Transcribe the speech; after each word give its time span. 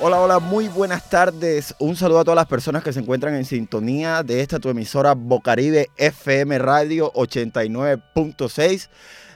Hola, 0.00 0.20
hola, 0.20 0.38
muy 0.40 0.68
buenas 0.68 1.08
tardes. 1.08 1.74
Un 1.78 1.94
saludo 1.94 2.18
a 2.18 2.24
todas 2.24 2.36
las 2.36 2.46
personas 2.46 2.82
que 2.82 2.92
se 2.92 3.00
encuentran 3.00 3.34
en 3.36 3.44
sintonía 3.44 4.22
de 4.22 4.40
esta 4.40 4.58
tu 4.58 4.68
emisora 4.68 5.14
Bocaribe 5.14 5.88
FM 5.96 6.58
Radio 6.58 7.12
89.6, 7.12 8.88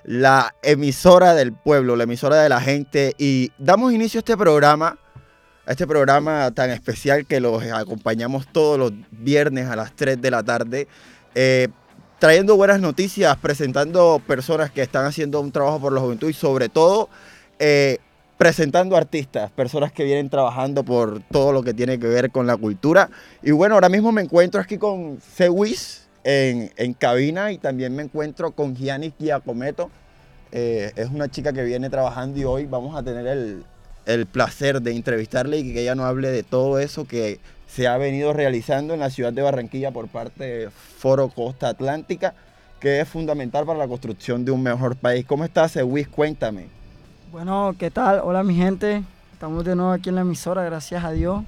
la 0.04 0.54
emisora 0.62 1.34
del 1.34 1.52
pueblo, 1.52 1.94
la 1.96 2.04
emisora 2.04 2.42
de 2.42 2.48
la 2.48 2.60
gente. 2.60 3.14
Y 3.18 3.52
damos 3.56 3.92
inicio 3.92 4.18
a 4.18 4.21
este 4.21 4.36
programa, 4.36 4.99
a 5.65 5.71
este 5.71 5.87
programa 5.87 6.51
tan 6.51 6.71
especial 6.71 7.25
que 7.25 7.40
los 7.40 7.63
acompañamos 7.63 8.47
todos 8.53 8.79
los 8.79 8.93
viernes 9.13 9.69
a 9.69 9.77
las 9.77 9.95
3 9.95 10.21
de 10.21 10.31
la 10.31 10.43
tarde. 10.43 10.88
eh, 11.35 11.69
trayendo 12.19 12.56
buenas 12.56 12.81
noticias, 12.81 13.37
presentando 13.37 14.21
personas 14.27 14.72
que 14.72 14.83
están 14.83 15.04
haciendo 15.06 15.40
un 15.40 15.53
trabajo 15.53 15.81
por 15.81 15.93
la 15.93 16.01
juventud 16.01 16.29
y 16.29 16.33
sobre 16.33 16.69
todo 16.69 17.09
eh, 17.61 17.98
presentando 18.38 18.96
artistas, 18.96 19.50
personas 19.50 19.92
que 19.92 20.05
vienen 20.05 20.30
trabajando 20.30 20.84
por 20.84 21.20
todo 21.24 21.52
lo 21.52 21.62
que 21.65 21.74
tiene 21.74 21.98
que 21.98 22.06
ver 22.06 22.30
con 22.30 22.46
la 22.46 22.56
cultura. 22.56 23.10
Y 23.42 23.51
bueno, 23.51 23.74
ahora 23.74 23.88
mismo 23.88 24.12
me 24.12 24.23
encuentro 24.23 24.60
aquí 24.60 24.79
con 24.79 25.20
Cewis 25.20 26.09
en, 26.23 26.70
en 26.77 26.95
cabina 26.95 27.51
y 27.51 27.59
también 27.59 27.95
me 27.95 28.05
encuentro 28.05 28.52
con 28.52 28.77
Giannis 28.77 29.12
Giacometo. 29.19 29.91
Eh, 30.52 30.93
es 30.95 31.09
una 31.09 31.29
chica 31.29 31.52
que 31.52 31.65
viene 31.65 31.91
trabajando 31.91 32.38
y 32.38 32.45
hoy 32.45 32.66
vamos 32.66 32.96
a 32.96 33.02
tener 33.02 33.27
el, 33.27 33.65
el 34.06 34.27
placer 34.27 34.80
de 34.80 34.93
entrevistarle 34.93 35.59
y 35.59 35.73
que 35.74 35.82
ella 35.82 35.96
nos 35.96 36.07
hable 36.07 36.30
de 36.30 36.45
todo 36.45 36.79
eso 36.79 37.07
que 37.07 37.41
se 37.66 37.88
ha 37.88 37.98
venido 37.98 38.32
realizando 38.32 38.95
en 38.95 39.01
la 39.01 39.10
ciudad 39.10 39.32
de 39.32 39.43
Barranquilla 39.43 39.91
por 39.91 40.07
parte 40.07 40.45
de 40.45 40.70
Foro 40.70 41.29
Costa 41.29 41.68
Atlántica, 41.68 42.34
que 42.79 43.01
es 43.01 43.09
fundamental 43.09 43.66
para 43.66 43.80
la 43.80 43.88
construcción 43.88 44.45
de 44.45 44.52
un 44.52 44.62
mejor 44.62 44.96
país. 44.96 45.27
¿Cómo 45.27 45.45
estás, 45.45 45.73
Cewis? 45.73 46.07
Cuéntame. 46.07 46.77
Bueno, 47.30 47.74
¿qué 47.78 47.91
tal? 47.91 48.20
Hola 48.24 48.42
mi 48.42 48.55
gente. 48.55 49.02
Estamos 49.32 49.64
de 49.64 49.77
nuevo 49.77 49.92
aquí 49.92 50.09
en 50.09 50.14
la 50.14 50.23
emisora, 50.23 50.62
gracias 50.64 51.05
a 51.05 51.10
Dios. 51.12 51.45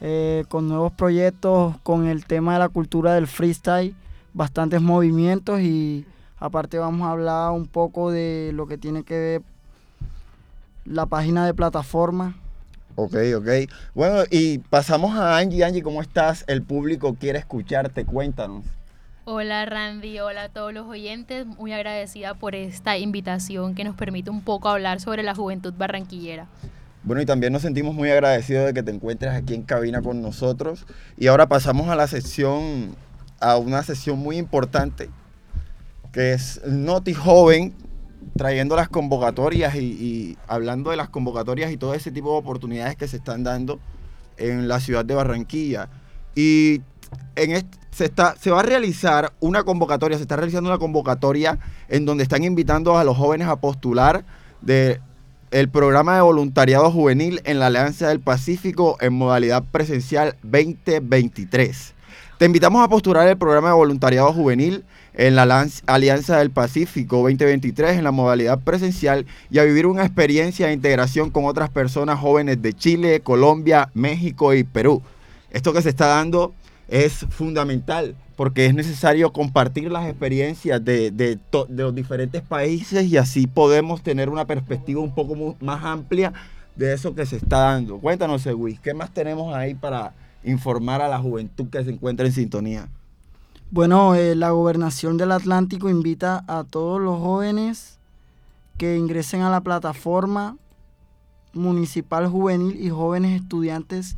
eh, 0.00 0.44
con 0.48 0.68
nuevos 0.68 0.92
proyectos, 0.92 1.76
con 1.82 2.06
el 2.06 2.26
tema 2.26 2.54
de 2.54 2.58
la 2.58 2.68
cultura 2.68 3.14
del 3.14 3.26
freestyle, 3.26 3.94
bastantes 4.34 4.82
movimientos 4.82 5.60
y 5.60 6.04
aparte 6.38 6.78
vamos 6.78 7.06
a 7.06 7.12
hablar 7.12 7.52
un 7.52 7.66
poco 7.66 8.10
de 8.10 8.50
lo 8.54 8.66
que 8.66 8.76
tiene 8.76 9.04
que 9.04 9.14
ver 9.18 9.42
la 10.84 11.06
página 11.06 11.46
de 11.46 11.54
plataforma. 11.54 12.36
Ok, 12.96 13.14
ok. 13.36 13.48
Bueno, 13.94 14.24
y 14.30 14.58
pasamos 14.58 15.16
a 15.16 15.38
Angie. 15.38 15.64
Angie, 15.64 15.82
¿cómo 15.82 16.02
estás? 16.02 16.44
El 16.48 16.62
público 16.62 17.14
quiere 17.14 17.38
escucharte. 17.38 18.04
Cuéntanos. 18.04 18.64
Hola 19.26 19.64
Randy, 19.64 20.18
hola 20.18 20.42
a 20.44 20.48
todos 20.50 20.74
los 20.74 20.86
oyentes, 20.86 21.46
muy 21.46 21.72
agradecida 21.72 22.34
por 22.34 22.54
esta 22.54 22.98
invitación 22.98 23.74
que 23.74 23.82
nos 23.82 23.96
permite 23.96 24.28
un 24.28 24.42
poco 24.42 24.68
hablar 24.68 25.00
sobre 25.00 25.22
la 25.22 25.34
juventud 25.34 25.72
barranquillera. 25.72 26.46
Bueno, 27.04 27.22
y 27.22 27.24
también 27.24 27.50
nos 27.50 27.62
sentimos 27.62 27.94
muy 27.94 28.10
agradecidos 28.10 28.66
de 28.66 28.74
que 28.74 28.82
te 28.82 28.90
encuentres 28.90 29.32
aquí 29.32 29.54
en 29.54 29.62
cabina 29.62 30.02
con 30.02 30.20
nosotros. 30.20 30.84
Y 31.16 31.28
ahora 31.28 31.48
pasamos 31.48 31.88
a 31.88 31.96
la 31.96 32.06
sección, 32.06 32.94
a 33.40 33.56
una 33.56 33.82
sesión 33.82 34.18
muy 34.18 34.36
importante, 34.36 35.08
que 36.12 36.34
es 36.34 36.60
Noti 36.66 37.14
Joven, 37.14 37.74
trayendo 38.36 38.76
las 38.76 38.90
convocatorias 38.90 39.74
y, 39.74 39.78
y 39.78 40.38
hablando 40.46 40.90
de 40.90 40.96
las 40.98 41.08
convocatorias 41.08 41.72
y 41.72 41.78
todo 41.78 41.94
ese 41.94 42.10
tipo 42.10 42.32
de 42.32 42.40
oportunidades 42.40 42.94
que 42.96 43.08
se 43.08 43.16
están 43.16 43.42
dando 43.42 43.80
en 44.36 44.68
la 44.68 44.80
ciudad 44.80 45.06
de 45.06 45.14
Barranquilla. 45.14 45.88
Y 46.36 46.82
se, 47.90 48.04
está, 48.04 48.36
se 48.36 48.50
va 48.50 48.60
a 48.60 48.62
realizar 48.62 49.32
una 49.40 49.64
convocatoria, 49.64 50.16
se 50.16 50.22
está 50.22 50.36
realizando 50.36 50.70
una 50.70 50.78
convocatoria 50.78 51.58
en 51.88 52.04
donde 52.04 52.22
están 52.22 52.44
invitando 52.44 52.98
a 52.98 53.04
los 53.04 53.16
jóvenes 53.16 53.48
a 53.48 53.56
postular 53.56 54.24
de 54.60 55.00
el 55.50 55.68
programa 55.68 56.16
de 56.16 56.20
voluntariado 56.20 56.90
juvenil 56.90 57.40
en 57.44 57.60
la 57.60 57.66
Alianza 57.66 58.08
del 58.08 58.18
Pacífico 58.18 58.96
en 59.00 59.12
modalidad 59.12 59.62
presencial 59.70 60.34
2023. 60.42 61.94
Te 62.38 62.46
invitamos 62.46 62.84
a 62.84 62.88
postular 62.88 63.28
el 63.28 63.38
programa 63.38 63.68
de 63.68 63.74
voluntariado 63.74 64.32
juvenil 64.32 64.84
en 65.12 65.36
la 65.36 65.70
Alianza 65.86 66.38
del 66.38 66.50
Pacífico 66.50 67.18
2023 67.18 67.96
en 67.96 68.02
la 68.02 68.10
modalidad 68.10 68.58
presencial 68.58 69.26
y 69.48 69.60
a 69.60 69.64
vivir 69.64 69.86
una 69.86 70.04
experiencia 70.04 70.66
de 70.66 70.72
integración 70.72 71.30
con 71.30 71.44
otras 71.44 71.70
personas 71.70 72.18
jóvenes 72.18 72.60
de 72.60 72.72
Chile, 72.72 73.20
Colombia, 73.20 73.90
México 73.94 74.52
y 74.54 74.64
Perú. 74.64 75.02
Esto 75.52 75.72
que 75.72 75.82
se 75.82 75.90
está 75.90 76.08
dando 76.08 76.52
es 76.88 77.26
fundamental 77.30 78.14
porque 78.36 78.66
es 78.66 78.74
necesario 78.74 79.32
compartir 79.32 79.90
las 79.90 80.06
experiencias 80.08 80.84
de, 80.84 81.10
de 81.10 81.38
los 81.68 81.94
diferentes 81.94 82.42
países 82.42 83.06
y 83.06 83.16
así 83.16 83.46
podemos 83.46 84.02
tener 84.02 84.28
una 84.28 84.44
perspectiva 84.44 85.00
un 85.00 85.14
poco 85.14 85.56
más 85.60 85.84
amplia 85.84 86.32
de 86.74 86.92
eso 86.92 87.14
que 87.14 87.26
se 87.26 87.36
está 87.36 87.58
dando. 87.58 87.98
Cuéntanos, 87.98 88.44
Luis, 88.46 88.80
¿qué 88.80 88.94
más 88.94 89.12
tenemos 89.12 89.54
ahí 89.54 89.74
para 89.74 90.14
informar 90.42 91.00
a 91.00 91.08
la 91.08 91.18
juventud 91.18 91.68
que 91.68 91.82
se 91.84 91.90
encuentra 91.90 92.26
en 92.26 92.32
sintonía? 92.32 92.88
Bueno, 93.70 94.14
eh, 94.14 94.34
la 94.34 94.50
gobernación 94.50 95.16
del 95.16 95.32
Atlántico 95.32 95.88
invita 95.88 96.44
a 96.46 96.64
todos 96.64 97.00
los 97.00 97.18
jóvenes 97.18 97.98
que 98.76 98.96
ingresen 98.96 99.42
a 99.42 99.50
la 99.50 99.60
plataforma 99.60 100.56
municipal 101.52 102.26
juvenil 102.26 102.76
y 102.80 102.90
jóvenes 102.90 103.40
estudiantes 103.40 104.16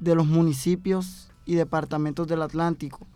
de 0.00 0.16
los 0.16 0.26
municipios 0.26 1.31
y 1.46 1.54
departamentos 1.54 2.26
del 2.28 2.42
Atlántico. 2.42 3.06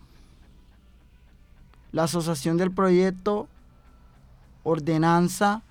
La 1.92 2.04
asociación 2.04 2.56
del 2.56 2.70
proyecto 2.72 3.48
Ordenanza, 4.64 5.62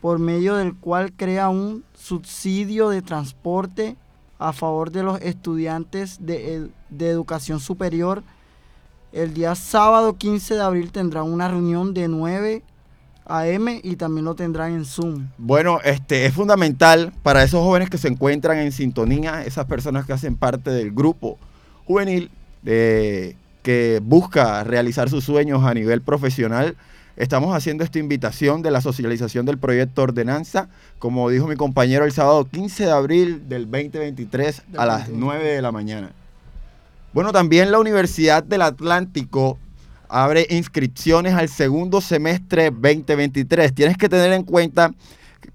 por 0.00 0.18
medio 0.18 0.56
del 0.56 0.74
cual 0.74 1.12
crea 1.12 1.48
un 1.48 1.84
subsidio 1.94 2.88
de 2.88 3.02
transporte 3.02 3.96
a 4.38 4.52
favor 4.52 4.90
de 4.90 5.02
los 5.02 5.20
estudiantes 5.20 6.18
de, 6.24 6.54
ed- 6.56 6.70
de 6.90 7.08
educación 7.08 7.60
superior, 7.60 8.22
el 9.12 9.34
día 9.34 9.54
sábado 9.54 10.16
15 10.16 10.54
de 10.54 10.60
abril 10.62 10.90
tendrán 10.92 11.24
una 11.30 11.48
reunión 11.48 11.92
de 11.94 12.08
9 12.08 12.62
a.m. 13.26 13.80
y 13.84 13.96
también 13.96 14.24
lo 14.24 14.34
tendrán 14.34 14.72
en 14.72 14.84
Zoom. 14.84 15.28
Bueno, 15.38 15.78
este 15.84 16.26
es 16.26 16.34
fundamental 16.34 17.12
para 17.22 17.42
esos 17.44 17.60
jóvenes 17.62 17.90
que 17.90 17.98
se 17.98 18.08
encuentran 18.08 18.58
en 18.58 18.72
sintonía, 18.72 19.44
esas 19.44 19.66
personas 19.66 20.06
que 20.06 20.12
hacen 20.12 20.36
parte 20.36 20.70
del 20.70 20.92
grupo 20.92 21.38
juvenil 21.86 22.30
eh, 22.64 23.36
que 23.62 24.00
busca 24.02 24.64
realizar 24.64 25.08
sus 25.08 25.24
sueños 25.24 25.64
a 25.64 25.74
nivel 25.74 26.00
profesional. 26.02 26.76
Estamos 27.16 27.54
haciendo 27.54 27.84
esta 27.84 27.98
invitación 27.98 28.62
de 28.62 28.70
la 28.70 28.80
socialización 28.80 29.44
del 29.44 29.58
proyecto 29.58 30.02
Ordenanza, 30.02 30.68
como 30.98 31.28
dijo 31.28 31.46
mi 31.46 31.56
compañero, 31.56 32.04
el 32.04 32.12
sábado 32.12 32.46
15 32.46 32.86
de 32.86 32.90
abril 32.90 33.48
del 33.48 33.70
2023 33.70 34.62
a 34.76 34.86
las 34.86 35.08
9 35.10 35.44
de 35.44 35.62
la 35.62 35.72
mañana. 35.72 36.10
Bueno, 37.12 37.32
también 37.32 37.70
la 37.70 37.78
Universidad 37.78 38.42
del 38.42 38.62
Atlántico 38.62 39.58
abre 40.08 40.46
inscripciones 40.50 41.34
al 41.34 41.48
segundo 41.48 42.00
semestre 42.00 42.70
2023. 42.70 43.74
Tienes 43.74 43.98
que 43.98 44.08
tener 44.08 44.32
en 44.32 44.44
cuenta, 44.44 44.92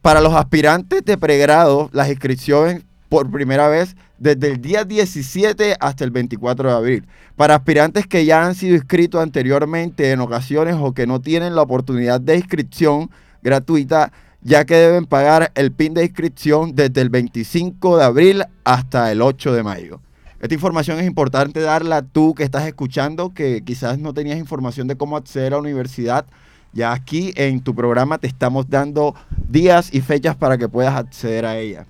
para 0.02 0.22
los 0.22 0.34
aspirantes 0.34 1.04
de 1.04 1.18
pregrado, 1.18 1.90
las 1.94 2.10
inscripciones 2.10 2.84
por 3.10 3.32
primera 3.32 3.68
vez 3.68 3.96
desde 4.18 4.52
el 4.52 4.62
día 4.62 4.84
17 4.84 5.76
hasta 5.80 6.04
el 6.04 6.12
24 6.12 6.70
de 6.70 6.76
abril. 6.76 7.08
Para 7.36 7.56
aspirantes 7.56 8.08
que 8.08 8.26
ya 8.26 8.46
han 8.46 8.56
sido 8.56 8.76
inscritos 8.76 9.22
anteriormente 9.22 10.12
en 10.12 10.22
ocasiones 10.22 10.76
o 10.80 10.94
que 10.94 11.08
no 11.08 11.22
tienen 11.22 11.56
la 11.56 11.62
oportunidad 11.62 12.20
de 12.20 12.36
inscripción 12.36 13.10
gratuita, 13.42 14.12
ya 14.42 14.66
que 14.66 14.76
deben 14.76 15.06
pagar 15.06 15.52
el 15.56 15.72
PIN 15.72 15.94
de 15.94 16.04
inscripción 16.04 16.76
desde 16.76 17.02
el 17.02 17.10
25 17.10 17.98
de 17.98 18.04
abril 18.04 18.44
hasta 18.64 19.12
el 19.12 19.22
8 19.22 19.54
de 19.54 19.64
mayo. 19.64 20.02
Esta 20.40 20.54
información 20.54 21.00
es 21.00 21.08
importante 21.08 21.62
darla 21.62 22.04
tú 22.04 22.36
que 22.36 22.44
estás 22.44 22.68
escuchando, 22.68 23.34
que 23.34 23.64
quizás 23.64 23.98
no 23.98 24.14
tenías 24.14 24.38
información 24.38 24.88
de 24.88 24.96
cómo 24.96 25.18
acceder 25.18 25.54
a 25.54 25.58
la 25.58 25.62
universidad. 25.64 26.28
Ya 26.74 26.94
aquí 26.94 27.34
en 27.36 27.62
tu 27.62 27.74
programa 27.74 28.20
te 28.20 28.28
estamos 28.28 28.70
dando 28.70 29.16
días 29.50 29.92
y 29.92 30.02
fechas 30.02 30.36
para 30.36 30.58
que 30.60 30.70
puedas 30.70 30.96
acceder 30.96 31.46
a 31.46 31.58
ella. 31.58 31.88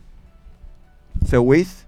Sewis, 1.26 1.88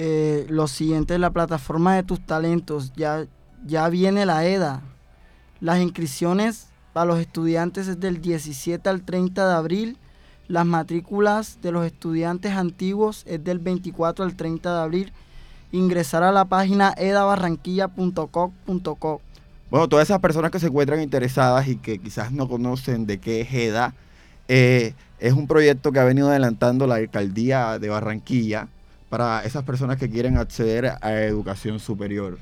Eh, 0.00 0.46
lo 0.48 0.68
siguiente, 0.68 1.18
la 1.18 1.30
plataforma 1.30 1.96
de 1.96 2.04
tus 2.04 2.24
talentos, 2.24 2.92
ya, 2.94 3.26
ya 3.66 3.88
viene 3.88 4.26
la 4.26 4.46
EDA. 4.46 4.80
Las 5.60 5.80
inscripciones 5.80 6.68
para 6.92 7.06
los 7.06 7.18
estudiantes 7.18 7.88
es 7.88 7.98
del 7.98 8.20
17 8.20 8.88
al 8.88 9.02
30 9.02 9.48
de 9.48 9.54
abril. 9.54 9.96
Las 10.46 10.66
matrículas 10.66 11.58
de 11.62 11.72
los 11.72 11.84
estudiantes 11.84 12.52
antiguos 12.52 13.24
es 13.26 13.42
del 13.42 13.58
24 13.58 14.24
al 14.24 14.36
30 14.36 14.72
de 14.72 14.80
abril. 14.80 15.12
Ingresar 15.72 16.22
a 16.22 16.30
la 16.30 16.44
página 16.44 16.94
edabarranquilla.co.co. 16.96 19.20
Bueno, 19.68 19.88
todas 19.88 20.06
esas 20.06 20.20
personas 20.20 20.52
que 20.52 20.60
se 20.60 20.68
encuentran 20.68 21.02
interesadas 21.02 21.66
y 21.66 21.74
que 21.74 21.98
quizás 21.98 22.30
no 22.30 22.48
conocen 22.48 23.04
de 23.04 23.18
qué 23.18 23.40
es 23.40 23.52
EDA, 23.52 23.96
eh, 24.48 24.94
es 25.20 25.32
un 25.32 25.46
proyecto 25.46 25.92
que 25.92 26.00
ha 26.00 26.04
venido 26.04 26.30
adelantando 26.30 26.86
la 26.86 26.96
alcaldía 26.96 27.78
de 27.78 27.88
Barranquilla 27.88 28.68
para 29.08 29.44
esas 29.44 29.64
personas 29.64 29.96
que 29.96 30.10
quieren 30.10 30.36
acceder 30.36 30.92
a 31.00 31.12
educación 31.22 31.78
superior. 31.78 32.38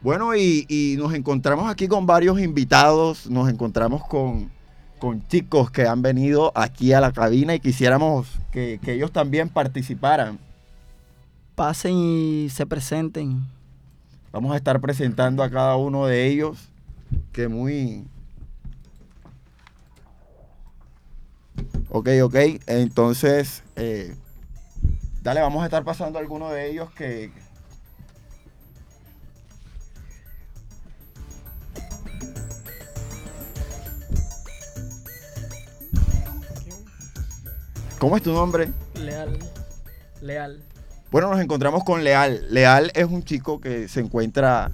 Bueno, 0.00 0.34
y, 0.34 0.66
y 0.68 0.96
nos 0.98 1.14
encontramos 1.14 1.70
aquí 1.70 1.88
con 1.88 2.06
varios 2.06 2.40
invitados, 2.40 3.30
nos 3.30 3.48
encontramos 3.48 4.06
con 4.06 4.50
con 5.04 5.26
chicos 5.28 5.70
que 5.70 5.86
han 5.86 6.00
venido 6.00 6.50
aquí 6.54 6.94
a 6.94 7.00
la 7.00 7.12
cabina 7.12 7.54
y 7.54 7.60
quisiéramos 7.60 8.26
que, 8.50 8.80
que 8.82 8.94
ellos 8.94 9.12
también 9.12 9.50
participaran. 9.50 10.38
Pasen 11.54 11.92
y 11.92 12.48
se 12.48 12.64
presenten. 12.64 13.44
Vamos 14.32 14.54
a 14.54 14.56
estar 14.56 14.80
presentando 14.80 15.42
a 15.42 15.50
cada 15.50 15.76
uno 15.76 16.06
de 16.06 16.26
ellos 16.26 16.70
que 17.32 17.48
muy... 17.48 18.06
Ok, 21.88 22.08
ok. 22.22 22.34
Entonces, 22.66 23.62
eh, 23.76 24.14
dale, 25.22 25.40
vamos 25.40 25.62
a 25.62 25.66
estar 25.66 25.84
pasando 25.84 26.18
a 26.18 26.22
alguno 26.22 26.50
de 26.50 26.70
ellos 26.70 26.90
que... 26.92 27.30
¿Cómo 37.98 38.16
es 38.16 38.22
tu 38.22 38.32
nombre? 38.32 38.70
Leal. 38.94 39.38
Leal. 40.20 40.62
Bueno, 41.10 41.30
nos 41.30 41.40
encontramos 41.40 41.84
con 41.84 42.04
Leal. 42.04 42.46
Leal 42.50 42.90
es 42.94 43.06
un 43.06 43.22
chico 43.22 43.60
que 43.60 43.88
se 43.88 44.00
encuentra 44.00 44.72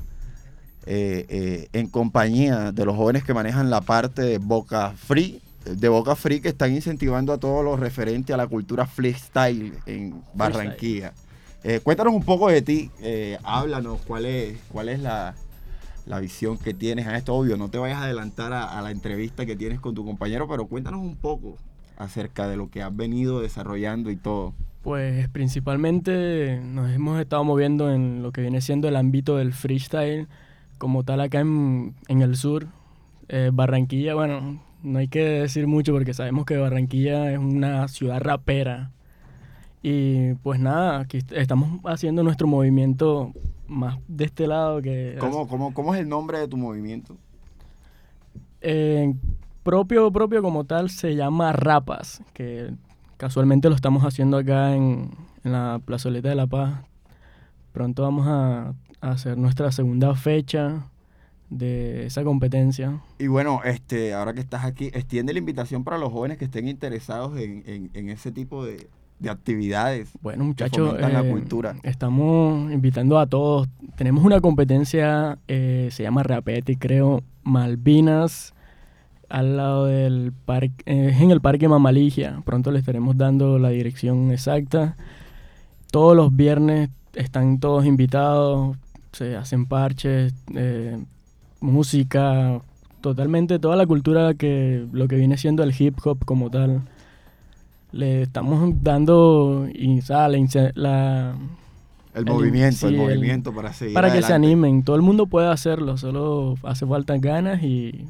eh, 0.86 1.26
eh, 1.28 1.68
en 1.72 1.88
compañía 1.88 2.72
de 2.72 2.84
los 2.84 2.96
jóvenes 2.96 3.22
que 3.22 3.34
manejan 3.34 3.70
la 3.70 3.82
parte 3.82 4.22
de 4.22 4.38
Boca 4.38 4.94
Free, 4.96 5.42
de 5.76 5.88
Boca 5.88 6.14
Free 6.16 6.40
que 6.40 6.48
están 6.48 6.74
incentivando 6.74 7.32
a 7.32 7.38
todos 7.38 7.64
los 7.64 7.78
referentes 7.78 8.32
a 8.32 8.36
la 8.36 8.46
cultura 8.46 8.86
freestyle 8.86 9.74
en 9.86 10.22
Barranquilla. 10.34 11.12
Eh, 11.62 11.80
cuéntanos 11.82 12.14
un 12.14 12.24
poco 12.24 12.48
de 12.48 12.62
ti, 12.62 12.90
eh, 13.00 13.38
háblanos 13.42 14.00
cuál 14.06 14.24
es, 14.24 14.58
cuál 14.72 14.88
es 14.88 15.00
la, 15.00 15.34
la 16.06 16.20
visión 16.20 16.56
que 16.56 16.72
tienes 16.72 17.06
a 17.06 17.16
esto. 17.16 17.34
Obvio, 17.34 17.56
no 17.56 17.68
te 17.68 17.78
vayas 17.78 17.98
a 17.98 18.04
adelantar 18.04 18.52
a, 18.52 18.78
a 18.78 18.82
la 18.82 18.90
entrevista 18.90 19.44
que 19.44 19.56
tienes 19.56 19.80
con 19.80 19.94
tu 19.94 20.04
compañero, 20.04 20.48
pero 20.48 20.66
cuéntanos 20.66 21.00
un 21.00 21.16
poco 21.16 21.56
acerca 21.98 22.48
de 22.48 22.56
lo 22.56 22.70
que 22.70 22.82
has 22.82 22.96
venido 22.96 23.40
desarrollando 23.40 24.10
y 24.10 24.16
todo. 24.16 24.54
Pues 24.82 25.28
principalmente 25.28 26.58
nos 26.64 26.90
hemos 26.90 27.20
estado 27.20 27.44
moviendo 27.44 27.92
en 27.92 28.22
lo 28.22 28.32
que 28.32 28.40
viene 28.40 28.62
siendo 28.62 28.88
el 28.88 28.96
ámbito 28.96 29.36
del 29.36 29.52
freestyle, 29.52 30.26
como 30.78 31.04
tal 31.04 31.20
acá 31.20 31.40
en, 31.40 31.94
en 32.08 32.22
el 32.22 32.36
sur. 32.36 32.66
Eh, 33.28 33.50
Barranquilla, 33.52 34.14
bueno, 34.14 34.62
no 34.82 34.98
hay 34.98 35.08
que 35.08 35.20
decir 35.24 35.66
mucho 35.66 35.92
porque 35.92 36.14
sabemos 36.14 36.44
que 36.44 36.56
Barranquilla 36.56 37.32
es 37.32 37.38
una 37.38 37.88
ciudad 37.88 38.20
rapera. 38.20 38.90
Y 39.82 40.34
pues 40.42 40.60
nada, 40.60 41.00
aquí 41.00 41.18
est- 41.18 41.32
estamos 41.32 41.80
haciendo 41.84 42.22
nuestro 42.22 42.46
movimiento 42.46 43.32
más 43.66 43.98
de 44.08 44.24
este 44.24 44.46
lado 44.46 44.82
que... 44.82 45.16
¿Cómo, 45.18 45.48
cómo, 45.48 45.72
cómo 45.72 45.94
es 45.94 46.00
el 46.00 46.08
nombre 46.08 46.38
de 46.38 46.48
tu 46.48 46.56
movimiento? 46.56 47.16
Eh, 48.60 49.14
propio, 49.62 50.10
propio 50.12 50.42
como 50.42 50.64
tal 50.64 50.90
se 50.90 51.14
llama 51.14 51.52
Rapas, 51.52 52.22
que 52.34 52.74
casualmente 53.16 53.68
lo 53.70 53.74
estamos 53.74 54.04
haciendo 54.04 54.36
acá 54.36 54.74
en, 54.74 55.10
en 55.44 55.52
la 55.52 55.80
plazoleta 55.84 56.28
de 56.28 56.34
La 56.34 56.46
Paz. 56.46 56.82
Pronto 57.72 58.02
vamos 58.02 58.26
a, 58.26 58.74
a 59.00 59.10
hacer 59.10 59.38
nuestra 59.38 59.72
segunda 59.72 60.14
fecha 60.14 60.86
de 61.50 62.06
esa 62.06 62.22
competencia. 62.24 63.00
Y 63.18 63.26
bueno, 63.26 63.60
este, 63.64 64.14
ahora 64.14 64.32
que 64.32 64.40
estás 64.40 64.64
aquí, 64.64 64.86
extiende 64.86 65.32
la 65.32 65.40
invitación 65.40 65.84
para 65.84 65.98
los 65.98 66.12
jóvenes 66.12 66.38
que 66.38 66.44
estén 66.46 66.68
interesados 66.68 67.38
en, 67.38 67.62
en- 67.66 67.90
en 67.92 68.08
ese 68.08 68.30
tipo 68.32 68.64
de, 68.64 68.88
de 69.18 69.30
actividades. 69.30 70.10
Bueno, 70.22 70.44
muchachos, 70.44 70.98
la 70.98 71.20
eh, 71.26 71.30
cultura. 71.30 71.74
estamos 71.82 72.72
invitando 72.72 73.18
a 73.18 73.26
todos. 73.26 73.68
Tenemos 73.96 74.24
una 74.24 74.40
competencia, 74.40 75.38
eh, 75.48 75.88
se 75.90 76.04
llama 76.04 76.22
Rapeti, 76.22 76.76
creo, 76.76 77.22
Malvinas, 77.42 78.54
al 79.28 79.56
lado 79.56 79.86
del 79.86 80.32
parque, 80.44 80.72
es 80.86 81.20
en 81.20 81.30
el 81.30 81.40
Parque 81.40 81.68
Mamaligia. 81.68 82.42
Pronto 82.44 82.70
les 82.70 82.80
estaremos 82.80 83.16
dando 83.16 83.58
la 83.58 83.68
dirección 83.70 84.30
exacta. 84.32 84.96
Todos 85.90 86.16
los 86.16 86.34
viernes 86.34 86.90
están 87.14 87.58
todos 87.58 87.84
invitados, 87.86 88.76
se 89.12 89.36
hacen 89.36 89.66
parches, 89.66 90.32
eh, 90.54 90.98
música, 91.60 92.60
totalmente 93.00 93.58
toda 93.58 93.76
la 93.76 93.86
cultura 93.86 94.34
que 94.34 94.86
lo 94.92 95.08
que 95.08 95.16
viene 95.16 95.36
siendo 95.36 95.62
el 95.62 95.74
hip 95.78 95.98
hop 96.04 96.24
como 96.24 96.50
tal. 96.50 96.82
Le 97.92 98.22
estamos 98.22 98.72
dando 98.82 99.66
y, 99.72 100.00
la, 100.74 101.34
El, 102.14 102.20
El- 102.20 102.24
movimiento, 102.32 102.86
el 102.88 102.94
sí, 102.94 103.00
el- 103.00 103.06
movimiento 103.06 103.52
para 103.52 103.72
seguir 103.72 103.94
para 103.94 104.12
que 104.12 104.22
se 104.22 104.32
animen. 104.32 104.82
Todo 104.84 104.96
el 104.96 105.02
mundo 105.02 105.26
puede 105.26 105.48
hacerlo, 105.48 105.96
solo 105.96 106.54
hace 106.62 106.86
falta 106.86 107.14
ganas 107.20 107.62
y 107.62 108.04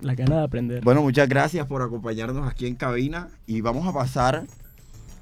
la 0.00 0.14
gana 0.16 0.38
de 0.38 0.42
aprender. 0.44 0.82
Bueno, 0.82 1.02
muchas 1.02 1.28
gracias 1.28 1.66
por 1.66 1.82
acompañarnos 1.82 2.50
aquí 2.50 2.66
en 2.66 2.74
cabina 2.74 3.28
y 3.46 3.60
vamos 3.60 3.86
a 3.86 3.92
pasar 3.92 4.44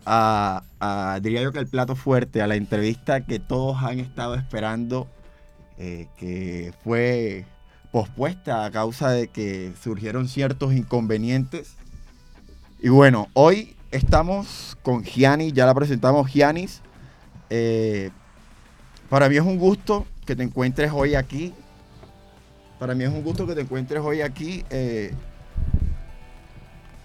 a, 0.06 0.62
a, 0.80 1.20
diría 1.22 1.42
yo 1.42 1.52
que 1.52 1.58
el 1.58 1.66
plato 1.66 1.94
fuerte, 1.94 2.40
a 2.40 2.46
la 2.46 2.56
entrevista 2.56 3.26
que 3.26 3.38
todos 3.38 3.76
han 3.82 4.00
estado 4.00 4.34
esperando, 4.34 5.06
eh, 5.76 6.06
que 6.16 6.72
fue 6.82 7.44
pospuesta 7.92 8.64
a 8.64 8.70
causa 8.70 9.10
de 9.10 9.28
que 9.28 9.72
surgieron 9.82 10.28
ciertos 10.28 10.72
inconvenientes. 10.74 11.74
Y 12.80 12.88
bueno, 12.88 13.28
hoy 13.34 13.76
estamos 13.90 14.76
con 14.82 15.04
Giannis, 15.04 15.52
ya 15.52 15.66
la 15.66 15.74
presentamos 15.74 16.30
Giannis. 16.30 16.80
Eh, 17.50 18.10
para 19.08 19.28
mí 19.28 19.36
es 19.36 19.42
un 19.42 19.58
gusto 19.58 20.06
que 20.24 20.36
te 20.36 20.42
encuentres 20.42 20.92
hoy 20.94 21.14
aquí. 21.14 21.52
Para 22.78 22.94
mí 22.94 23.04
es 23.04 23.10
un 23.10 23.22
gusto 23.22 23.46
que 23.46 23.54
te 23.54 23.62
encuentres 23.62 24.00
hoy 24.00 24.22
aquí 24.22 24.64
eh, 24.70 25.12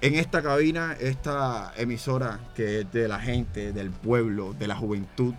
en 0.01 0.15
esta 0.15 0.41
cabina, 0.41 0.95
esta 0.99 1.73
emisora 1.75 2.39
que 2.53 2.81
es 2.81 2.91
de 2.91 3.07
la 3.07 3.19
gente, 3.19 3.73
del 3.73 3.89
pueblo, 3.89 4.53
de 4.53 4.67
la 4.67 4.75
juventud. 4.75 5.33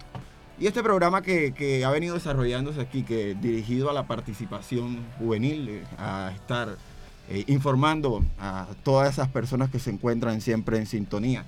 Y 0.59 0.67
este 0.67 0.83
programa 0.83 1.21
que, 1.23 1.83
ha 1.85 1.91
venido 1.91 2.15
desarrollándose 2.15 2.81
aquí, 2.81 3.03
que 3.03 3.35
dirigido 3.35 3.91
a 3.91 3.93
la 3.93 4.07
participación 4.07 5.05
juvenil, 5.19 5.69
eh, 5.69 5.85
a 5.99 6.33
estar 6.35 6.77
eh, 7.29 7.45
informando 7.49 8.25
a 8.39 8.69
todas 8.85 9.13
esas 9.13 9.29
personas 9.29 9.69
que 9.69 9.81
se 9.81 9.91
encuentran 9.91 10.41
siempre 10.41 10.79
en 10.79 10.87
sintonía. 10.87 11.45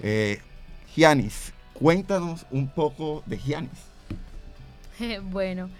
Eh, 0.00 0.40
Giannis, 0.94 1.54
cuéntanos 1.72 2.44
un 2.50 2.68
poco 2.68 3.22
de 3.24 3.38
Giannis. 3.38 3.70
bueno, 5.22 5.70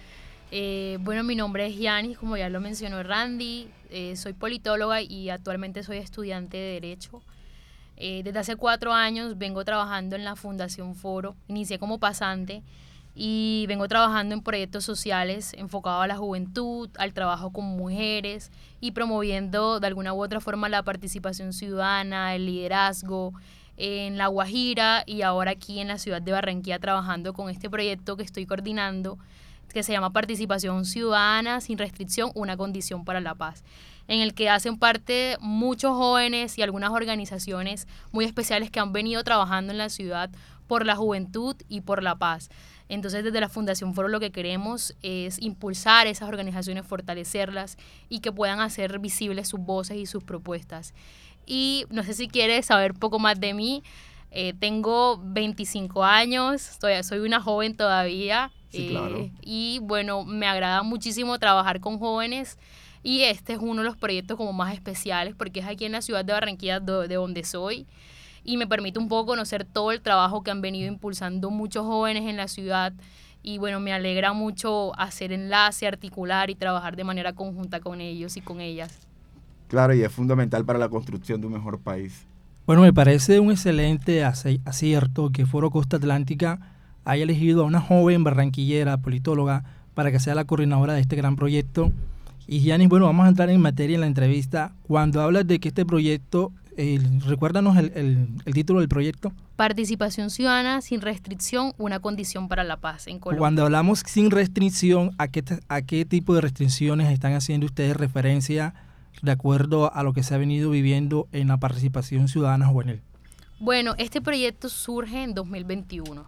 eh, 0.51 0.97
bueno, 1.01 1.23
mi 1.23 1.37
nombre 1.37 1.67
es 1.67 1.79
Yanis, 1.79 2.17
como 2.17 2.39
ya 2.39 2.49
lo 2.49 2.61
mencionó 2.61 3.03
Randy. 3.03 3.69
soy 4.17 4.33
politóloga 4.33 5.03
y 5.03 5.29
actualmente 5.29 5.83
soy 5.83 5.99
estudiante 5.99 6.57
de 6.57 6.81
Derecho. 6.81 7.23
Eh, 8.05 8.23
desde 8.25 8.41
hace 8.41 8.57
cuatro 8.57 8.93
años 8.93 9.39
vengo 9.39 9.65
trabajando 9.65 10.17
en 10.17 10.25
la 10.25 10.35
Fundación 10.35 10.97
Foro. 10.97 11.37
Inicié 11.47 11.79
como 11.79 12.01
pasante 12.01 12.65
y 13.15 13.65
vengo 13.69 13.87
trabajando 13.87 14.35
en 14.35 14.43
proyectos 14.43 14.85
sociales 14.85 15.53
enfocados 15.57 16.03
a 16.03 16.09
la 16.09 16.17
juventud, 16.17 16.91
al 16.99 17.13
trabajo 17.13 17.53
con 17.53 17.65
mujeres 17.65 18.51
y 18.81 18.91
promoviendo 18.91 19.79
de 19.79 19.87
alguna 19.87 20.15
u 20.15 20.21
otra 20.21 20.41
forma 20.41 20.69
la 20.69 20.83
participación 20.83 21.53
ciudadana, 21.53 22.35
el 22.35 22.47
liderazgo 22.47 23.35
en 23.77 24.19
La 24.19 24.27
Guajira 24.27 25.05
y 25.07 25.23
ahora 25.23 25.53
aquí 25.53 25.79
en 25.79 25.87
la 25.87 25.99
ciudad 25.99 26.21
de 26.21 26.33
Barranquilla 26.33 26.81
trabajando 26.81 27.33
con 27.35 27.51
este 27.51 27.71
proyecto 27.71 28.17
que 28.17 28.25
estoy 28.25 28.47
coordinando 28.47 29.17
que 29.73 29.85
se 29.85 29.93
llama 29.93 30.11
Participación 30.11 30.85
Ciudadana 30.85 31.61
sin 31.61 31.79
restricción, 31.79 32.33
una 32.35 32.57
condición 32.57 33.05
para 33.05 33.21
la 33.21 33.37
paz, 33.37 33.63
en 34.09 34.21
el 34.21 34.35
que 34.35 34.51
hacen 34.51 34.79
parte 34.79 35.37
muchos 35.41 35.97
jóvenes 35.97 36.59
y 36.59 36.63
algunas 36.63 36.91
organizaciones 36.91 37.87
muy 38.11 38.25
especiales 38.25 38.71
que 38.71 38.81
han 38.81 38.93
venido 38.93 39.23
trabajando 39.25 39.73
en 39.73 39.79
la 39.79 39.89
ciudad 39.89 40.31
por 40.67 40.87
la 40.87 40.97
juventud 40.97 41.57
y 41.69 41.83
por 41.83 42.03
la 42.03 42.17
paz. 42.17 42.51
Entonces, 42.89 43.25
desde 43.25 43.41
la 43.41 43.49
Fundación 43.49 43.95
Foro 43.95 44.09
lo 44.09 44.21
que 44.21 44.33
queremos 44.33 44.95
es 45.03 45.41
impulsar 45.41 46.07
esas 46.07 46.29
organizaciones, 46.29 46.87
fortalecerlas 46.87 47.79
y 48.09 48.21
que 48.21 48.33
puedan 48.33 48.61
hacer 48.61 48.99
visibles 48.99 49.49
sus 49.49 49.61
voces 49.61 49.97
y 49.97 50.07
sus 50.07 50.25
propuestas. 50.25 50.95
Y 51.47 51.87
no 51.91 52.03
sé 52.03 52.15
si 52.15 52.29
quieres 52.29 52.67
saber 52.67 52.95
poco 52.95 53.19
más 53.19 53.41
de 53.41 53.55
mí. 53.55 53.83
Eh, 54.31 54.55
tengo 54.59 55.21
25 55.23 56.05
años, 56.05 56.63
soy, 56.81 57.03
soy 57.03 57.19
una 57.21 57.41
joven 57.41 57.77
todavía. 57.77 58.51
Sí, 58.71 58.87
eh, 58.87 58.91
claro. 58.91 59.31
Y 59.43 59.79
bueno, 59.83 60.25
me 60.25 60.47
agrada 60.47 60.83
muchísimo 60.83 61.39
trabajar 61.39 61.81
con 61.81 61.99
jóvenes. 61.99 62.59
Y 63.03 63.23
este 63.23 63.55
es 63.55 63.59
uno 63.61 63.83
de 63.83 63.87
los 63.87 63.97
proyectos 63.97 64.37
como 64.37 64.53
más 64.53 64.75
especiales 64.75 65.35
porque 65.37 65.61
es 65.61 65.67
aquí 65.67 65.85
en 65.85 65.93
la 65.93 66.03
ciudad 66.03 66.25
de 66.25 66.33
Barranquilla 66.33 66.81
de 66.81 67.15
donde 67.15 67.45
soy 67.45 67.87
y 68.45 68.57
me 68.57 68.67
permite 68.67 68.99
un 68.99 69.09
poco 69.09 69.27
conocer 69.27 69.65
todo 69.65 69.93
el 69.93 70.01
trabajo 70.01 70.43
que 70.43 70.51
han 70.51 70.61
venido 70.61 70.89
impulsando 70.89 71.51
muchos 71.51 71.85
jóvenes 71.85 72.29
en 72.29 72.37
la 72.37 72.49
ciudad 72.49 72.93
y 73.43 73.59
bueno, 73.59 73.81
me 73.81 73.93
alegra 73.93 74.33
mucho 74.33 74.97
hacer 74.99 75.33
enlace, 75.33 75.87
articular 75.87 76.49
y 76.51 76.55
trabajar 76.55 76.95
de 76.95 77.05
manera 77.05 77.33
conjunta 77.33 77.81
con 77.81 78.01
ellos 78.01 78.37
y 78.37 78.41
con 78.41 78.61
ellas. 78.61 79.01
Claro, 79.67 79.95
y 79.95 80.03
es 80.03 80.13
fundamental 80.13 80.65
para 80.65 80.79
la 80.79 80.89
construcción 80.89 81.41
de 81.41 81.49
un 81.49 81.55
mejor 81.55 81.81
país. 81.81 82.25
Bueno, 82.67 82.83
me 82.83 82.93
parece 82.93 83.41
un 83.41 83.51
excelente 83.51 84.23
acierto 84.25 85.31
que 85.31 85.47
Foro 85.47 85.71
Costa 85.71 85.97
Atlántica 85.97 86.61
haya 87.05 87.25
elegido 87.25 87.63
a 87.63 87.67
una 87.67 87.81
joven 87.81 88.23
barranquillera 88.23 88.99
politóloga 88.99 89.65
para 89.95 90.13
que 90.13 90.21
sea 90.21 90.37
la 90.37 90.45
coordinadora 90.45 90.93
de 90.93 91.01
este 91.01 91.17
gran 91.17 91.35
proyecto 91.35 91.91
Y 92.47 92.61
Giannis, 92.61 92.89
bueno, 92.89 93.07
vamos 93.07 93.27
a 93.27 93.29
entrar 93.29 93.51
en 93.51 93.61
materia 93.61 93.95
en 93.95 94.01
la 94.01 94.07
entrevista. 94.07 94.73
Cuando 94.83 95.21
hablas 95.21 95.47
de 95.47 95.59
que 95.59 95.69
este 95.69 95.87
proyecto, 95.87 96.53
recuérdanos 97.27 97.77
el, 97.77 98.29
el, 98.45 98.55
título 98.55 98.81
del 98.81 98.89
proyecto. 98.89 99.33
Participación 99.57 100.31
ciudadana 100.31 100.81
sin 100.81 101.01
restricción, 101.01 101.73
una 101.79 102.01
condición 102.01 102.49
para 102.49 102.65
la 102.65 102.79
paz 102.79 103.07
en 103.07 103.19
Colombia. 103.19 103.39
Cuando 103.39 103.63
hablamos 103.65 104.03
sin 104.07 104.31
restricción, 104.31 105.13
¿a 105.19 105.29
qué, 105.29 105.45
¿a 105.69 105.83
qué 105.83 106.05
tipo 106.05 106.35
de 106.35 106.41
restricciones 106.41 107.11
están 107.13 107.35
haciendo 107.35 107.67
ustedes 107.67 107.97
referencia 107.97 108.75
de 109.23 109.31
acuerdo 109.31 109.95
a 109.95 110.03
lo 110.03 110.13
que 110.13 110.23
se 110.23 110.35
ha 110.35 110.39
venido 110.39 110.71
viviendo 110.71 111.29
en 111.33 111.49
la 111.49 111.59
participación 111.59 112.29
ciudadana 112.29 112.67
juvenil? 112.67 113.03
Bueno, 113.61 113.95
este 113.99 114.21
proyecto 114.21 114.69
surge 114.69 115.23
en 115.23 115.35
2021 115.35 116.27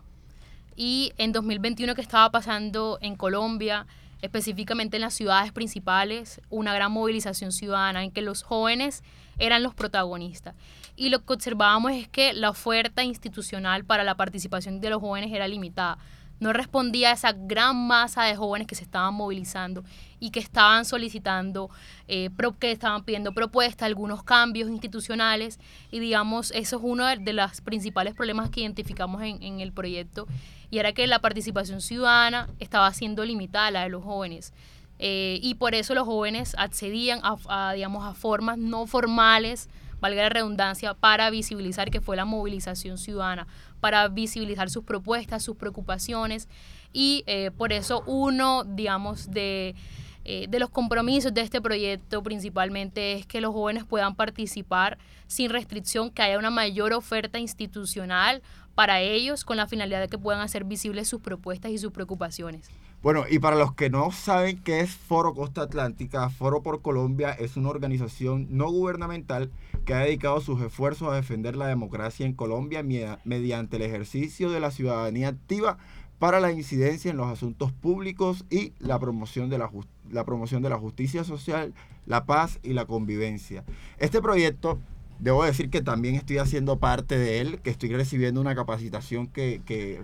y 0.77 1.13
en 1.19 1.33
2021 1.33 1.95
que 1.95 2.01
estaba 2.01 2.31
pasando 2.31 2.99
en 3.01 3.17
Colombia, 3.17 3.87
específicamente 4.25 4.97
en 4.97 5.03
las 5.03 5.15
ciudades 5.15 5.53
principales, 5.53 6.41
una 6.49 6.73
gran 6.73 6.91
movilización 6.93 7.53
ciudadana 7.53 8.03
en 8.03 8.11
que 8.11 8.23
los 8.23 8.43
jóvenes 8.43 9.03
eran 9.39 9.63
los 9.63 9.75
protagonistas. 9.75 10.55
Y 10.97 11.11
lo 11.11 11.25
que 11.25 11.35
observábamos 11.35 11.93
es 11.93 12.09
que 12.09 12.33
la 12.33 12.51
oferta 12.51 13.05
institucional 13.05 13.85
para 13.85 14.03
la 14.03 14.17
participación 14.17 14.81
de 14.81 14.91
los 14.91 15.01
jóvenes 15.01 15.31
era 15.33 15.47
limitada 15.47 15.99
no 16.41 16.53
respondía 16.53 17.11
a 17.11 17.15
esa 17.15 17.33
gran 17.33 17.87
masa 17.87 18.25
de 18.25 18.37
jóvenes 18.37 18.67
que 18.67 18.75
se 18.75 18.85
estaban 18.85 19.15
movilizando 19.15 19.85
y 20.21 20.31
que 20.31 20.41
estaban 20.41 20.85
solicitando, 20.85 21.71
eh, 22.09 22.31
que 22.59 22.71
estaban 22.71 23.05
pidiendo 23.05 23.33
propuestas, 23.33 23.87
algunos 23.87 24.23
cambios 24.23 24.69
institucionales 24.69 25.59
y 25.91 26.01
digamos, 26.01 26.51
eso 26.53 26.77
es 26.77 26.83
uno 26.85 27.07
de, 27.07 27.33
los 27.33 27.61
principales 27.61 28.15
problemas 28.15 28.51
que 28.51 28.61
identificamos 28.61 29.23
en, 29.23 29.61
el 29.61 29.73
proyecto 29.73 30.27
y 30.75 30.81
era 30.81 30.93
que 30.93 31.07
la 31.07 31.21
participación 31.21 31.81
ciudadana 31.81 32.49
estaba 32.59 32.93
siendo 32.93 33.25
limitada, 33.25 33.71
la 33.71 33.83
de 33.85 33.91
los 33.91 34.03
jóvenes. 34.03 34.53
Eh, 34.99 35.39
y 35.41 35.55
por 35.55 35.73
eso 35.73 35.95
los 35.95 36.05
jóvenes 36.05 36.57
accedían 36.59 37.21
a, 37.23 37.73
digamos, 37.75 38.05
a 38.05 38.13
formas 38.13 38.59
no 38.59 38.89
formales, 38.89 39.69
valga 40.01 40.25
la 40.25 40.31
redundancia, 40.31 40.95
para 40.95 41.31
visibilizar 41.31 41.93
que 41.93 42.01
fue 42.01 42.17
la 42.17 42.25
movilización 42.25 42.99
ciudadana, 42.99 43.47
para 43.79 44.09
visibilizar 44.09 44.69
sus 44.69 44.83
propuestas, 44.83 45.45
sus 45.45 45.55
preocupaciones 45.55 46.49
y 46.93 47.23
eh, 47.29 47.53
por 47.57 47.73
eso 47.73 48.03
uno, 48.09 48.65
digamos, 48.65 49.31
de, 49.31 49.77
eh, 50.25 50.47
de 50.49 50.59
los 50.59 50.71
compromisos 50.71 51.33
de 51.33 51.43
este 51.43 51.61
proyecto 51.61 52.21
principalmente 52.25 53.13
es 53.13 53.27
que 53.27 53.41
los 53.41 53.55
jóvenes 53.55 53.85
puedan 53.85 54.17
participar 54.17 54.99
sin 55.29 55.51
restricción, 55.51 56.11
que 56.11 56.23
haya 56.23 56.37
una 56.37 56.51
mayor 56.51 56.95
oferta 56.95 57.39
institucional 57.39 58.43
para 58.75 59.01
ellos 59.01 59.45
con 59.45 59.57
la 59.57 59.67
finalidad 59.67 60.01
de 60.01 60.09
que 60.09 60.19
puedan 60.19 60.41
hacer 60.41 60.65
visibles 60.65 61.09
sus 61.09 61.21
propuestas 61.21 61.71
y 61.71 61.79
sus 61.79 61.93
preocupaciones. 61.93 62.71
Bueno, 63.03 63.25
y 63.29 63.39
para 63.39 63.57
los 63.57 63.75
que 63.75 63.91
no 63.91 64.11
saben 64.13 64.59
qué 64.63 64.81
es 64.81 64.91
Foro 64.91 65.35
Costa 65.35 65.61
Atlántica, 65.61 66.31
Foro 66.31 66.63
por 66.63 66.81
Colombia 66.81 67.33
es 67.33 67.59
una 67.59 67.69
organización 67.69 68.47
no 68.51 68.71
gubernamental 68.71 69.51
que 69.85 69.93
ha 69.93 69.99
dedicado 69.99 70.41
sus 70.41 70.63
esfuerzos 70.63 71.13
a 71.13 71.17
defender 71.17 71.55
la 71.55 71.67
democracia 71.67 72.25
en 72.25 72.33
Colombia 72.33 72.83
mediante 73.25 73.77
el 73.77 73.83
ejercicio 73.83 74.51
de 74.51 74.61
la 74.61 74.71
ciudadanía 74.71 75.29
activa 75.29 75.77
para 76.19 76.41
la 76.41 76.53
incidencia 76.53 77.11
en 77.11 77.19
los 77.19 77.27
asuntos 77.27 77.73
públicos 77.73 78.47
y 78.49 78.73
la 78.79 78.99
promoción 78.99 79.51
de 79.51 79.59
la, 79.59 79.71
la 80.11 80.25
promoción 80.25 80.63
de 80.63 80.71
la 80.71 80.79
justicia 80.79 81.25
social, 81.25 81.75
la 82.07 82.25
paz 82.25 82.59
y 82.63 82.73
la 82.73 82.87
convivencia. 82.87 83.65
Este 83.99 84.23
proyecto 84.23 84.79
debo 85.25 85.43
decir 85.43 85.71
que 85.71 85.81
también 85.81 86.17
estoy 86.17 86.37
haciendo 86.37 86.79
parte 86.79 87.17
de 87.17 87.41
él, 87.41 87.59
que 87.63 87.71
estoy 87.71 87.89
recibiendo 87.89 88.43
una 88.43 88.55
capacitación 88.55 89.27
que, 89.27 90.03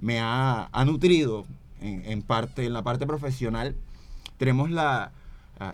me 0.00 0.20
ha, 0.20 0.68
ha 0.70 0.84
nutrido 0.84 1.44
en, 1.80 2.22
parte, 2.22 2.64
en 2.64 2.72
la 2.72 2.82
parte 2.82 3.04
profesional, 3.04 3.74
tenemos 4.38 4.70
la, 4.70 5.10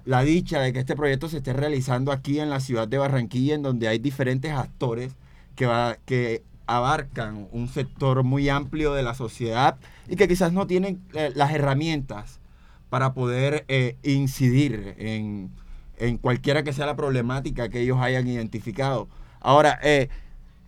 la 0.06 0.22
dicha 0.22 0.60
de 0.60 0.72
que 0.72 0.78
este 0.78 0.96
proyecto 0.96 1.28
se 1.28 1.38
esté 1.38 1.52
realizando 1.52 2.12
aquí 2.12 2.40
en 2.40 2.48
la 2.48 2.60
ciudad 2.60 2.88
de 2.88 2.96
Barranquilla, 2.96 3.54
en 3.54 3.62
donde 3.62 3.88
hay 3.88 3.98
diferentes 3.98 4.52
actores 4.52 5.12
que, 5.54 5.66
va, 5.66 5.98
que 6.06 6.42
abarcan 6.66 7.46
un 7.52 7.68
sector 7.68 8.22
muy 8.22 8.48
amplio 8.48 8.94
de 8.94 9.02
la 9.02 9.12
sociedad 9.12 9.76
y 10.08 10.16
que 10.16 10.28
quizás 10.28 10.54
no 10.54 10.66
tienen 10.66 11.02
eh, 11.12 11.30
las 11.34 11.52
herramientas 11.52 12.40
para 12.88 13.12
poder 13.12 13.66
eh, 13.68 13.96
incidir 14.02 14.94
en, 14.96 15.50
en, 15.98 16.18
cualquiera 16.18 16.62
que 16.62 16.72
sea 16.72 16.86
la 16.86 16.96
problemática 16.96 17.68
que 17.68 17.80
ellos 17.80 17.98
hayan 18.00 18.26
identificado. 18.26 19.08
Ahora, 19.40 19.78
eh, 19.82 20.08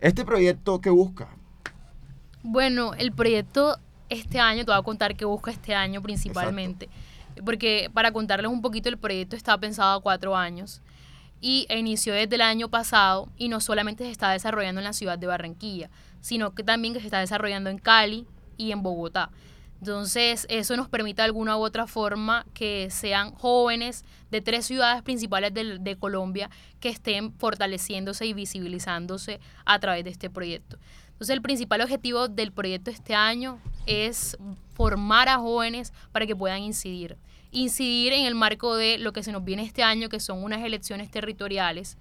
¿este 0.01 0.25
proyecto 0.25 0.81
qué 0.81 0.91
busca? 0.91 1.29
Bueno, 2.43 2.95
el 2.95 3.13
proyecto 3.13 3.79
este 4.09 4.41
año, 4.41 4.65
te 4.65 4.71
voy 4.71 4.79
a 4.79 4.83
contar 4.83 5.17
qué 5.17 5.25
busca 5.25 5.51
este 5.51 5.75
año 5.75 6.03
principalmente. 6.03 6.89
Porque 7.45 7.91
para 7.95 8.13
contarles 8.13 8.51
un 8.51 8.61
poquito, 8.61 8.89
el 8.89 8.99
proyecto 8.99 9.37
está 9.37 9.57
pensado 9.59 9.99
a 9.99 10.03
cuatro 10.03 10.37
años 10.37 10.83
y 11.41 11.67
inició 11.71 12.13
desde 12.13 12.35
el 12.35 12.43
año 12.43 12.69
pasado 12.69 13.29
y 13.37 13.49
no 13.49 13.61
solamente 13.61 14.05
se 14.05 14.11
está 14.11 14.31
desarrollando 14.31 14.81
en 14.81 14.85
la 14.85 14.93
ciudad 14.93 15.19
de 15.19 15.27
Barranquilla, 15.27 15.91
sino 16.21 16.55
que 16.55 16.63
también 16.63 16.95
se 16.95 17.01
está 17.01 17.21
desarrollando 17.21 17.71
en 17.71 17.79
Cali 17.79 18.27
y 18.57 18.73
en 18.73 18.83
Bogotá. 18.83 19.31
Entonces, 19.81 20.47
eso 20.51 20.77
nos 20.77 20.89
permite 20.89 21.23
de 21.23 21.27
alguna 21.27 21.57
u 21.57 21.63
otra 21.63 21.87
forma 21.87 22.45
que 22.53 22.89
sean 22.91 23.33
jóvenes 23.33 24.05
de 24.31 24.43
tres 24.43 24.67
ciudades 24.67 25.03
principales 25.03 25.55
de, 25.55 25.79
de, 25.79 25.97
Colombia 25.97 26.51
que 26.81 26.91
estén 26.91 27.33
fortaleciéndose 27.33 28.27
y 28.27 28.35
visibilizándose 28.35 29.41
a 29.65 29.79
través 29.79 30.05
de 30.05 30.11
este 30.11 30.29
proyecto. 30.29 30.77
Entonces, 31.13 31.35
el 31.35 31.43
principal 31.43 31.81
objetivo 31.81 32.29
del 32.29 32.53
proyecto 32.53 32.91
este 32.91 33.15
año 33.15 33.59
es 33.87 34.37
formar 34.75 35.29
a 35.29 35.39
jóvenes 35.39 35.95
para 36.13 36.27
que 36.27 36.37
puedan 36.37 36.63
incidir. 36.63 37.17
Incidir 37.51 38.13
en 38.13 38.27
el 38.27 38.35
marco 38.35 38.77
de 38.77 38.99
lo 38.99 39.13
que 39.13 39.23
se 39.23 39.33
nos 39.33 39.45
viene 39.45 39.63
este 39.63 39.83
año, 39.83 40.11
que 40.11 40.21
son 40.21 40.45
unas 40.45 40.63
elecciones 40.63 41.11
territoriales. 41.11 41.97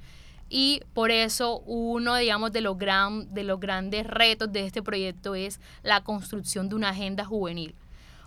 Y 0.50 0.82
por 0.94 1.12
eso 1.12 1.60
uno, 1.60 2.16
digamos, 2.16 2.52
de 2.52 2.62
los, 2.62 2.78
gran, 2.78 3.32
de 3.34 3.44
los 3.44 3.60
grandes 3.60 4.06
retos 4.08 4.52
de 4.52 4.66
este 4.66 4.82
proyecto 4.82 5.36
es 5.36 5.60
la 5.84 6.04
construcción 6.04 6.70
de 6.70 6.76
una 6.76 6.90
agenda 6.90 7.24
juvenil. 7.24 7.76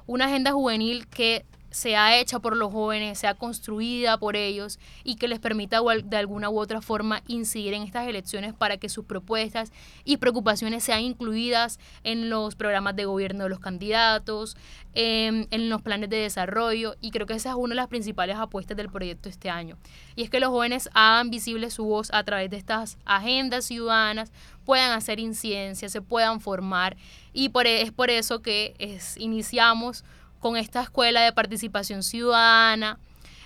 Una 0.06 0.26
agenda 0.26 0.52
juvenil 0.52 1.08
que 1.08 1.44
sea 1.72 2.18
hecha 2.18 2.38
por 2.38 2.56
los 2.56 2.70
jóvenes, 2.70 3.18
sea 3.18 3.34
construida 3.34 4.18
por 4.18 4.36
ellos 4.36 4.78
y 5.04 5.16
que 5.16 5.26
les 5.26 5.40
permita 5.40 5.80
de 6.04 6.16
alguna 6.16 6.50
u 6.50 6.60
otra 6.60 6.80
forma 6.80 7.22
incidir 7.26 7.74
en 7.74 7.82
estas 7.82 8.06
elecciones 8.06 8.52
para 8.52 8.76
que 8.76 8.88
sus 8.88 9.04
propuestas 9.06 9.72
y 10.04 10.18
preocupaciones 10.18 10.84
sean 10.84 11.00
incluidas 11.00 11.80
en 12.04 12.30
los 12.30 12.54
programas 12.54 12.94
de 12.94 13.06
gobierno 13.06 13.44
de 13.44 13.50
los 13.50 13.58
candidatos, 13.58 14.56
en, 14.94 15.48
los 15.70 15.80
planes 15.80 16.10
de 16.10 16.18
desarrollo 16.18 16.96
y 17.00 17.10
creo 17.10 17.26
que 17.26 17.34
esa 17.34 17.50
es 17.50 17.56
una 17.56 17.70
de 17.70 17.76
las 17.76 17.88
principales 17.88 18.36
apuestas 18.36 18.76
del 18.76 18.90
proyecto 18.90 19.28
este 19.28 19.48
año. 19.48 19.78
Y 20.14 20.22
es 20.22 20.30
que 20.30 20.40
los 20.40 20.50
jóvenes 20.50 20.90
hagan 20.92 21.30
visible 21.30 21.70
su 21.70 21.84
voz 21.84 22.10
a 22.12 22.22
través 22.24 22.50
de 22.50 22.58
estas 22.58 22.98
agendas 23.06 23.64
ciudadanas, 23.64 24.30
puedan 24.64 24.92
hacer 24.92 25.18
incidencia, 25.18 25.88
se 25.88 26.02
puedan 26.02 26.40
formar 26.40 26.96
y 27.32 27.50
e, 27.64 27.82
es 27.82 27.92
por 27.92 28.10
eso 28.10 28.42
que 28.42 28.74
iniciamos 29.16 30.04
con 30.42 30.56
esta 30.56 30.82
escuela 30.82 31.20
de 31.22 31.32
participación 31.32 32.02
ciudadana, 32.02 32.98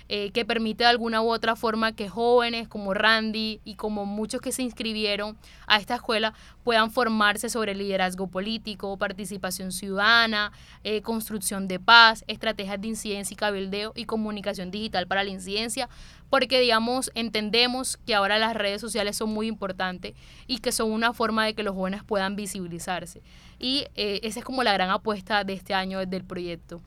eh, 0.09 0.31
que 0.31 0.45
permite 0.45 0.83
de 0.83 0.89
alguna 0.89 1.21
u 1.21 1.29
otra 1.29 1.55
forma 1.55 1.91
que 1.91 2.09
jóvenes 2.09 2.67
como 2.67 2.95
Randy 2.95 3.61
y 3.63 3.75
como 3.75 4.05
muchos 4.05 4.41
que 4.41 4.51
se 4.51 4.63
inscribieron 4.63 5.37
a 5.67 5.77
esta 5.77 5.95
escuela 5.95 6.33
puedan 6.63 6.89
formarse 6.91 7.49
sobre 7.49 7.75
liderazgo 7.75 8.27
político, 8.27 8.97
participación 8.97 9.71
ciudadana, 9.71 10.51
eh, 10.83 11.03
construcción 11.03 11.67
de 11.67 11.79
paz, 11.79 12.23
estrategias 12.27 12.81
de 12.81 12.87
incidencia 12.87 13.33
y 13.33 13.37
cabildeo 13.37 13.91
y 13.95 14.05
comunicación 14.05 14.71
digital 14.71 15.05
para 15.05 15.23
la 15.23 15.29
incidencia, 15.29 15.89
porque 16.29 16.59
digamos 16.59 17.11
entendemos 17.15 17.97
que 18.05 18.15
ahora 18.15 18.37
las 18.39 18.55
redes 18.55 18.81
sociales 18.81 19.15
son 19.15 19.29
muy 19.29 19.47
importantes 19.47 20.13
y 20.47 20.59
que 20.59 20.71
son 20.71 20.91
una 20.91 21.13
forma 21.13 21.45
de 21.45 21.53
que 21.53 21.63
los 21.63 21.75
jóvenes 21.75 22.03
puedan 22.03 22.35
visibilizarse. 22.35 23.21
Y 23.59 23.85
eh, 23.95 24.19
esa 24.23 24.39
es 24.39 24.45
como 24.45 24.63
la 24.63 24.73
gran 24.73 24.89
apuesta 24.89 25.43
de 25.43 25.53
este 25.53 25.73
año 25.73 26.05
del 26.05 26.23
proyecto. 26.23 26.81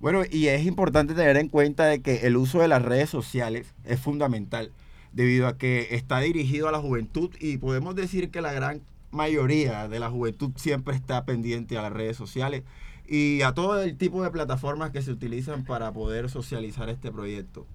Bueno, 0.00 0.22
y 0.28 0.48
es 0.48 0.66
importante 0.66 1.14
tener 1.14 1.36
en 1.36 1.48
cuenta 1.48 1.86
de 1.86 2.02
que 2.02 2.26
el 2.26 2.36
uso 2.36 2.60
de 2.60 2.68
las 2.68 2.82
redes 2.82 3.08
sociales 3.08 3.72
es 3.84 4.00
fundamental 4.00 4.72
debido 5.12 5.46
a 5.46 5.56
que 5.56 5.88
está 5.94 6.18
dirigido 6.20 6.68
a 6.68 6.72
la 6.72 6.80
juventud 6.80 7.30
y 7.38 7.58
podemos 7.58 7.94
decir 7.94 8.30
que 8.30 8.40
la 8.40 8.52
gran 8.52 8.82
mayoría 9.12 9.88
de 9.88 10.00
la 10.00 10.10
juventud 10.10 10.50
siempre 10.56 10.96
está 10.96 11.24
pendiente 11.24 11.76
a 11.78 11.82
las 11.82 11.92
redes 11.92 12.16
sociales 12.16 12.64
y 13.06 13.42
a 13.42 13.52
todo 13.52 13.80
el 13.82 13.96
tipo 13.96 14.22
de 14.22 14.30
plataformas 14.30 14.90
que 14.90 15.02
se 15.02 15.12
utilizan 15.12 15.64
para 15.64 15.92
poder 15.92 16.30
socializar 16.30 16.88
este 16.88 17.12
proyecto. 17.12 17.66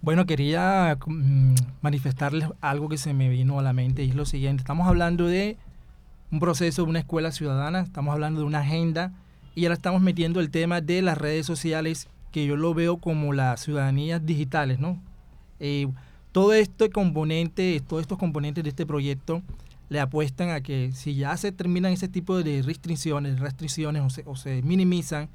Bueno, 0.00 0.26
quería 0.26 0.96
mm, 1.06 1.54
manifestarles 1.82 2.48
algo 2.60 2.88
que 2.88 2.98
se 2.98 3.14
me 3.14 3.28
vino 3.28 3.58
a 3.58 3.62
la 3.62 3.72
mente 3.72 4.04
y 4.04 4.10
es 4.10 4.14
lo 4.14 4.26
siguiente. 4.26 4.62
Estamos 4.62 4.86
hablando 4.86 5.26
de 5.26 5.56
un 6.30 6.38
proceso 6.38 6.84
de 6.84 6.90
una 6.90 7.00
escuela 7.00 7.32
ciudadana, 7.32 7.80
estamos 7.80 8.12
hablando 8.12 8.40
de 8.40 8.46
una 8.46 8.60
agenda 8.60 9.12
y 9.54 9.64
ahora 9.64 9.74
estamos 9.74 10.00
metiendo 10.00 10.40
el 10.40 10.50
tema 10.50 10.80
de 10.80 11.02
las 11.02 11.18
redes 11.18 11.46
sociales, 11.46 12.08
que 12.30 12.46
yo 12.46 12.56
lo 12.56 12.74
veo 12.74 12.98
como 12.98 13.32
las 13.32 13.60
ciudadanías 13.60 14.24
digitales, 14.24 14.78
¿no? 14.78 15.02
Eh, 15.58 15.88
todo 16.30 16.52
este 16.52 16.90
componente, 16.90 17.82
todos 17.88 18.02
estos 18.02 18.18
componentes 18.18 18.62
de 18.62 18.70
este 18.70 18.86
proyecto 18.86 19.42
le 19.88 19.98
apuestan 19.98 20.50
a 20.50 20.60
que 20.60 20.92
si 20.92 21.16
ya 21.16 21.36
se 21.36 21.50
terminan 21.50 21.92
ese 21.92 22.06
tipo 22.06 22.40
de 22.40 22.62
restricciones, 22.62 23.40
restricciones 23.40 24.20
o 24.26 24.36
se, 24.36 24.62
minimizan, 24.62 25.28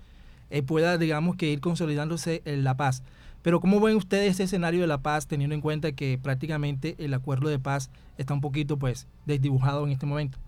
eh, 0.51 0.63
pueda, 0.63 0.97
digamos, 0.97 1.35
que 1.35 1.51
ir 1.51 1.59
consolidándose 1.59 2.43
en 2.45 2.63
la 2.63 2.77
paz. 2.77 3.03
Pero 3.43 3.59
¿cómo 3.59 3.79
ven 3.81 3.97
ustedes 3.97 4.31
ese 4.31 4.43
escenario 4.43 4.81
de 4.81 4.87
la 4.87 4.99
paz 4.99 5.27
teniendo 5.27 5.53
en 5.53 5.61
cuenta 5.61 5.91
que 5.91 6.17
prácticamente 6.17 6.95
el 6.97 7.13
acuerdo 7.13 7.49
de 7.49 7.59
paz 7.59 7.91
está 8.17 8.33
un 8.33 8.41
poquito 8.41 8.77
pues 8.77 9.05
desdibujado 9.25 9.85
en 9.85 9.91
este 9.91 10.05
momento? 10.05 10.39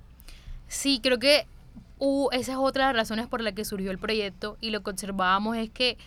Sí, 0.68 1.02
creo 1.04 1.20
que 1.20 1.46
uh, 2.00 2.30
esa 2.32 2.54
es 2.54 2.58
otra 2.58 2.88
de 2.88 2.94
las 2.94 3.04
razones 3.04 3.28
por 3.28 3.42
las 3.42 3.54
que 3.54 3.66
surgió 3.66 3.92
el 3.92 4.00
proyecto 4.00 4.58
y 4.62 4.70
lo 4.70 4.82
que 4.82 4.92
observábamos 4.92 5.58
es 5.58 5.70
que 5.70 5.98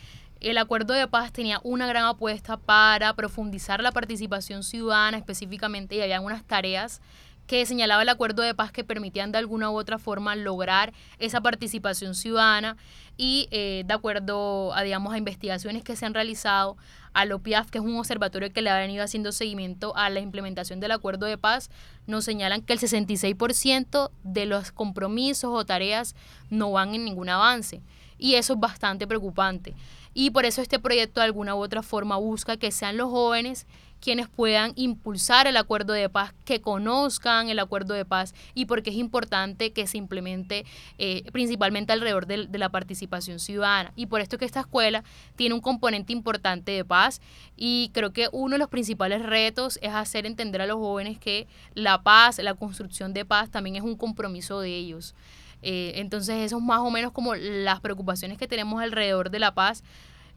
el 0.40 0.56
acuerdo 0.56 0.94
de 0.94 1.06
paz 1.08 1.30
tenía 1.30 1.60
una 1.62 1.86
gran 1.86 2.04
apuesta 2.04 2.56
para 2.56 3.12
profundizar 3.14 3.82
la 3.82 3.92
participación 3.92 4.62
ciudadana 4.62 5.18
específicamente 5.18 5.96
y 5.96 6.00
había 6.00 6.20
unas 6.20 6.42
tareas 6.44 7.02
que 7.48 7.64
señalaba 7.64 8.02
el 8.02 8.10
acuerdo 8.10 8.42
de 8.42 8.54
paz 8.54 8.70
que 8.70 8.84
permitían 8.84 9.32
de 9.32 9.38
alguna 9.38 9.70
u 9.70 9.78
otra 9.78 9.98
forma 9.98 10.36
lograr 10.36 10.92
esa 11.18 11.40
participación 11.40 12.14
ciudadana 12.14 12.76
y 13.16 13.48
eh, 13.50 13.84
de 13.86 13.94
acuerdo 13.94 14.72
a, 14.74 14.82
digamos, 14.82 15.14
a 15.14 15.18
investigaciones 15.18 15.82
que 15.82 15.96
se 15.96 16.04
han 16.06 16.14
realizado, 16.14 16.76
a 17.14 17.24
LOPIAF, 17.24 17.70
que 17.70 17.78
es 17.78 17.84
un 17.84 17.96
observatorio 17.96 18.52
que 18.52 18.60
le 18.60 18.68
ha 18.68 18.78
venido 18.78 19.02
haciendo 19.02 19.32
seguimiento 19.32 19.96
a 19.96 20.10
la 20.10 20.20
implementación 20.20 20.78
del 20.78 20.92
acuerdo 20.92 21.24
de 21.24 21.38
paz, 21.38 21.70
nos 22.06 22.26
señalan 22.26 22.60
que 22.60 22.74
el 22.74 22.78
66% 22.78 24.10
de 24.22 24.46
los 24.46 24.70
compromisos 24.70 25.50
o 25.50 25.64
tareas 25.64 26.14
no 26.50 26.70
van 26.70 26.94
en 26.94 27.06
ningún 27.06 27.30
avance. 27.30 27.80
Y 28.18 28.34
eso 28.34 28.52
es 28.52 28.60
bastante 28.60 29.06
preocupante. 29.06 29.74
Y 30.12 30.30
por 30.30 30.44
eso 30.44 30.60
este 30.60 30.78
proyecto 30.78 31.20
de 31.20 31.26
alguna 31.26 31.54
u 31.54 31.58
otra 31.58 31.82
forma 31.82 32.16
busca 32.16 32.56
que 32.56 32.72
sean 32.72 32.96
los 32.96 33.08
jóvenes 33.08 33.66
quienes 34.00 34.28
puedan 34.28 34.72
impulsar 34.76 35.46
el 35.46 35.56
acuerdo 35.56 35.92
de 35.92 36.08
paz, 36.08 36.32
que 36.44 36.60
conozcan 36.60 37.48
el 37.48 37.58
acuerdo 37.58 37.94
de 37.94 38.04
paz 38.04 38.34
y 38.54 38.66
porque 38.66 38.90
es 38.90 38.96
importante 38.96 39.72
que 39.72 39.86
se 39.86 39.98
implemente 39.98 40.64
eh, 40.98 41.24
principalmente 41.32 41.92
alrededor 41.92 42.26
de, 42.26 42.48
la 42.58 42.68
participación 42.68 43.38
ciudadana. 43.38 43.92
Y 43.96 44.06
por 44.06 44.20
esto 44.20 44.38
que 44.38 44.44
esta 44.44 44.60
escuela 44.60 45.04
tiene 45.36 45.54
un 45.54 45.60
componente 45.60 46.12
importante 46.12 46.72
de 46.72 46.84
paz 46.84 47.20
y 47.56 47.90
creo 47.92 48.12
que 48.12 48.28
uno 48.32 48.54
de 48.54 48.58
los 48.58 48.68
principales 48.68 49.22
retos 49.22 49.78
es 49.82 49.92
hacer 49.92 50.26
entender 50.26 50.62
a 50.62 50.66
los 50.66 50.76
jóvenes 50.76 51.18
que 51.18 51.46
la 51.74 52.02
paz, 52.02 52.38
la 52.38 52.54
construcción 52.54 53.12
de 53.12 53.24
paz 53.24 53.50
también 53.50 53.76
es 53.76 53.82
un 53.82 53.96
compromiso 53.96 54.60
de 54.60 54.76
ellos. 54.76 55.14
Eh, 55.62 55.94
entonces 55.96 56.36
eso 56.36 56.58
es 56.58 56.62
más 56.62 56.80
o 56.80 56.90
menos 56.90 57.10
como 57.10 57.34
las 57.34 57.80
preocupaciones 57.80 58.38
que 58.38 58.46
tenemos 58.46 58.80
alrededor 58.80 59.30
de 59.30 59.40
la 59.40 59.54
paz 59.54 59.82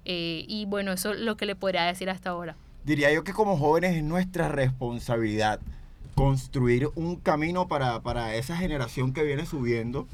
eh, 0.03 0.45
y 0.47 0.65
bueno, 0.65 0.91
eso 0.91 1.11
es 1.11 1.19
lo 1.19 1.37
que 1.37 1.45
le 1.45 1.55
podría 1.55 1.83
decir 1.83 2.09
hasta 2.09 2.31
ahora 2.31 2.55
diría 2.83 3.11
yo 3.13 3.23
que 3.23 3.33
como 3.33 3.57
jóvenes 3.57 3.95
es 3.95 4.03
nuestra 4.03 4.49
responsabilidad 4.49 5.59
construir 6.15 6.89
un 6.95 7.15
camino 7.15 7.67
para, 7.67 8.01
para, 8.01 8.35
esa 8.35 8.57
generación 8.57 9.13
que 9.13 9.23
viene 9.23 9.45
subiendo. 9.45 10.07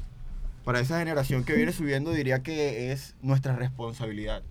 Para 0.64 0.80
esa 0.80 0.98
generación 0.98 1.44
que 1.44 1.54
viene 1.54 1.72
subiendo 1.72 2.12
diría 2.12 2.42
que 2.42 2.92
es 2.92 3.14
nuestra 3.22 3.56
responsabilidad. 3.56 4.42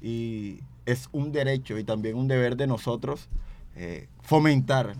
Y 0.00 0.60
es 0.86 1.08
un 1.12 1.32
derecho 1.32 1.78
y 1.78 1.84
también 1.84 2.16
un 2.16 2.28
deber 2.28 2.56
de 2.56 2.66
nosotros 2.66 3.28
eh, 3.76 4.08
fomentar 4.22 4.94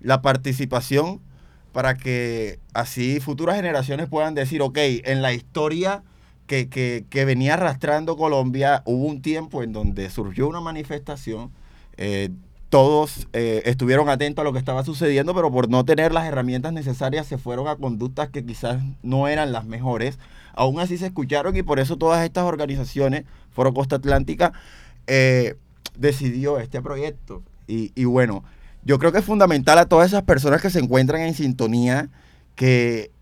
la 0.00 0.22
participación 0.22 1.20
para 1.72 1.96
que 1.96 2.58
así 2.72 3.20
futuras 3.20 3.56
generaciones 3.56 4.08
puedan 4.08 4.34
decir, 4.34 4.62
ok, 4.62 4.78
en 4.78 5.22
la 5.22 5.32
historia 5.32 6.02
que, 6.46 6.68
que, 6.68 7.04
que 7.10 7.24
venía 7.24 7.54
arrastrando 7.54 8.16
Colombia 8.16 8.82
hubo 8.84 9.06
un 9.06 9.22
tiempo 9.22 9.62
en 9.62 9.72
donde 9.72 10.10
surgió 10.10 10.48
una 10.48 10.60
manifestación 10.60 11.50
eh, 11.96 12.30
todos 12.74 13.28
eh, 13.32 13.62
estuvieron 13.66 14.08
atentos 14.08 14.42
a 14.42 14.44
lo 14.44 14.52
que 14.52 14.58
estaba 14.58 14.84
sucediendo, 14.84 15.32
pero 15.32 15.52
por 15.52 15.68
no 15.68 15.84
tener 15.84 16.12
las 16.12 16.26
herramientas 16.26 16.72
necesarias 16.72 17.24
se 17.24 17.38
fueron 17.38 17.68
a 17.68 17.76
conductas 17.76 18.30
que 18.30 18.44
quizás 18.44 18.82
no 19.02 19.28
eran 19.28 19.52
las 19.52 19.64
mejores. 19.64 20.18
Aún 20.54 20.80
así 20.80 20.98
se 20.98 21.06
escucharon 21.06 21.56
y 21.56 21.62
por 21.62 21.78
eso 21.78 21.96
todas 21.96 22.24
estas 22.24 22.42
organizaciones, 22.42 23.26
Foro 23.52 23.72
Costa 23.72 23.94
Atlántica, 23.94 24.52
eh, 25.06 25.54
decidió 25.96 26.58
este 26.58 26.82
proyecto. 26.82 27.44
Y, 27.68 27.92
y, 27.94 28.06
bueno, 28.06 28.42
yo 28.84 28.98
creo 28.98 29.12
que 29.12 29.18
es 29.18 29.24
fundamental 29.24 29.78
a 29.78 29.86
todas 29.86 30.08
esas 30.08 30.24
personas 30.24 30.60
que 30.60 30.70
se 30.70 30.80
encuentran 30.80 31.20
en 31.20 31.34
sintonía 31.34 32.08
que 32.56 33.12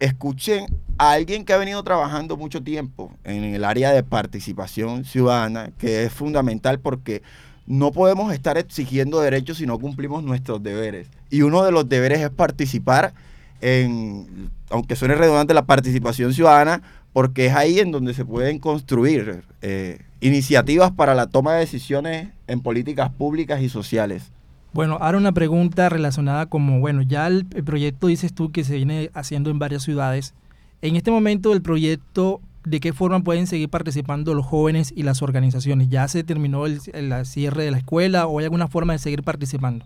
escuchen 0.00 0.66
a 0.96 1.12
alguien 1.12 1.44
que 1.44 1.52
ha 1.52 1.58
venido 1.58 1.82
trabajando 1.82 2.38
mucho 2.38 2.62
tiempo 2.62 3.12
en 3.24 3.44
el 3.44 3.64
área 3.64 3.92
de 3.92 4.02
participación 4.02 5.04
ciudadana, 5.04 5.70
que 5.76 6.04
es 6.04 6.12
fundamental 6.14 6.80
porque 6.80 7.22
no 7.66 7.92
podemos 7.92 8.32
estar 8.32 8.58
exigiendo 8.58 9.20
derechos 9.20 9.58
si 9.58 9.66
no 9.66 9.78
cumplimos 9.78 10.22
nuestros 10.22 10.62
deberes. 10.62 11.08
Y 11.30 11.42
uno 11.42 11.64
de 11.64 11.72
los 11.72 11.88
deberes 11.88 12.20
es 12.20 12.30
participar 12.30 13.14
en, 13.60 14.50
aunque 14.70 14.96
suene 14.96 15.14
redundante, 15.14 15.54
la 15.54 15.64
participación 15.64 16.34
ciudadana, 16.34 16.82
porque 17.12 17.46
es 17.46 17.54
ahí 17.54 17.78
en 17.78 17.92
donde 17.92 18.14
se 18.14 18.24
pueden 18.24 18.58
construir 18.58 19.44
eh, 19.60 20.00
iniciativas 20.20 20.90
para 20.92 21.14
la 21.14 21.26
toma 21.28 21.54
de 21.54 21.60
decisiones 21.60 22.28
en 22.46 22.60
políticas 22.60 23.10
públicas 23.10 23.62
y 23.62 23.68
sociales. 23.68 24.32
Bueno, 24.72 24.96
ahora 25.00 25.18
una 25.18 25.32
pregunta 25.32 25.88
relacionada 25.88 26.46
como, 26.46 26.80
bueno, 26.80 27.02
ya 27.02 27.26
el, 27.26 27.46
el 27.54 27.62
proyecto 27.62 28.06
dices 28.06 28.32
tú 28.32 28.50
que 28.50 28.64
se 28.64 28.76
viene 28.76 29.10
haciendo 29.14 29.50
en 29.50 29.58
varias 29.58 29.82
ciudades. 29.82 30.34
En 30.80 30.96
este 30.96 31.10
momento 31.10 31.52
el 31.52 31.62
proyecto 31.62 32.40
de 32.64 32.80
qué 32.80 32.92
forma 32.92 33.20
pueden 33.20 33.46
seguir 33.46 33.68
participando 33.68 34.34
los 34.34 34.46
jóvenes 34.46 34.92
y 34.94 35.02
las 35.02 35.22
organizaciones. 35.22 35.88
¿Ya 35.88 36.06
se 36.08 36.24
terminó 36.24 36.66
el, 36.66 36.80
el, 36.92 37.26
cierre 37.26 37.64
de 37.64 37.70
la 37.70 37.78
escuela 37.78 38.26
o 38.26 38.38
hay 38.38 38.44
alguna 38.44 38.68
forma 38.68 38.92
de 38.92 38.98
seguir 38.98 39.22
participando? 39.22 39.84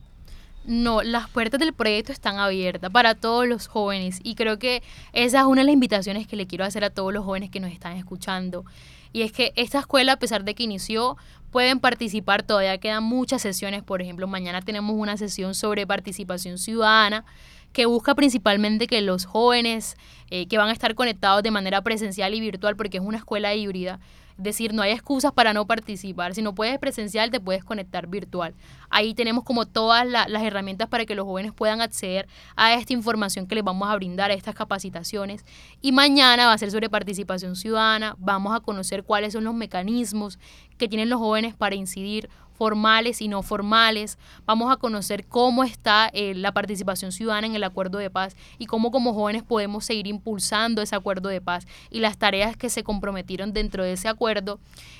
No, 0.64 1.02
las 1.02 1.28
puertas 1.28 1.60
del 1.60 1.72
proyecto 1.72 2.10
están 2.10 2.38
abiertas 2.38 2.90
para 2.90 3.14
todos 3.14 3.46
los 3.46 3.68
jóvenes 3.68 4.18
y 4.24 4.34
creo 4.34 4.58
que 4.58 4.82
esa 5.12 5.40
es 5.40 5.46
una 5.46 5.60
de 5.60 5.66
las 5.66 5.74
invitaciones 5.74 6.26
que 6.26 6.34
le 6.34 6.46
quiero 6.46 6.64
hacer 6.64 6.82
a 6.84 6.90
todos 6.90 7.14
los 7.14 7.24
jóvenes 7.24 7.50
que 7.50 7.60
nos 7.60 7.70
están 7.70 7.96
escuchando. 7.96 8.64
Y 9.12 9.22
es 9.22 9.32
que 9.32 9.52
esta 9.54 9.78
escuela, 9.78 10.12
a 10.12 10.18
pesar 10.18 10.44
de 10.44 10.54
que 10.54 10.64
inició, 10.64 11.16
pueden 11.52 11.78
participar, 11.78 12.42
todavía 12.42 12.76
quedan 12.78 13.04
muchas 13.04 13.42
sesiones, 13.42 13.82
por 13.82 14.02
ejemplo, 14.02 14.26
mañana 14.26 14.60
tenemos 14.60 14.96
una 14.96 15.16
sesión 15.16 15.54
sobre 15.54 15.86
participación 15.86 16.58
ciudadana 16.58 17.24
que 17.72 17.86
busca 17.86 18.14
principalmente 18.14 18.86
que 18.86 19.00
los 19.02 19.24
jóvenes 19.26 19.96
eh, 20.30 20.46
que 20.48 20.58
van 20.58 20.68
a 20.68 20.72
estar 20.72 20.94
conectados 20.94 21.42
de 21.42 21.50
manera 21.50 21.82
presencial 21.82 22.34
y 22.34 22.40
virtual, 22.40 22.76
porque 22.76 22.98
es 22.98 23.02
una 23.02 23.18
escuela 23.18 23.54
híbrida, 23.54 24.00
decir, 24.36 24.74
no 24.74 24.82
hay 24.82 24.92
excusas 24.92 25.32
para 25.32 25.52
no 25.52 25.66
participar. 25.66 26.34
Si 26.34 26.42
no 26.42 26.54
puedes 26.54 26.78
presencial, 26.78 27.30
te 27.30 27.40
puedes 27.40 27.64
conectar 27.64 28.06
virtual. 28.06 28.54
Ahí 28.90 29.14
tenemos 29.14 29.44
como 29.44 29.66
todas 29.66 30.06
la, 30.06 30.28
las 30.28 30.42
herramientas 30.42 30.88
para 30.88 31.06
que 31.06 31.14
los 31.14 31.24
jóvenes 31.24 31.52
puedan 31.52 31.80
acceder 31.80 32.28
a 32.54 32.74
esta 32.74 32.92
información 32.92 33.46
que 33.46 33.54
les 33.54 33.64
vamos 33.64 33.88
a 33.88 33.96
brindar, 33.96 34.30
a 34.30 34.34
estas 34.34 34.54
capacitaciones. 34.54 35.44
Y 35.80 35.92
mañana 35.92 36.46
va 36.46 36.52
a 36.52 36.58
ser 36.58 36.70
sobre 36.70 36.90
participación 36.90 37.56
ciudadana. 37.56 38.14
Vamos 38.18 38.54
a 38.54 38.60
conocer 38.60 39.04
cuáles 39.04 39.32
son 39.32 39.44
los 39.44 39.54
mecanismos 39.54 40.38
que 40.76 40.88
tienen 40.88 41.08
los 41.08 41.18
jóvenes 41.18 41.54
para 41.54 41.74
incidir 41.74 42.28
formales 42.56 43.20
y 43.20 43.28
no 43.28 43.42
formales. 43.42 44.18
Vamos 44.46 44.72
a 44.72 44.76
conocer 44.76 45.26
cómo 45.26 45.64
está 45.64 46.10
eh, 46.12 46.34
la 46.34 46.52
participación 46.52 47.12
ciudadana 47.12 47.46
en 47.46 47.54
el 47.54 47.64
acuerdo 47.64 47.98
de 47.98 48.10
paz 48.10 48.36
y 48.58 48.66
cómo 48.66 48.90
como 48.90 49.14
jóvenes 49.14 49.42
podemos 49.42 49.84
seguir 49.84 50.06
impulsando 50.06 50.82
ese 50.82 50.96
acuerdo 50.96 51.28
de 51.28 51.40
paz 51.40 51.66
y 51.90 52.00
las 52.00 52.18
tareas 52.18 52.56
que 52.56 52.70
se 52.70 52.82
comprometieron 52.82 53.52
dentro 53.52 53.84
de 53.84 53.92
ese 53.92 54.08
acuerdo. 54.08 54.58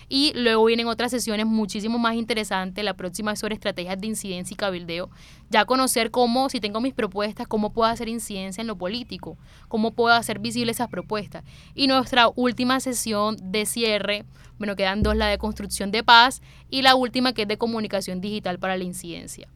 Y 0.09 0.33
luego 0.35 0.64
vienen 0.64 0.87
otras 0.87 1.11
sesiones 1.11 1.47
muchísimo 1.47 1.99
más 1.99 2.14
interesantes. 2.14 2.85
La 2.85 2.95
próxima 2.95 3.33
es 3.33 3.40
sobre 3.40 3.55
estrategias 3.55 4.01
de 4.01 4.07
incidencia 4.07 4.55
y 4.55 4.57
cabildeo. 4.57 5.11
Ya 5.51 5.64
conocer 5.64 6.11
cómo, 6.11 6.49
si 6.49 6.61
tengo 6.61 6.81
mis 6.81 6.95
propuestas, 6.95 7.49
cómo 7.49 7.73
puedo 7.73 7.90
hacer 7.90 8.09
incidencia 8.09 8.61
en 8.61 8.69
lo 8.69 8.77
político, 8.77 9.37
cómo 9.69 9.92
puedo 9.92 10.14
hacer 10.14 10.38
visible 10.38 10.73
esas 10.73 10.88
propuestas. 10.88 11.45
Y 11.75 11.88
nuestra 11.88 12.29
última 12.35 12.79
sesión 12.81 13.37
de 13.42 13.66
cierre, 13.66 14.25
bueno, 14.59 14.77
quedan 14.77 15.03
dos, 15.03 15.16
la 15.16 15.27
de 15.27 15.38
construcción 15.38 15.90
de 15.90 16.05
paz 16.05 16.42
y 16.71 16.83
la 16.83 16.95
última 16.95 17.33
que 17.33 17.42
es 17.42 17.49
de 17.49 17.59
comunicación 17.59 18.21
digital 18.21 18.59
para 18.59 18.77
la 18.77 18.85
incidencia. 18.85 19.49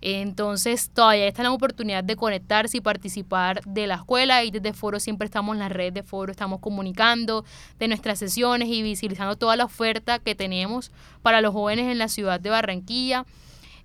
Entonces 0.00 0.90
todavía 0.90 1.26
está 1.26 1.42
la 1.42 1.52
oportunidad 1.52 2.04
de 2.04 2.16
conectarse 2.16 2.76
y 2.76 2.80
participar 2.80 3.62
de 3.64 3.86
la 3.86 3.96
escuela 3.96 4.44
y 4.44 4.50
desde 4.50 4.72
Foro 4.72 5.00
siempre 5.00 5.24
estamos 5.24 5.54
en 5.54 5.60
las 5.60 5.72
redes 5.72 5.94
de 5.94 6.02
Foro, 6.02 6.30
estamos 6.30 6.60
comunicando 6.60 7.44
de 7.78 7.88
nuestras 7.88 8.18
sesiones 8.18 8.68
y 8.68 8.82
visibilizando 8.82 9.36
toda 9.36 9.56
la 9.56 9.64
oferta 9.64 10.18
que 10.18 10.34
tenemos 10.34 10.90
para 11.22 11.40
los 11.40 11.52
jóvenes 11.52 11.90
en 11.90 11.98
la 11.98 12.08
ciudad 12.08 12.40
de 12.40 12.50
Barranquilla. 12.50 13.24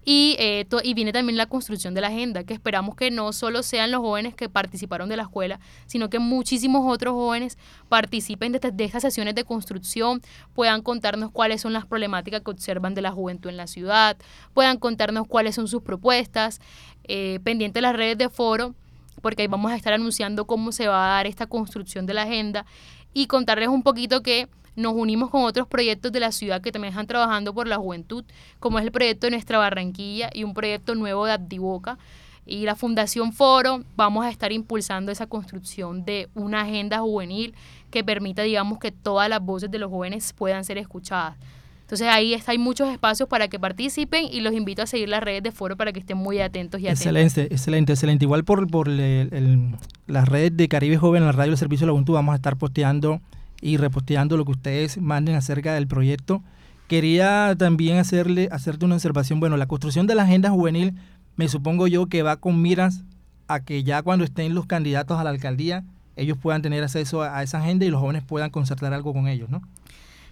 Y, 0.04 0.36
eh, 0.40 0.66
y 0.84 0.94
viene 0.96 1.14
también 1.14 1.38
la 1.38 1.46
construcción 1.46 1.94
de 1.94 2.02
la 2.02 2.08
agenda, 2.08 2.44
que 2.44 2.56
esperamos 2.56 2.96
que 2.96 3.12
no 3.12 3.32
solo 3.34 3.62
sean 3.62 3.92
los 3.92 4.02
jóvenes 4.02 4.34
que 4.34 4.50
participaron 4.50 5.10
de 5.10 5.18
la 5.18 5.24
escuela, 5.24 5.60
sino 5.86 6.10
que 6.10 6.18
muchísimos 6.18 6.92
otros 6.92 7.14
jóvenes 7.14 7.58
participen 7.88 8.52
de, 8.52 8.60
de 8.60 8.84
estas 8.84 9.04
sesiones 9.04 9.36
de 9.36 9.44
construcción, 9.44 10.22
puedan 10.56 10.82
contarnos 10.82 11.30
cuáles 11.32 11.62
son 11.62 11.74
las 11.74 11.86
problemáticas 11.86 12.42
que 12.42 12.50
observan 12.50 12.96
de 12.96 13.02
la 13.02 13.12
juventud 13.12 13.50
en 13.52 13.58
la 13.58 13.68
ciudad, 13.68 14.18
puedan 14.56 14.80
contarnos 14.80 15.28
cuáles 15.28 15.54
son 15.54 15.68
sus 15.68 15.84
propuestas, 15.84 16.62
eh, 17.04 17.40
pendiente 17.44 17.78
de 17.78 17.82
las 17.82 17.96
redes 17.96 18.18
de 18.18 18.30
foro, 18.30 18.74
porque 19.22 19.44
ahí 19.44 19.48
vamos 19.48 19.72
a 19.72 19.76
estar 19.76 19.94
anunciando 19.94 20.46
cómo 20.46 20.72
se 20.72 20.88
va 20.88 21.06
a 21.06 21.16
dar 21.18 21.28
esta 21.28 21.46
construcción 21.46 22.08
de 22.08 22.16
la 22.16 22.24
agenda 22.24 22.66
y 23.14 23.28
contarles 23.28 23.70
un 23.70 23.84
poquito 23.84 24.24
que 24.24 24.48
nos 24.76 24.94
unimos 24.94 25.30
con 25.30 25.44
otros 25.44 25.68
proyectos 25.68 26.12
de 26.12 26.20
la 26.20 26.32
ciudad 26.32 26.62
que 26.62 26.72
también 26.72 26.92
están 26.92 27.08
trabajando 27.08 27.54
por 27.54 27.68
la 27.68 27.78
juventud, 27.78 28.24
como 28.60 28.80
es 28.80 28.86
el 28.86 28.92
proyecto 28.92 29.28
de 29.28 29.32
Nuestra 29.32 29.58
Barranquilla 29.58 30.30
y 30.34 30.44
un 30.44 30.54
proyecto 30.54 30.96
nuevo 30.96 31.26
de 31.26 31.34
Abdiboca. 31.34 31.98
Y 32.46 32.66
la 32.66 32.76
Fundación 32.76 33.34
Foro 33.34 33.84
vamos 33.96 34.26
a 34.26 34.30
estar 34.30 34.52
impulsando 34.52 35.12
esa 35.12 35.28
construcción 35.28 36.06
de 36.06 36.28
una 36.34 36.62
agenda 36.62 37.00
juvenil 37.00 37.54
que 37.92 38.04
permita, 38.04 38.42
digamos, 38.42 38.80
que 38.80 38.92
todas 38.92 39.30
las 39.30 39.42
voces 39.42 39.70
de 39.70 39.78
los 39.78 39.92
jóvenes 39.92 40.34
puedan 40.34 40.64
ser 40.64 40.78
escuchadas. 40.78 41.38
Entonces 41.82 42.08
ahí 42.08 42.34
está, 42.34 42.54
hay 42.54 42.58
muchos 42.58 42.90
espacios 42.90 43.28
para 43.28 43.50
que 43.50 43.60
participen 43.60 44.24
y 44.32 44.40
los 44.40 44.54
invito 44.54 44.82
a 44.82 44.86
seguir 44.86 45.10
las 45.10 45.22
redes 45.22 45.44
de 45.44 45.52
foro 45.52 45.76
para 45.76 45.92
que 45.92 46.00
estén 46.00 46.18
muy 46.18 46.40
atentos 46.40 46.80
y 46.80 46.86
atentos. 46.86 47.06
Excelente, 47.06 47.54
excelente, 47.54 47.92
excelente. 47.92 48.24
Igual 48.24 48.46
por, 48.46 48.66
por 48.72 48.88
las 48.88 50.30
redes 50.30 50.56
de 50.56 50.70
Caribe 50.70 50.96
Joven, 50.96 51.26
la 51.26 51.34
radio 51.34 51.52
del 51.52 51.58
Servicio 51.58 51.86
de 51.86 51.88
la 51.88 51.92
Juventud, 51.92 52.14
vamos 52.14 52.32
a 52.32 52.38
estar 52.38 52.56
posteando 52.56 53.20
y 53.62 53.78
reposteando 53.78 54.38
lo 54.38 54.46
que 54.46 54.52
ustedes 54.52 54.98
manden 54.98 55.36
acerca 55.36 55.74
del 55.74 55.88
proyecto. 55.88 56.44
Quería 56.88 57.56
también 57.58 57.98
hacerle, 58.00 58.50
hacerte 58.52 58.86
una 58.86 58.96
observación. 58.96 59.40
Bueno, 59.40 59.56
la 59.56 59.68
construcción 59.68 60.08
de 60.08 60.16
la 60.16 60.24
agenda 60.24 60.50
juvenil, 60.50 60.96
me 61.38 61.48
supongo 61.48 61.88
yo 61.88 62.08
que 62.08 62.24
va 62.24 62.38
con 62.38 62.62
miras 62.62 63.04
a 63.48 63.62
que 63.62 63.84
ya 63.84 64.02
cuando 64.02 64.26
estén 64.26 64.56
los 64.56 64.66
candidatos 64.66 65.20
a 65.20 65.24
la 65.24 65.30
alcaldía, 65.30 65.84
ellos 66.16 66.38
puedan 66.38 66.62
tener 66.62 66.84
acceso 66.84 67.22
a, 67.22 67.42
esa 67.44 67.60
agenda 67.60 67.86
y 67.86 67.90
los 67.90 68.02
jóvenes 68.02 68.24
puedan 68.24 68.50
concertar 68.50 68.94
algo 68.94 69.14
con 69.14 69.28
ellos, 69.28 69.50
¿no? 69.50 69.62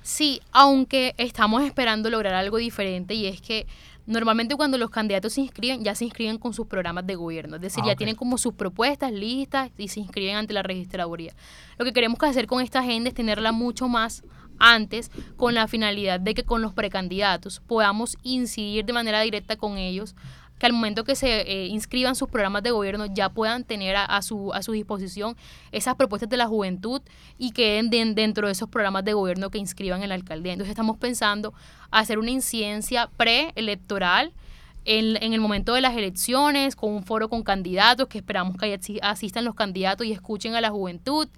Sí, 0.02 0.42
aunque 0.52 1.14
estamos 1.18 1.64
esperando 1.64 2.10
lograr 2.10 2.34
algo 2.34 2.58
diferente 2.58 3.14
y 3.14 3.28
es 3.28 3.42
que 3.42 3.68
normalmente 4.10 4.56
cuando 4.56 4.78
los 4.78 4.90
candidatos 4.90 5.34
se 5.34 5.42
inscriben, 5.42 5.84
ya 5.84 5.94
se 5.94 6.04
inscriben 6.04 6.40
con 6.40 6.54
sus 6.54 6.66
programas 6.66 7.06
de 7.06 7.16
gobierno, 7.16 7.58
es 7.58 7.62
decir, 7.62 7.84
ah, 7.86 7.90
ya 7.90 7.96
tienen 7.96 8.16
como 8.16 8.40
sus 8.40 8.56
propuestas 8.56 9.12
listas 9.12 9.70
y 9.78 9.88
se 9.88 10.00
inscriben 10.00 10.36
ante 10.36 10.52
la 10.52 10.64
registraduría. 10.64 11.34
Lo 11.78 11.86
que 11.86 11.94
queremos 11.94 12.18
hacer 12.24 12.48
con 12.48 12.62
esta 12.62 12.80
agenda 12.80 13.10
es 13.10 13.14
tenerla 13.14 13.52
mucho 13.52 13.88
más 13.88 14.24
antes 14.58 15.12
con 15.38 15.54
la 15.54 15.68
finalidad 15.68 16.20
de 16.20 16.34
que 16.34 16.44
con 16.44 16.62
los 16.62 16.74
precandidatos 16.74 17.62
podamos 17.62 18.18
incidir 18.24 18.84
de 18.84 18.94
manera 18.94 19.22
directa 19.22 19.56
con 19.58 19.78
ellos 19.78 20.16
que 20.60 20.66
al 20.66 20.74
momento 20.74 21.04
que 21.04 21.16
se 21.16 21.42
eh, 21.42 21.68
inscriban 21.68 22.16
sus 22.16 22.28
programas 22.28 22.62
de 22.64 22.72
gobierno 22.72 23.06
ya 23.08 23.30
puedan 23.30 23.64
tener 23.64 23.96
a, 23.96 24.22
su, 24.22 24.54
a 24.54 24.62
su 24.62 24.74
disposición 24.74 25.36
esas 25.72 25.96
propuestas 25.96 26.30
de 26.30 26.38
la 26.38 26.48
juventud 26.48 27.02
y 27.38 27.52
queden 27.52 27.90
dentro 27.90 28.48
de 28.48 28.52
esos 28.52 28.70
programas 28.70 29.06
de 29.06 29.14
gobierno 29.14 29.50
que 29.50 29.58
inscriban 29.58 30.04
en 30.04 30.10
la 30.10 30.16
alcaldía. 30.16 30.54
Entonces 30.54 30.72
estamos 30.72 30.98
pensando 30.98 31.54
hacer 31.90 32.20
una 32.20 32.32
incidencia 32.32 33.10
preelectoral 33.18 34.34
en, 34.86 35.22
en 35.24 35.34
el 35.34 35.40
momento 35.40 35.74
de 35.74 35.82
las 35.82 35.96
elecciones, 35.96 36.76
con 36.76 36.92
un 36.92 37.04
foro 37.04 37.30
con 37.30 37.44
candidatos, 37.44 38.08
que 38.08 38.18
esperamos 38.18 38.58
que 38.58 38.80
asistan 39.02 39.46
los 39.46 39.56
candidatos 39.56 40.06
y 40.06 40.12
escuchen 40.12 40.56
a 40.56 40.62
la 40.62 40.70
juventud 40.70 41.30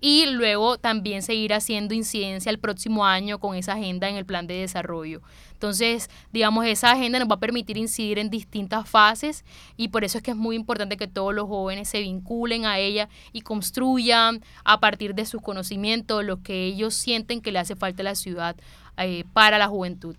y 0.00 0.26
luego 0.26 0.78
también 0.78 1.22
seguir 1.22 1.52
haciendo 1.52 1.94
incidencia 1.94 2.50
el 2.50 2.58
próximo 2.58 3.04
año 3.04 3.40
con 3.40 3.56
esa 3.56 3.72
agenda 3.72 4.08
en 4.08 4.16
el 4.16 4.24
plan 4.24 4.46
de 4.46 4.54
desarrollo. 4.54 5.22
Entonces, 5.58 6.08
digamos, 6.32 6.66
esa 6.66 6.92
agenda 6.92 7.18
nos 7.18 7.28
va 7.28 7.34
a 7.34 7.40
permitir 7.40 7.78
incidir 7.78 8.20
en 8.20 8.30
distintas 8.30 8.88
fases 8.88 9.44
y 9.76 9.88
por 9.88 10.04
eso 10.04 10.18
es 10.18 10.22
que 10.22 10.30
es 10.30 10.36
muy 10.36 10.54
importante 10.54 10.96
que 10.96 11.08
todos 11.08 11.34
los 11.34 11.48
jóvenes 11.48 11.88
se 11.88 11.98
vinculen 11.98 12.64
a 12.64 12.78
ella 12.78 13.08
y 13.32 13.40
construyan 13.40 14.40
a 14.62 14.78
partir 14.78 15.16
de 15.16 15.26
sus 15.26 15.42
conocimientos 15.42 16.24
lo 16.24 16.44
que 16.44 16.66
ellos 16.66 16.94
sienten 16.94 17.40
que 17.40 17.50
le 17.50 17.58
hace 17.58 17.74
falta 17.74 18.02
a 18.02 18.04
la 18.04 18.14
ciudad 18.14 18.54
eh, 18.98 19.24
para 19.32 19.58
la 19.58 19.66
juventud. 19.66 20.14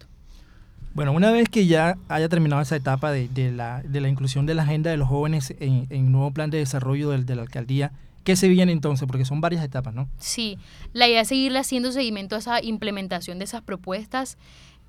Bueno, 0.93 1.13
una 1.13 1.31
vez 1.31 1.47
que 1.47 1.67
ya 1.67 1.95
haya 2.09 2.27
terminado 2.27 2.61
esa 2.61 2.75
etapa 2.75 3.09
de, 3.09 3.29
la, 3.53 3.81
de 3.83 4.01
la, 4.01 4.09
inclusión 4.09 4.45
de 4.45 4.55
la 4.55 4.63
agenda 4.63 4.91
de 4.91 4.97
los 4.97 5.07
jóvenes 5.07 5.55
en, 5.61 5.87
el 5.89 6.11
nuevo 6.11 6.31
plan 6.31 6.49
de 6.49 6.57
desarrollo 6.57 7.11
de 7.11 7.35
la 7.35 7.43
alcaldía, 7.43 7.93
¿Qué 8.23 8.35
se 8.35 8.47
viene 8.47 8.71
entonces? 8.71 9.07
Porque 9.07 9.25
son 9.25 9.41
varias 9.41 9.63
etapas, 9.63 9.95
¿no? 9.95 10.09
Sí, 10.19 10.57
la 10.93 11.07
idea 11.07 11.21
es 11.21 11.29
seguirle 11.29 11.59
haciendo 11.59 11.91
seguimiento 11.91 12.35
a 12.35 12.37
esa 12.39 12.63
implementación 12.63 13.39
de 13.39 13.45
esas 13.45 13.61
propuestas 13.61 14.37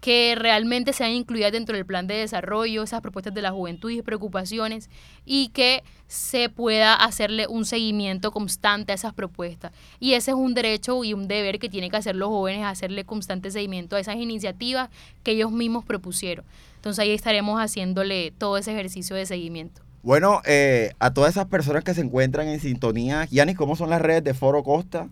que 0.00 0.34
realmente 0.34 0.92
sean 0.92 1.10
incluidas 1.12 1.52
dentro 1.52 1.76
del 1.76 1.84
plan 1.84 2.06
de 2.06 2.14
desarrollo, 2.14 2.82
esas 2.82 3.02
propuestas 3.02 3.34
de 3.34 3.42
la 3.42 3.52
juventud 3.52 3.90
y 3.90 4.02
preocupaciones, 4.02 4.88
y 5.26 5.48
que 5.48 5.82
se 6.08 6.48
pueda 6.48 6.94
hacerle 6.94 7.46
un 7.46 7.64
seguimiento 7.64 8.32
constante 8.32 8.92
a 8.92 8.94
esas 8.94 9.12
propuestas. 9.12 9.72
Y 10.00 10.14
ese 10.14 10.32
es 10.32 10.36
un 10.36 10.54
derecho 10.54 11.04
y 11.04 11.12
un 11.12 11.28
deber 11.28 11.58
que 11.58 11.68
tienen 11.68 11.90
que 11.90 11.98
hacer 11.98 12.16
los 12.16 12.30
jóvenes, 12.30 12.64
hacerle 12.64 13.04
constante 13.04 13.50
seguimiento 13.50 13.96
a 13.96 14.00
esas 14.00 14.16
iniciativas 14.16 14.88
que 15.22 15.32
ellos 15.32 15.52
mismos 15.52 15.84
propusieron. 15.84 16.44
Entonces 16.76 17.00
ahí 17.00 17.10
estaremos 17.10 17.60
haciéndole 17.60 18.32
todo 18.36 18.56
ese 18.56 18.72
ejercicio 18.72 19.14
de 19.14 19.26
seguimiento. 19.26 19.82
Bueno, 20.02 20.40
eh, 20.46 20.94
a 20.98 21.12
todas 21.12 21.32
esas 21.32 21.46
personas 21.46 21.84
que 21.84 21.92
se 21.92 22.00
encuentran 22.00 22.48
en 22.48 22.58
sintonía, 22.58 23.26
Yanis, 23.30 23.56
¿cómo 23.56 23.76
son 23.76 23.90
las 23.90 24.00
redes 24.00 24.24
de 24.24 24.32
Foro 24.32 24.62
Costa? 24.62 25.08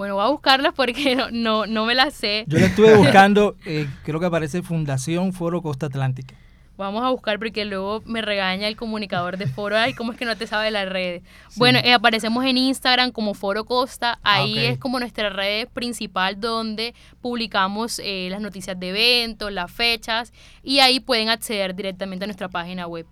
Bueno, 0.00 0.14
voy 0.14 0.24
a 0.24 0.28
buscarlas 0.28 0.72
porque 0.74 1.14
no, 1.30 1.66
no, 1.66 1.84
me 1.84 1.94
las 1.94 2.14
sé. 2.14 2.44
Yo 2.46 2.58
la 2.58 2.64
estuve 2.64 2.94
buscando, 2.96 3.54
eh, 3.66 3.86
creo 4.02 4.18
que 4.18 4.24
aparece 4.24 4.62
Fundación 4.62 5.34
Foro 5.34 5.60
Costa 5.60 5.84
Atlántica. 5.84 6.34
Vamos 6.78 7.04
a 7.04 7.10
buscar 7.10 7.38
porque 7.38 7.66
luego 7.66 8.00
me 8.06 8.22
regaña 8.22 8.66
el 8.66 8.76
comunicador 8.76 9.36
de 9.36 9.46
Foro. 9.46 9.76
Ay, 9.76 9.92
¿cómo 9.92 10.12
es 10.12 10.18
que 10.18 10.24
no 10.24 10.38
te 10.38 10.46
sabe 10.46 10.70
las 10.70 10.88
redes? 10.88 11.22
Bueno, 11.56 11.80
eh, 11.84 11.92
aparecemos 11.92 12.46
en 12.46 12.56
Instagram 12.56 13.10
como 13.10 13.34
Foro 13.34 13.66
Costa. 13.66 14.18
Ah, 14.22 14.36
Ahí 14.36 14.58
es 14.60 14.78
como 14.78 14.98
nuestra 14.98 15.28
red 15.28 15.68
principal 15.68 16.40
donde 16.40 16.94
publicamos 17.20 18.00
las 18.02 18.40
noticias 18.40 18.80
de 18.80 18.88
eventos, 18.88 19.52
las 19.52 19.70
fechas 19.70 20.32
y 20.62 20.78
ahí 20.78 20.98
pueden 20.98 21.28
acceder 21.28 21.74
directamente 21.74 22.24
a 22.24 22.26
nuestra 22.26 22.48
página 22.48 22.86
web. 22.86 23.04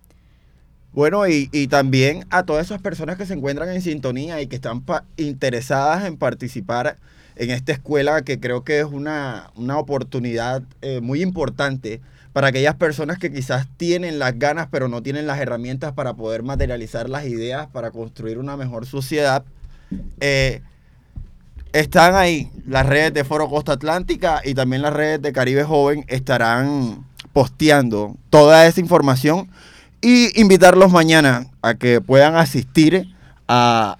Bueno, 0.91 1.27
y, 1.27 1.67
también 1.67 2.25
a 2.29 2.43
todas 2.43 2.65
esas 2.65 2.81
personas 2.81 3.17
que 3.17 3.25
se 3.25 3.33
encuentran 3.33 3.69
en 3.69 3.81
sintonía 3.81 4.41
y 4.41 4.47
que 4.47 4.55
están 4.55 4.83
interesadas 5.17 6.05
en 6.05 6.17
participar 6.17 6.97
en 7.35 7.51
esta 7.51 7.71
escuela, 7.71 8.23
que 8.23 8.39
creo 8.39 8.63
que 8.63 8.79
es 8.79 8.85
una, 8.85 9.51
oportunidad 9.75 10.63
eh, 10.81 10.99
muy 10.99 11.21
importante 11.21 12.01
para 12.33 12.47
aquellas 12.47 12.75
personas 12.75 13.17
que 13.17 13.31
quizás 13.31 13.67
tienen 13.77 14.19
las 14.19 14.37
ganas, 14.37 14.67
pero 14.71 14.87
no 14.87 15.01
tienen 15.01 15.27
las 15.27 15.39
herramientas 15.39 15.93
para 15.93 16.15
poder 16.15 16.43
materializar 16.43 17.09
las 17.09 17.25
ideas 17.25 17.67
para 17.67 17.91
construir 17.91 18.39
una 18.39 18.57
mejor 18.57 18.85
sociedad. 18.85 19.43
Eh, 20.19 20.61
están 21.71 22.15
ahí 22.15 22.51
las 22.65 22.85
redes 22.85 23.13
de 23.13 23.23
Foro 23.23 23.47
Costa 23.47 23.73
Atlántica 23.73 24.41
y 24.43 24.55
también 24.55 24.81
las 24.81 24.93
redes 24.93 25.21
de 25.21 25.31
Caribe 25.31 25.63
Joven 25.63 26.03
estarán 26.07 27.05
posteando 27.31 28.15
toda 28.29 28.65
esa 28.65 28.79
información 28.79 29.49
y 30.01 30.39
invitarlos 30.39 30.91
mañana 30.91 31.47
a 31.61 31.75
que 31.75 32.01
puedan 32.01 32.35
asistir 32.35 33.07
a, 33.47 33.97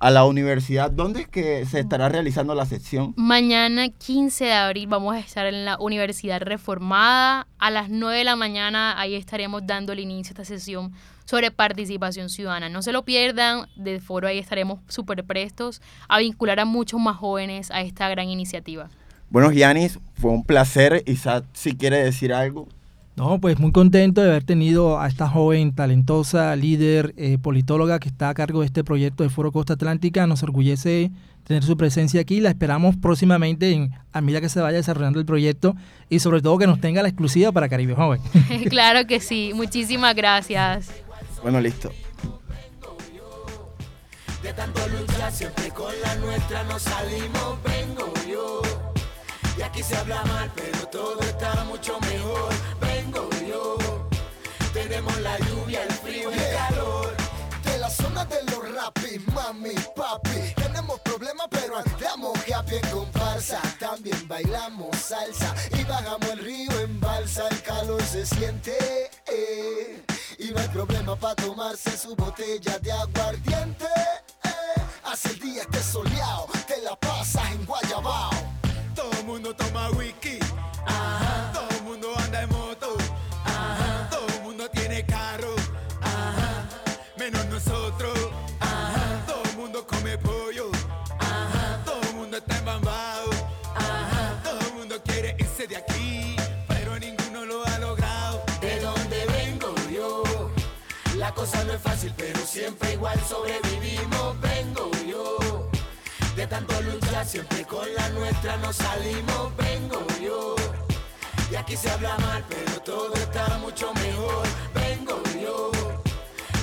la 0.00 0.24
universidad. 0.24 0.90
¿Dónde 0.90 1.22
es 1.22 1.28
que 1.28 1.66
se 1.66 1.80
estará 1.80 2.08
realizando 2.08 2.54
la 2.54 2.64
sección? 2.64 3.12
Mañana 3.16 3.88
15 3.88 4.44
de 4.44 4.52
abril 4.52 4.86
vamos 4.86 5.14
a 5.16 5.18
estar 5.18 5.46
en 5.46 5.64
la 5.64 5.78
Universidad 5.78 6.40
Reformada. 6.40 7.48
A 7.58 7.70
las 7.70 7.88
9 7.88 8.18
de 8.18 8.24
la 8.24 8.36
mañana 8.36 9.00
ahí 9.00 9.16
estaremos 9.16 9.66
dando 9.66 9.92
el 9.92 9.98
inicio 9.98 10.30
a 10.30 10.34
esta 10.34 10.44
sesión 10.44 10.92
sobre 11.24 11.50
participación 11.50 12.28
ciudadana. 12.28 12.68
No 12.68 12.82
se 12.82 12.92
lo 12.92 13.04
pierdan, 13.04 13.66
del 13.74 14.00
foro 14.00 14.28
ahí 14.28 14.38
estaremos 14.38 14.78
súper 14.86 15.24
prestos 15.24 15.82
a 16.08 16.18
vincular 16.18 16.60
a 16.60 16.64
muchos 16.64 17.00
más 17.00 17.16
jóvenes 17.16 17.72
a 17.72 17.80
esta 17.80 18.08
gran 18.08 18.28
iniciativa. 18.28 18.88
Bueno, 19.28 19.50
Giannis, 19.50 19.98
fue 20.14 20.30
un 20.30 20.44
placer. 20.44 21.02
Isaac, 21.06 21.44
si 21.52 21.74
quiere 21.74 22.04
decir 22.04 22.32
algo. 22.32 22.68
No, 23.16 23.40
pues 23.40 23.58
muy 23.58 23.72
contento 23.72 24.20
de 24.20 24.28
haber 24.28 24.44
tenido 24.44 25.00
a 25.00 25.08
esta 25.08 25.26
joven, 25.26 25.74
talentosa, 25.74 26.54
líder, 26.54 27.14
eh, 27.16 27.38
politóloga 27.38 27.98
que 27.98 28.08
está 28.08 28.28
a 28.28 28.34
cargo 28.34 28.60
de 28.60 28.66
este 28.66 28.84
proyecto 28.84 29.22
de 29.22 29.30
Foro 29.30 29.52
Costa 29.52 29.72
Atlántica. 29.72 30.26
Nos 30.26 30.42
orgullece 30.42 31.10
tener 31.44 31.62
su 31.62 31.78
presencia 31.78 32.20
aquí. 32.20 32.40
La 32.40 32.50
esperamos 32.50 32.94
próximamente 32.96 33.72
en, 33.72 33.92
a 34.12 34.20
medida 34.20 34.42
que 34.42 34.50
se 34.50 34.60
vaya 34.60 34.76
desarrollando 34.76 35.18
el 35.18 35.24
proyecto 35.24 35.74
y 36.10 36.18
sobre 36.18 36.42
todo 36.42 36.58
que 36.58 36.66
nos 36.66 36.78
tenga 36.78 37.00
la 37.00 37.08
exclusiva 37.08 37.52
para 37.52 37.70
Caribe 37.70 37.94
Joven. 37.94 38.20
claro 38.68 39.06
que 39.06 39.18
sí. 39.18 39.52
Muchísimas 39.54 40.14
gracias. 40.14 40.90
Bueno, 41.42 41.58
listo. 41.58 41.90
De 44.42 44.52
tanto 44.52 44.80
siempre 45.32 45.70
con 45.70 45.92
la 46.02 46.14
nuestra 46.16 46.62
nos 46.64 46.82
salimos, 46.82 47.58
vengo 47.64 48.12
yo. 48.30 48.62
Y 49.58 49.62
aquí 49.62 49.82
se 49.82 49.96
habla 49.96 50.22
mal, 50.24 50.52
pero 50.54 50.86
todo 50.88 51.20
está 51.20 51.64
mucho 51.64 51.98
mejor. 52.00 52.75
Y 65.78 65.84
bajamos 65.84 66.28
el 66.30 66.38
río 66.40 66.80
en 66.80 66.98
balsa. 66.98 67.46
El 67.48 67.62
calor 67.62 68.02
se 68.02 68.26
siente. 68.26 68.76
Eh, 69.32 70.02
y 70.38 70.50
no 70.50 70.58
hay 70.58 70.68
problema 70.68 71.14
para 71.14 71.36
tomarse 71.36 71.96
su 71.96 72.16
botella 72.16 72.78
de 72.80 72.90
aguardiente. 72.90 73.86
Igual 103.06 103.20
sobrevivimos. 103.28 104.40
Vengo 104.40 104.90
yo 105.06 105.68
de 106.34 106.46
tanto 106.46 106.80
luchar, 106.82 107.24
siempre 107.24 107.64
con 107.64 107.86
la 107.94 108.08
nuestra 108.10 108.56
nos 108.58 108.76
salimos, 108.76 109.56
vengo 109.56 110.04
yo. 110.20 110.56
Y 111.50 111.54
aquí 111.54 111.76
se 111.76 111.88
habla 111.90 112.16
mal, 112.18 112.44
pero 112.48 112.82
todo 112.82 113.14
está 113.14 113.58
mucho 113.58 113.92
mejor. 113.94 114.46
Vengo 114.74 115.22
yo, 115.40 115.70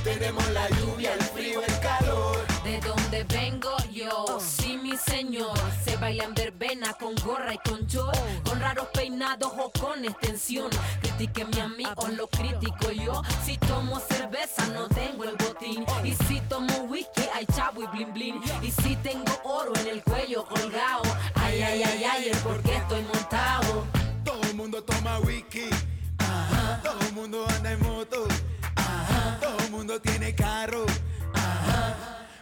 tenemos 0.03 0.45
la 0.49 0.69
lluvia, 0.69 1.13
el 1.13 1.23
frío, 1.23 1.61
el 1.63 1.79
calor. 1.79 2.37
De 2.63 2.79
donde 2.81 3.23
vengo 3.23 3.75
yo, 3.91 4.39
sí 4.39 4.77
mi 4.77 4.97
señor, 4.97 5.57
se 6.03 6.09
baila 6.09 6.23
en 6.25 6.33
verbena 6.33 6.93
con 6.93 7.15
gorra 7.15 7.53
y 7.53 7.57
con 7.69 7.87
short, 7.87 8.17
con 8.43 8.59
raros 8.59 8.87
peinados 8.93 9.53
o 9.57 9.71
con 9.71 10.03
extensión. 10.03 10.69
Critíqueme 11.01 11.61
a 11.61 11.67
mí 11.69 11.85
o 11.95 12.07
lo 12.09 12.27
critico 12.27 12.91
yo. 12.91 13.21
Si 13.45 13.57
tomo 13.57 13.99
cerveza 13.99 14.67
no 14.67 14.87
tengo 14.89 15.23
el 15.23 15.35
botín, 15.37 15.85
y 16.03 16.13
si 16.25 16.41
tomo 16.41 16.73
whisky 16.89 17.23
hay 17.33 17.45
chavo 17.55 17.83
y 17.83 17.87
blin 17.87 18.13
blin, 18.13 18.41
y 18.61 18.71
si 18.71 18.95
tengo 18.97 19.31
oro 19.45 19.73
en 19.79 19.87
el 19.87 20.03
cuello 20.03 20.45
colgado, 20.45 21.03
ay 21.35 21.61
ay 21.61 21.83
ay 21.83 22.03
ay, 22.03 22.29
es 22.29 22.37
porque 22.39 22.75
estoy 22.75 23.01
montado. 23.03 23.85
Todo 24.25 24.41
el 24.43 24.55
mundo 24.55 24.83
toma 24.83 25.19
whisky, 25.19 25.69
ajá. 26.17 26.81
Todo 26.83 26.99
el 26.99 27.13
mundo 27.13 27.45
anda 27.55 27.71
en 27.71 27.81
moto, 27.81 28.27
ajá. 28.75 29.39
Todo 29.39 29.57
el 29.59 29.71
mundo 29.71 30.01
tiene 30.01 30.35
carro, 30.35 30.85
ajá. 31.33 31.95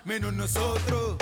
Menos 0.03 0.33
nosotros, 0.33 1.17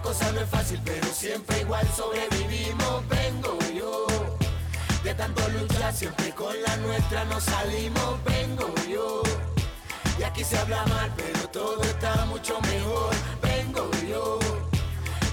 la 0.00 0.02
cosa 0.02 0.32
no 0.32 0.40
es 0.40 0.48
fácil, 0.48 0.80
pero 0.84 1.06
siempre 1.08 1.60
igual 1.60 1.86
sobrevivimos. 1.94 3.06
Vengo 3.08 3.58
yo. 3.74 4.06
De 5.04 5.14
tanto 5.14 5.46
luchar, 5.50 5.92
siempre 5.92 6.30
con 6.32 6.54
la 6.62 6.76
nuestra 6.78 7.24
nos 7.26 7.44
salimos, 7.44 8.24
vengo 8.24 8.72
yo. 8.88 9.22
Y 10.18 10.22
aquí 10.22 10.42
se 10.42 10.56
habla 10.58 10.84
mal, 10.86 11.12
pero 11.16 11.48
todo 11.48 11.82
está 11.82 12.24
mucho 12.26 12.58
mejor, 12.62 13.14
vengo 13.42 13.90
yo. 14.08 14.38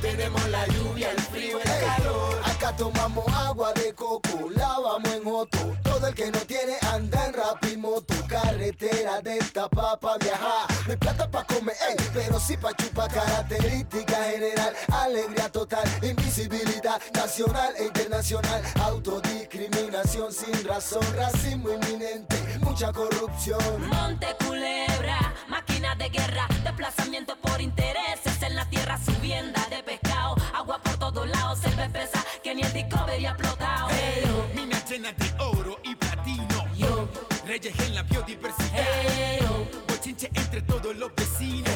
Tenemos 0.02 0.50
la 0.50 0.66
lluvia, 0.68 1.12
el 1.12 1.22
frío, 1.22 1.60
el 1.60 1.86
calor. 1.86 2.47
Tomamos 2.76 3.26
agua 3.34 3.74
de 3.74 3.94
coco, 3.94 4.50
lavamos 4.56 5.10
en 5.12 5.26
otro. 5.26 5.76
Todo 5.84 6.08
el 6.08 6.14
que 6.14 6.30
no 6.30 6.40
tiene 6.40 6.78
anda 6.94 7.26
en 7.26 7.34
rapimoto. 7.34 8.14
Carretera 8.28 9.22
de 9.22 9.38
esta 9.38 9.70
pa' 9.70 9.98
viajar. 10.20 10.68
No 10.86 10.92
hay 10.92 10.98
plata 10.98 11.32
pa' 11.32 11.44
comer, 11.46 11.76
ey, 11.90 11.96
pero 12.14 12.40
sí 12.40 12.58
pa' 12.58 12.74
chupar. 12.76 13.12
Característica 13.12 14.16
general, 14.26 14.76
alegría 14.92 15.50
total, 15.50 15.88
invisibilidad 16.04 17.02
nacional 17.14 17.74
e 17.78 17.86
internacional. 17.86 18.62
Autodiscriminación 18.82 20.32
sin 20.32 20.68
razón, 20.68 21.06
racismo 21.16 21.70
inminente, 21.70 22.36
mucha 22.60 22.92
corrupción. 22.92 23.88
Monte 23.88 24.28
Culebra, 24.46 25.34
máquina 25.48 25.96
de 25.96 26.10
guerra, 26.10 26.48
desplazamiento 26.64 27.38
por 27.38 27.60
intereses 27.62 28.42
en 28.42 28.56
la 28.56 28.70
tierra, 28.70 29.00
subienda 29.04 29.66
de 29.70 29.82
pescado, 29.82 30.36
agua 30.54 30.80
por 30.84 30.98
todos 30.98 31.28
lados, 31.28 31.60
selva 31.60 31.86
espesa 31.86 32.27
que 32.48 32.56
ni 32.56 32.62
el 32.62 32.72
Discovery 32.72 33.26
ha 33.26 33.32
explotado. 33.32 33.88
Hey, 33.90 34.24
minas 34.56 34.90
llenas 34.90 35.14
de 35.18 35.44
oro 35.44 35.78
y 35.84 35.96
platino, 35.96 36.66
Yo, 36.78 37.10
reyes 37.46 37.78
en 37.80 37.94
la 37.94 38.04
biodiversidad. 38.04 38.70
hey, 38.72 39.40
yo, 39.42 39.68
Bochinche 39.90 40.30
entre 40.34 40.62
todos 40.62 40.96
los 40.96 41.14
vecinos 41.14 41.70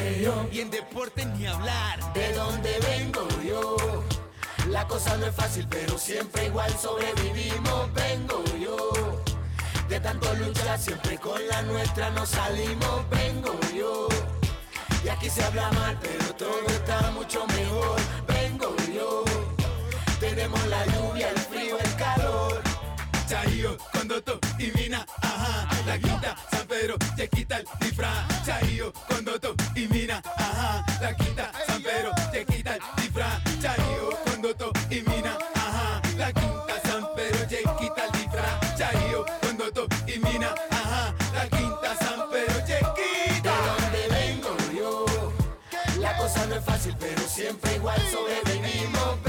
y 0.50 0.60
en 0.60 0.70
deporte 0.70 1.26
ni 1.26 1.46
hablar. 1.46 2.00
De 2.14 2.32
donde 2.32 2.78
vengo 2.88 3.28
yo, 3.46 3.76
la 4.70 4.86
cosa 4.86 5.14
no 5.18 5.26
es 5.26 5.34
fácil, 5.34 5.66
pero 5.68 5.98
siempre 5.98 6.46
igual 6.46 6.72
sobrevivimos. 6.78 7.92
Vengo 7.92 8.42
yo, 8.58 9.22
de 9.90 10.00
tanto 10.00 10.32
luchar, 10.36 10.78
siempre 10.78 11.18
con 11.18 11.46
la 11.48 11.60
nuestra 11.62 12.08
nos 12.10 12.30
salimos. 12.30 13.10
Vengo 13.10 13.58
yo, 13.76 14.08
y 15.04 15.08
aquí 15.10 15.28
se 15.28 15.44
habla 15.44 15.70
mal, 15.72 15.98
pero 16.00 16.34
todo 16.34 16.66
está 16.66 17.10
mucho 17.10 17.46
mejor. 17.48 18.31
La 20.42 20.84
lluvia, 20.86 21.30
el 21.30 21.38
frío, 21.38 21.78
el 21.78 21.94
calor. 21.94 22.60
Chayo, 23.28 23.78
Condoto 23.92 24.40
y 24.58 24.72
Mina, 24.76 25.06
ajá, 25.22 25.68
la 25.86 25.96
quinta, 25.96 26.36
San 26.50 26.66
Pedro, 26.66 26.96
te 27.16 27.28
quita 27.28 27.58
el 27.58 27.66
disfraz. 27.78 28.44
Chayo, 28.44 28.92
Condoto 29.08 29.54
y 29.76 29.86
Mina, 29.86 30.20
ajá, 30.36 30.84
la 31.00 31.16
quinta, 31.16 31.52
San 31.68 31.80
Pedro, 31.80 32.10
te 32.32 32.44
quita 32.44 32.74
el 32.74 32.82
disfraz. 32.96 33.40
Chayo, 33.60 34.10
Condoto 34.24 34.72
y 34.90 35.00
Mina, 35.02 35.38
ajá, 35.54 36.02
la 36.16 36.32
quinta, 36.32 36.74
San 36.82 37.06
Pedro, 37.14 37.46
te 37.46 37.62
quita 37.78 38.04
el 38.06 38.12
disfraz. 38.12 38.76
Chayo, 38.76 39.24
Condoto 39.42 39.86
y 40.08 40.18
Mina, 40.18 40.54
ajá, 40.70 41.14
la 41.34 41.48
quinta, 41.56 41.96
San 42.00 42.30
Pedro, 42.30 42.64
te 42.66 42.78
quita. 42.78 43.52
De 43.52 43.66
donde 43.68 44.08
vengo 44.08 44.56
yo, 44.76 45.06
la 46.00 46.16
cosa 46.16 46.46
no 46.46 46.56
es 46.56 46.64
fácil, 46.64 46.96
pero 46.98 47.22
siempre 47.28 47.76
igual 47.76 48.00
sobrevivimos. 48.10 49.22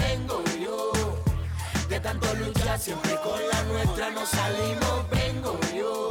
Siempre 2.79 3.15
con 3.23 3.39
la 3.49 3.63
nuestra 3.63 4.09
nos 4.09 4.29
salimos. 4.29 5.09
Vengo 5.11 5.57
yo. 5.75 6.09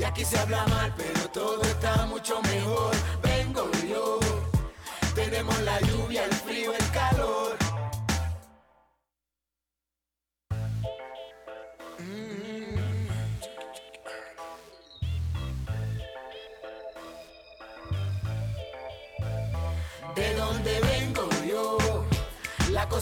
Y 0.00 0.04
aquí 0.04 0.24
se 0.24 0.38
habla 0.38 0.66
mal, 0.66 0.92
pero 0.96 1.28
todo 1.30 1.62
está 1.62 2.06
mucho 2.06 2.40
mejor. 2.42 2.92
Vengo 3.22 3.70
yo. 3.88 4.18
Tenemos 5.14 5.58
la 5.60 5.78
lluvia, 5.80 6.24
el 6.24 6.32
frío, 6.32 6.72
el 6.72 6.90
calor. 6.90 7.37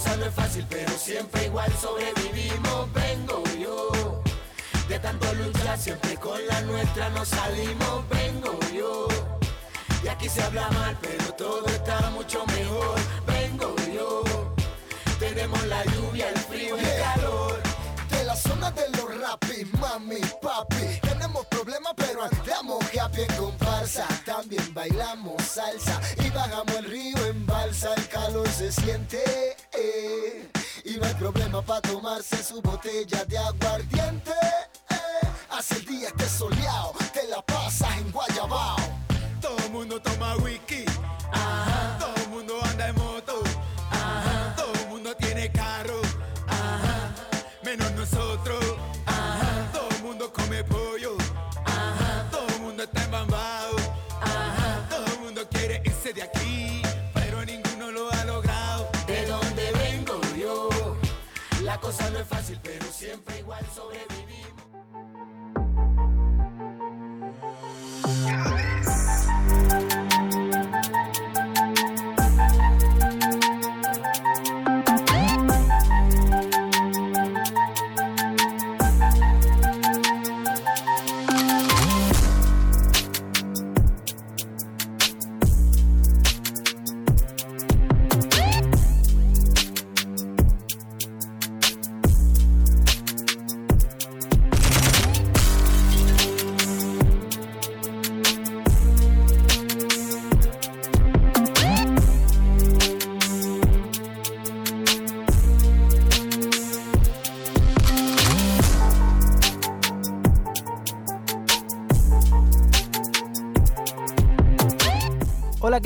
Cosa 0.07 0.17
no 0.17 0.27
es 0.27 0.35
fácil, 0.35 0.67
pero 0.69 0.93
siempre 0.99 1.47
igual 1.47 1.73
sobrevivimos. 1.81 2.93
Vengo 2.93 3.43
yo, 3.59 4.23
de 4.89 4.99
tanto 4.99 5.33
luchar, 5.35 5.79
siempre 5.79 6.17
con 6.17 6.45
la 6.47 6.61
nuestra 6.63 7.09
nos 7.11 7.29
salimos. 7.29 8.09
Vengo 8.09 8.59
yo, 8.75 9.09
y 10.03 10.09
aquí 10.09 10.29
se 10.29 10.43
habla 10.43 10.69
mal, 10.71 10.97
pero 11.01 11.33
todo 11.35 11.67
está 11.67 12.11
mucho 12.11 12.45
mejor. 12.47 12.99
Vengo 13.27 13.75
yo, 13.93 14.23
tenemos 15.19 15.65
la 15.67 15.85
lluvia, 15.85 16.29
el 16.31 16.39
frío, 16.39 16.77
el 16.77 16.85
Yeah. 16.85 17.15
calor. 17.15 17.63
De 18.11 18.25
la 18.25 18.37
zona 18.37 18.71
de 18.71 18.89
los 18.91 19.21
rapis, 19.21 19.67
mami, 19.79 20.21
papi 20.41 21.01
Tenemos 21.03 21.45
problemas 21.47 21.93
pero 21.97 22.25
andamos 22.25 22.83
happy 22.97 23.23
en 23.23 23.37
comparsa 23.37 24.07
También 24.25 24.73
bailamos 24.73 25.43
salsa 25.43 26.01
y 26.25 26.31
bajamos 26.31 26.77
el 26.77 26.85
río 26.85 27.27
en 27.27 27.45
balsa 27.45 27.93
El 27.95 28.09
calor 28.09 28.49
se 28.49 28.73
siente 28.73 29.57
y 30.85 30.97
no 30.99 31.07
hay 31.07 31.15
problema 31.15 31.63
para 31.63 31.81
tomarse 31.83 32.43
su 32.43 32.61
botella 32.63 33.25
de 33.25 33.39
aguardiente 33.39 34.33
eh. 34.91 35.27
Hace 35.51 35.77
el 35.77 35.87
día 35.87 36.09
esté 36.09 36.29
soleado, 36.29 36.95
te 37.13 37.27
la 37.29 37.43
pasas 37.43 37.97
en 37.99 38.11
Guayabao 38.11 38.76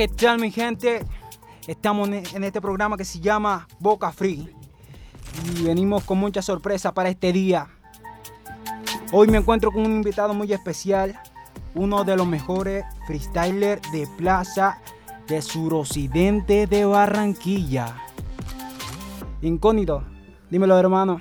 ¿qué 0.00 0.08
tal 0.08 0.40
mi 0.40 0.50
gente? 0.50 1.04
Estamos 1.66 2.08
en 2.08 2.22
en 2.34 2.42
este 2.42 2.58
programa 2.58 2.96
que 2.96 3.04
se 3.04 3.20
llama 3.20 3.68
Boca 3.80 4.10
Free 4.10 4.48
y 5.54 5.62
venimos 5.62 6.04
con 6.04 6.16
mucha 6.16 6.40
sorpresa 6.40 6.94
para 6.94 7.10
este 7.10 7.34
día. 7.34 7.68
Hoy 9.12 9.28
me 9.28 9.36
encuentro 9.36 9.70
con 9.70 9.82
un 9.82 9.92
invitado 9.92 10.32
muy 10.32 10.50
especial, 10.54 11.20
uno 11.74 12.02
de 12.04 12.16
los 12.16 12.26
mejores 12.26 12.82
freestylers 13.06 13.82
de 13.92 14.08
plaza 14.16 14.78
de 15.28 15.42
suroccidente 15.42 16.66
de 16.66 16.86
Barranquilla. 16.86 17.94
Incógnito, 19.42 20.02
dímelo 20.48 20.78
hermano. 20.78 21.20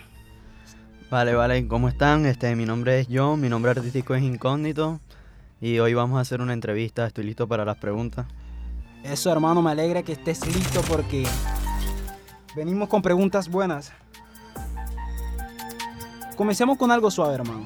Vale, 1.11 1.33
vale, 1.33 1.67
¿cómo 1.67 1.89
están? 1.89 2.25
Este, 2.25 2.55
mi 2.55 2.63
nombre 2.65 3.01
es 3.01 3.09
John, 3.11 3.41
mi 3.41 3.49
nombre 3.49 3.71
artístico 3.71 4.15
es 4.15 4.23
Incógnito 4.23 5.01
y 5.59 5.79
hoy 5.79 5.93
vamos 5.95 6.17
a 6.17 6.21
hacer 6.21 6.39
una 6.39 6.53
entrevista, 6.53 7.05
estoy 7.05 7.25
listo 7.25 7.45
para 7.45 7.65
las 7.65 7.75
preguntas. 7.75 8.25
Eso 9.03 9.31
hermano, 9.31 9.61
me 9.61 9.71
alegra 9.71 10.03
que 10.03 10.13
estés 10.13 10.45
listo 10.45 10.81
porque 10.87 11.25
venimos 12.55 12.89
con 12.89 13.01
preguntas 13.01 13.49
buenas. 13.49 13.91
Comencemos 16.35 16.77
con 16.77 16.91
algo 16.91 17.09
suave 17.11 17.35
hermano. 17.35 17.63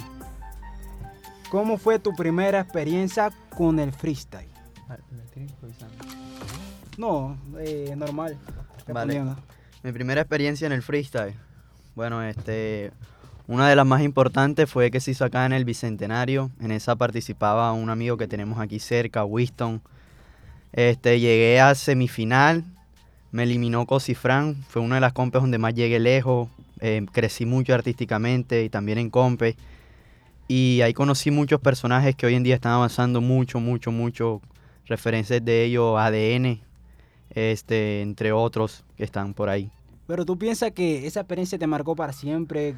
¿Cómo 1.50 1.78
fue 1.78 2.00
tu 2.00 2.13
primera 2.15 2.60
experiencia 2.62 3.32
con 3.56 3.80
el 3.80 3.91
freestyle? 3.91 4.50
No, 6.98 7.38
eh, 7.60 7.93
normal. 7.96 8.38
Vale. 8.88 9.24
Mi 9.84 9.91
primera 9.91 10.22
experiencia 10.22 10.65
en 10.65 10.72
el 10.72 10.82
freestyle. 10.82 11.36
Bueno, 11.96 12.24
este, 12.24 12.91
una 13.48 13.67
de 13.67 13.76
las 13.76 13.86
más 13.86 14.02
importantes 14.02 14.69
fue 14.69 14.89
que 14.89 15.00
se 15.00 15.12
hizo 15.12 15.26
acá 15.26 15.46
en 15.46 15.54
el 15.54 15.65
Bicentenario. 15.65 16.50
En 16.60 16.72
esa 16.72 16.96
participaba 16.96 17.72
un 17.74 17.89
amigo 17.89 18.17
que 18.17 18.28
tenemos 18.28 18.60
aquí 18.60 18.80
cerca, 18.80 19.26
Winston. 19.26 19.82
Este, 20.73 21.19
llegué 21.19 21.62
a 21.62 21.75
semifinal, 21.75 22.63
me 23.31 23.43
eliminó 23.43 23.86
Cosifran, 23.86 24.55
fue 24.67 24.81
una 24.81 24.95
de 24.95 25.01
las 25.01 25.13
compes 25.13 25.41
donde 25.41 25.57
más 25.57 25.73
llegué 25.73 25.99
lejos. 25.99 26.49
eh, 26.79 27.05
crecí 27.12 27.45
mucho 27.45 27.73
artísticamente 27.73 28.63
y 28.63 28.69
también 28.69 28.97
en 28.97 29.09
compe. 29.09 29.55
Y 30.47 30.81
ahí 30.81 30.93
conocí 30.93 31.31
muchos 31.31 31.62
personajes 31.62 32.15
que 32.15 32.25
hoy 32.25 32.36
en 32.36 32.43
día 32.43 32.55
están 32.55 32.73
avanzando 32.73 33.21
mucho, 33.21 33.59
mucho, 33.59 33.91
mucho. 33.91 34.41
Referencias 34.86 35.43
de 35.45 35.63
ellos, 35.63 35.97
ADN, 35.97 36.59
este, 37.29 38.01
entre 38.01 38.33
otros 38.33 38.83
que 38.97 39.05
están 39.05 39.33
por 39.33 39.47
ahí. 39.47 39.71
Pero 40.07 40.25
tú 40.25 40.38
piensas 40.38 40.71
que 40.71 41.07
esa 41.07 41.21
experiencia 41.21 41.57
te 41.57 41.65
marcó 41.67 41.95
para 41.95 42.12
siempre. 42.12 42.75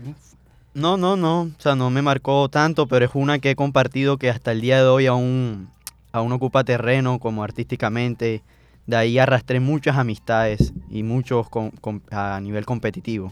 No, 0.75 0.97
no, 0.97 1.15
no, 1.15 1.41
o 1.41 1.61
sea, 1.61 1.75
no 1.75 1.89
me 1.89 2.01
marcó 2.01 2.47
tanto, 2.49 2.85
pero 2.85 3.05
es 3.05 3.11
una 3.15 3.39
que 3.39 3.51
he 3.51 3.55
compartido 3.55 4.17
que 4.17 4.29
hasta 4.29 4.51
el 4.51 4.61
día 4.61 4.77
de 4.77 4.87
hoy 4.87 5.07
aún, 5.07 5.69
aún 6.15 6.31
ocupa 6.31 6.63
terreno 6.63 7.19
como 7.19 7.43
artísticamente. 7.43 8.43
De 8.87 8.95
ahí 8.95 9.17
arrastré 9.17 9.59
muchas 9.59 9.97
amistades 9.97 10.73
y 10.89 11.03
muchos 11.03 11.49
con- 11.49 11.71
con- 11.71 12.03
a 12.11 12.39
nivel 12.41 12.65
competitivo. 12.65 13.31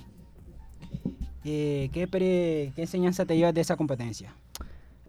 Eh, 1.45 1.89
¿qué, 1.93 2.07
pre- 2.07 2.71
¿Qué 2.75 2.81
enseñanza 2.81 3.25
te 3.25 3.35
llevas 3.37 3.53
de 3.53 3.61
esa 3.61 3.75
competencia? 3.75 4.33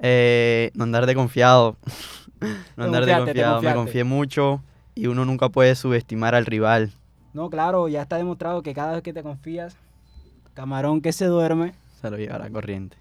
Eh, 0.00 0.70
no 0.74 0.84
andar 0.84 1.06
de 1.06 1.14
confiado. 1.14 1.76
no 2.76 2.84
andar 2.84 3.04
de 3.06 3.14
confiado. 3.16 3.62
Me 3.62 3.72
confié 3.74 4.04
mucho 4.04 4.62
y 4.94 5.06
uno 5.06 5.24
nunca 5.24 5.48
puede 5.48 5.74
subestimar 5.76 6.34
al 6.34 6.46
rival. 6.46 6.92
No, 7.32 7.48
claro, 7.50 7.88
ya 7.88 8.02
está 8.02 8.16
demostrado 8.16 8.62
que 8.62 8.74
cada 8.74 8.92
vez 8.92 9.02
que 9.02 9.12
te 9.12 9.22
confías, 9.22 9.76
camarón 10.54 11.00
que 11.00 11.12
se 11.12 11.24
duerme. 11.26 11.74
Se 12.00 12.10
lo 12.10 12.16
lleva 12.16 12.38
la 12.38 12.50
corriente. 12.50 12.96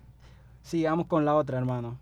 Sigamos 0.64 1.08
con 1.08 1.26
la 1.26 1.36
otra, 1.36 1.58
hermano. 1.58 1.98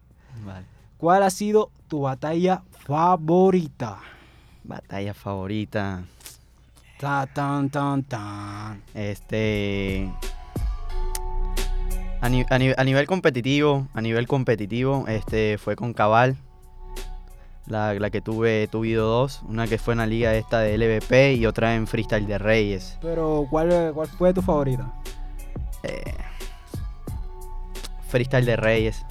Vale. 0.45 0.65
¿Cuál 1.01 1.23
ha 1.23 1.31
sido 1.31 1.71
tu 1.87 2.01
batalla 2.01 2.61
favorita? 2.85 3.97
Batalla 4.63 5.15
favorita. 5.15 6.03
Ta, 6.99 7.25
tan, 7.25 7.71
tan, 7.71 8.03
tan. 8.03 8.83
Este. 8.93 10.07
A, 12.21 12.29
ni- 12.29 12.45
a 12.47 12.59
ni- 12.59 12.73
a 12.77 12.83
nivel 12.83 13.07
competitivo, 13.07 13.87
a 13.95 14.01
nivel 14.01 14.27
competitivo, 14.27 15.05
este 15.07 15.57
fue 15.57 15.75
con 15.75 15.93
Cabal. 15.93 16.37
La, 17.65 17.95
la 17.95 18.11
que 18.11 18.21
tuve, 18.21 18.67
tuve 18.67 18.93
dos. 18.93 19.41
Una 19.47 19.65
que 19.65 19.79
fue 19.79 19.95
en 19.95 19.99
la 19.99 20.05
liga 20.05 20.35
esta 20.35 20.59
de 20.59 20.77
LVP 20.77 21.33
y 21.33 21.47
otra 21.47 21.73
en 21.73 21.87
Freestyle 21.87 22.27
de 22.27 22.37
Reyes. 22.37 22.99
Pero, 23.01 23.47
¿cuál, 23.49 23.91
cuál 23.95 24.07
fue 24.07 24.33
tu 24.35 24.43
favorita? 24.43 24.93
Eh, 25.81 26.13
freestyle 28.07 28.45
de 28.45 28.55
Reyes. 28.55 29.03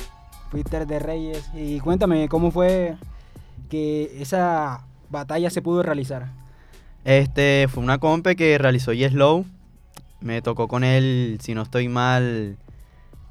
Twitter 0.50 0.86
de 0.86 0.98
Reyes. 0.98 1.50
Y 1.54 1.80
cuéntame, 1.80 2.28
¿cómo 2.28 2.50
fue 2.50 2.96
que 3.68 4.20
esa 4.20 4.84
batalla 5.08 5.50
se 5.50 5.62
pudo 5.62 5.82
realizar? 5.82 6.28
Este 7.04 7.66
fue 7.68 7.82
una 7.82 7.98
compe 7.98 8.36
que 8.36 8.58
realizó 8.58 8.92
Yeslow. 8.92 9.46
Me 10.20 10.42
tocó 10.42 10.68
con 10.68 10.84
él, 10.84 11.38
si 11.40 11.54
no 11.54 11.62
estoy 11.62 11.88
mal, 11.88 12.58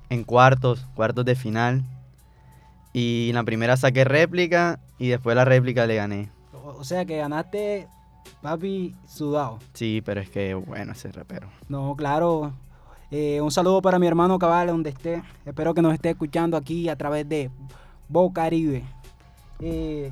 en 0.09 0.23
cuartos, 0.23 0.87
cuartos 0.95 1.25
de 1.25 1.35
final. 1.35 1.83
Y 2.93 3.27
en 3.29 3.35
la 3.35 3.43
primera 3.43 3.77
saqué 3.77 4.03
réplica 4.03 4.79
y 4.97 5.09
después 5.09 5.35
la 5.35 5.45
réplica 5.45 5.85
le 5.85 5.95
gané. 5.95 6.29
O, 6.53 6.69
o 6.79 6.83
sea, 6.83 7.05
que 7.05 7.17
ganaste, 7.17 7.87
papi, 8.41 8.95
sudado. 9.07 9.59
Sí, 9.73 10.01
pero 10.03 10.21
es 10.21 10.29
que 10.29 10.55
bueno 10.55 10.93
ese 10.93 11.11
repero. 11.11 11.49
No, 11.67 11.95
claro. 11.95 12.53
Eh, 13.11 13.41
un 13.41 13.49
saludo 13.51 13.81
para 13.81 13.97
mi 13.97 14.05
hermano 14.07 14.37
Cabal, 14.37 14.67
donde 14.67 14.91
esté. 14.91 15.23
Espero 15.45 15.73
que 15.73 15.81
nos 15.81 15.93
esté 15.93 16.11
escuchando 16.11 16.55
aquí 16.55 16.89
a 16.89 16.95
través 16.95 17.27
de 17.27 17.49
Bo 18.07 18.31
Caribe. 18.31 18.83
Eh, 19.59 20.11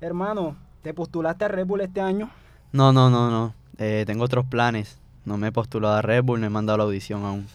hermano, 0.00 0.56
¿te 0.82 0.92
postulaste 0.92 1.44
a 1.44 1.48
Red 1.48 1.66
Bull 1.66 1.80
este 1.82 2.00
año? 2.00 2.28
No, 2.72 2.92
no, 2.92 3.08
no, 3.08 3.30
no. 3.30 3.54
Eh, 3.78 4.04
tengo 4.06 4.24
otros 4.24 4.44
planes. 4.46 4.98
No 5.24 5.36
me 5.36 5.48
he 5.48 5.52
postulado 5.52 5.94
a 5.94 6.02
Red 6.02 6.24
Bull, 6.24 6.40
no 6.40 6.46
he 6.46 6.50
mandado 6.50 6.78
la 6.78 6.84
audición 6.84 7.24
aún. 7.24 7.46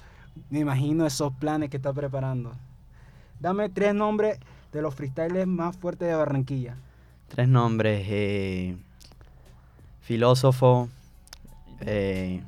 Me 0.49 0.59
imagino 0.59 1.05
esos 1.05 1.33
planes 1.33 1.69
que 1.69 1.77
estás 1.77 1.93
preparando. 1.93 2.53
Dame 3.39 3.69
tres 3.69 3.93
nombres 3.93 4.39
de 4.71 4.81
los 4.81 4.95
freestylers 4.95 5.47
más 5.47 5.75
fuertes 5.75 6.07
de 6.07 6.15
Barranquilla. 6.15 6.75
Tres 7.27 7.47
nombres. 7.47 8.77
filósofo. 10.01 10.87
eh, 11.81 12.41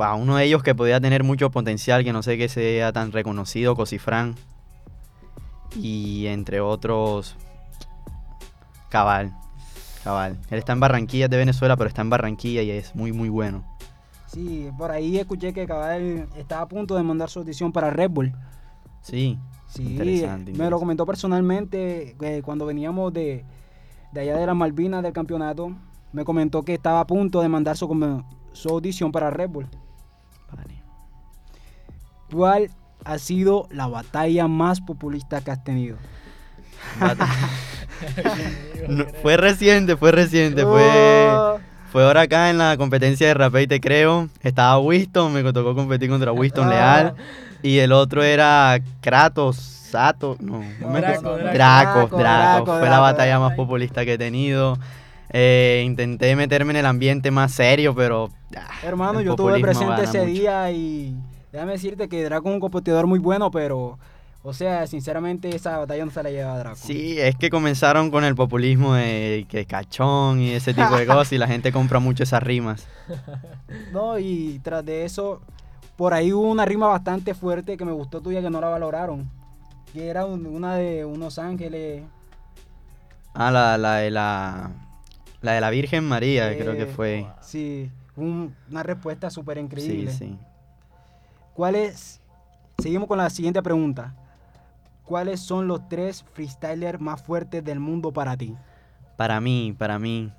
bah, 0.00 0.14
uno 0.14 0.36
de 0.36 0.44
ellos 0.44 0.62
que 0.62 0.74
podía 0.74 0.98
tener 0.98 1.24
mucho 1.24 1.50
potencial, 1.50 2.02
que 2.04 2.12
no 2.14 2.22
sé 2.22 2.38
que 2.38 2.48
sea 2.48 2.90
tan 2.90 3.12
reconocido, 3.12 3.76
Cosifran. 3.76 4.34
Y 5.76 6.26
entre 6.26 6.62
otros, 6.62 7.36
Cabal. 8.88 9.36
Cabal. 10.02 10.38
Él 10.50 10.58
está 10.58 10.72
en 10.72 10.80
Barranquilla, 10.80 11.26
es 11.26 11.30
de 11.30 11.36
Venezuela, 11.36 11.76
pero 11.76 11.88
está 11.88 12.00
en 12.00 12.08
Barranquilla 12.08 12.62
y 12.62 12.70
es 12.70 12.94
muy, 12.94 13.12
muy 13.12 13.28
bueno. 13.28 13.62
Sí, 14.26 14.70
por 14.78 14.90
ahí 14.90 15.18
escuché 15.18 15.52
que 15.52 15.66
Cabal 15.66 16.28
estaba 16.34 16.62
a 16.62 16.68
punto 16.68 16.96
de 16.96 17.02
mandar 17.02 17.28
su 17.28 17.40
audición 17.40 17.70
para 17.70 17.90
Red 17.90 18.10
Bull. 18.10 18.32
Sí. 19.02 19.38
Sí, 19.66 19.82
Interesante, 19.82 20.52
me 20.52 20.68
lo 20.70 20.80
comentó 20.80 21.06
personalmente 21.06 22.16
eh, 22.20 22.42
cuando 22.42 22.66
veníamos 22.66 23.12
de, 23.12 23.44
de 24.12 24.20
allá 24.20 24.36
de 24.38 24.46
las 24.46 24.56
Malvinas 24.56 25.02
del 25.02 25.12
campeonato. 25.12 25.72
Me 26.12 26.24
comentó 26.24 26.62
que 26.62 26.74
estaba 26.74 27.00
a 27.00 27.06
punto 27.06 27.40
de 27.42 27.48
mandar 27.48 27.76
su, 27.76 28.24
su 28.52 28.68
audición 28.70 29.12
para 29.12 29.30
Red 29.30 29.50
Bull. 29.50 29.68
¿Cuál 32.32 32.70
ha 33.04 33.18
sido 33.18 33.66
la 33.70 33.86
batalla 33.86 34.46
más 34.48 34.80
populista 34.80 35.40
que 35.40 35.50
has 35.50 35.62
tenido? 35.64 35.96
No, 38.88 39.04
fue 39.22 39.36
reciente, 39.36 39.96
fue 39.96 40.10
reciente, 40.12 40.62
fue... 40.64 41.28
Oh, 41.30 41.58
Fue 41.92 42.02
ahora 42.04 42.22
acá 42.22 42.48
en 42.50 42.56
la 42.58 42.76
competencia 42.78 43.26
de 43.28 43.34
Rapé 43.34 43.62
y 43.62 43.66
Te 43.66 43.80
Creo. 43.80 44.28
Estaba 44.42 44.78
Winston, 44.78 45.32
me 45.32 45.52
tocó 45.52 45.74
competir 45.74 46.08
contra 46.08 46.32
Winston 46.32 46.68
Ah. 46.68 46.70
Leal. 46.70 47.14
Y 47.62 47.78
el 47.78 47.92
otro 47.92 48.22
era 48.22 48.78
Kratos, 49.02 49.56
Sato. 49.56 50.36
No, 50.40 50.62
no 50.80 50.88
me 50.88 51.00
Draco, 51.00 51.28
acuerdo. 51.28 51.52
Draco. 51.52 51.52
Draco, 51.54 52.16
Draco, 52.16 52.64
Fue 52.66 52.74
Draco, 52.78 52.86
la 52.90 52.98
batalla 53.00 53.30
Draco. 53.32 53.44
más 53.44 53.54
populista 53.54 54.04
que 54.04 54.14
he 54.14 54.18
tenido. 54.18 54.78
Eh, 55.32 55.82
intenté 55.84 56.34
meterme 56.36 56.70
en 56.72 56.76
el 56.78 56.86
ambiente 56.86 57.30
más 57.30 57.52
serio, 57.52 57.94
pero. 57.94 58.30
ah, 58.56 58.68
hermano, 58.82 59.20
yo 59.20 59.32
estuve 59.32 59.60
presente 59.60 60.04
ese 60.04 60.20
mucho. 60.20 60.30
día 60.30 60.70
y 60.70 61.14
déjame 61.52 61.72
decirte 61.72 62.08
que 62.08 62.24
Draco 62.24 62.48
es 62.48 62.54
un 62.54 62.60
competidor 62.60 63.06
muy 63.06 63.18
bueno, 63.18 63.50
pero, 63.50 63.98
o 64.42 64.52
sea, 64.54 64.86
sinceramente 64.86 65.54
esa 65.54 65.78
batalla 65.78 66.04
no 66.04 66.10
se 66.10 66.22
la 66.22 66.30
lleva 66.30 66.54
a 66.54 66.58
Draco. 66.58 66.76
Sí, 66.76 67.18
es 67.20 67.36
que 67.36 67.50
comenzaron 67.50 68.10
con 68.10 68.24
el 68.24 68.34
populismo 68.34 68.94
de 68.94 69.46
que 69.48 69.66
cachón 69.66 70.40
y 70.40 70.50
ese 70.50 70.72
tipo 70.74 70.96
de 70.96 71.06
cosas 71.06 71.32
y 71.32 71.38
la 71.38 71.46
gente 71.46 71.72
compra 71.72 71.98
mucho 71.98 72.22
esas 72.22 72.42
rimas. 72.42 72.86
No, 73.92 74.18
y 74.18 74.60
tras 74.62 74.84
de 74.84 75.04
eso, 75.04 75.40
por 75.96 76.14
ahí 76.14 76.32
hubo 76.32 76.48
una 76.50 76.64
rima 76.64 76.86
bastante 76.88 77.34
fuerte 77.34 77.76
que 77.76 77.84
me 77.84 77.92
gustó 77.92 78.20
tuya 78.20 78.40
que 78.40 78.50
no 78.50 78.60
la 78.60 78.68
valoraron. 78.68 79.28
Que 79.92 80.08
era 80.08 80.24
un- 80.26 80.46
una 80.46 80.76
de 80.76 81.04
unos 81.04 81.38
ángeles. 81.38 82.02
Ah, 83.34 83.50
la, 83.50 83.76
la 83.78 83.96
de 83.96 84.10
la. 84.10 84.70
La 85.42 85.52
de 85.52 85.60
la 85.60 85.70
Virgen 85.70 86.04
María, 86.04 86.56
creo 86.58 86.74
que 86.76 86.82
eh, 86.82 86.86
fue. 86.86 87.26
Sí, 87.40 87.90
un- 88.16 88.54
una 88.70 88.82
respuesta 88.82 89.30
súper 89.30 89.56
Sí, 89.56 89.62
increíble. 89.64 90.12
sí. 90.12 90.36
¿Cuál 90.36 90.49
es? 91.68 92.20
Seguimos 92.78 93.08
con 93.08 93.18
la 93.18 93.28
siguiente 93.30 93.62
pregunta. 93.62 94.14
¿Cuáles 95.04 95.40
son 95.40 95.66
los 95.66 95.88
tres 95.88 96.24
freestylers 96.34 97.00
más 97.00 97.22
fuertes 97.22 97.64
del 97.64 97.80
mundo 97.80 98.12
para 98.12 98.36
ti? 98.36 98.54
Para 99.16 99.40
mí, 99.40 99.74
para 99.76 99.98
mí. 99.98 100.32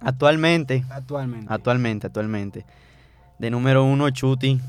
Actualmente, 0.00 0.84
Actualmente. 0.90 1.46
actualmente, 1.52 2.06
actualmente. 2.08 2.66
De 3.38 3.50
número 3.50 3.84
uno, 3.84 4.10
Chuti. 4.10 4.60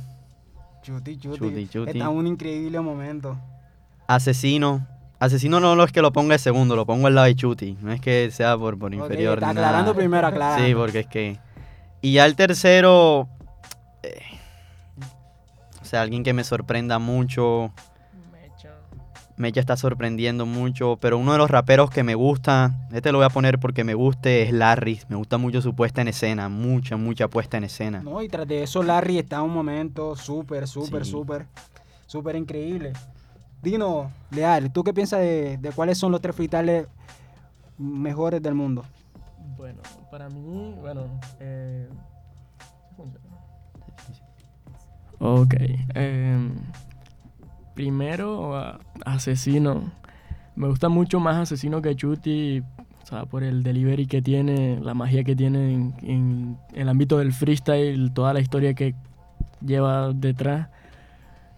Chuti, 0.83 1.17
chuti. 1.17 1.37
Chuti, 1.37 1.67
chuti. 1.67 1.91
Está 1.91 2.05
en 2.05 2.15
un 2.17 2.27
increíble 2.27 2.79
momento. 2.79 3.37
Asesino. 4.07 4.87
Asesino 5.19 5.59
no 5.59 5.83
es 5.83 5.91
que 5.91 6.01
lo 6.01 6.13
ponga 6.13 6.33
de 6.33 6.39
segundo, 6.39 6.75
lo 6.75 6.85
pongo 6.85 7.07
al 7.07 7.15
lado 7.15 7.25
de 7.27 7.35
Chuti. 7.35 7.77
No 7.81 7.91
es 7.91 7.99
que 7.99 8.29
sea 8.31 8.55
por, 8.57 8.77
por 8.77 8.93
inferior. 8.93 9.39
está 9.39 9.47
ni 9.49 9.55
nada. 9.55 9.67
aclarando 9.69 9.95
primero, 9.95 10.27
aclarando. 10.27 10.65
Sí, 10.65 10.73
porque 10.75 10.99
es 10.99 11.07
que. 11.07 11.39
Y 12.01 12.13
ya 12.13 12.25
el 12.25 12.35
tercero. 12.35 13.27
eh, 14.03 14.21
sea, 15.87 16.01
alguien 16.03 16.23
que 16.23 16.33
me 16.33 16.43
sorprenda 16.43 16.99
mucho. 16.99 17.71
Mecha 19.35 19.59
está 19.59 19.77
sorprendiendo 19.77 20.47
mucho, 20.47 20.97
pero 20.99 21.19
uno 21.19 21.31
de 21.33 21.37
los 21.37 21.51
raperos 21.51 21.91
que 21.91 22.01
me 22.03 22.15
gusta, 22.15 22.87
este 22.91 23.11
lo 23.11 23.19
voy 23.19 23.25
a 23.25 23.29
poner 23.29 23.59
porque 23.59 23.83
me 23.83 23.93
guste, 23.93 24.41
es 24.41 24.51
Larry. 24.51 24.99
Me 25.09 25.15
gusta 25.15 25.37
mucho 25.37 25.61
su 25.61 25.75
puesta 25.75 26.01
en 26.01 26.07
escena, 26.07 26.49
mucha, 26.49 26.97
mucha 26.97 27.27
puesta 27.27 27.55
en 27.57 27.65
escena. 27.65 28.01
No, 28.01 28.23
y 28.23 28.29
tras 28.29 28.47
de 28.47 28.63
eso 28.63 28.81
Larry 28.81 29.19
está 29.19 29.35
en 29.35 29.43
un 29.43 29.53
momento 29.53 30.15
súper, 30.15 30.67
súper, 30.67 31.05
Sí. 31.05 31.11
súper, 31.11 31.45
súper 32.07 32.35
increíble. 32.35 32.93
Dino, 33.61 34.09
Leal, 34.31 34.71
¿tú 34.73 34.83
qué 34.83 34.91
piensas 34.91 35.19
de, 35.19 35.57
de 35.59 35.71
cuáles 35.71 35.99
son 35.99 36.11
los 36.11 36.19
tres 36.19 36.35
freestyles 36.35 36.87
mejores 37.77 38.41
del 38.41 38.55
mundo? 38.55 38.85
Bueno, 39.55 39.81
para 40.09 40.29
mí, 40.29 40.73
bueno, 40.79 41.19
eh, 41.39 41.87
Ok. 45.19 45.55
em, 45.93 46.51
primero, 47.73 48.79
Asesino. 49.05 49.91
Me 50.55 50.67
gusta 50.67 50.89
mucho 50.89 51.19
más 51.19 51.37
Asesino 51.37 51.81
que 51.81 51.95
Chuti, 51.95 52.61
o 53.03 53.05
sea, 53.05 53.25
por 53.25 53.43
el 53.43 53.63
delivery 53.63 54.07
que 54.07 54.21
tiene, 54.21 54.79
la 54.81 54.93
magia 54.93 55.23
que 55.23 55.35
tiene 55.35 55.73
en, 55.73 55.93
en 56.01 56.57
el 56.73 56.89
ámbito 56.89 57.19
del 57.19 57.31
freestyle, 57.31 58.11
toda 58.13 58.33
la 58.33 58.39
historia 58.39 58.73
que 58.73 58.95
lleva 59.65 60.11
detrás. 60.13 60.69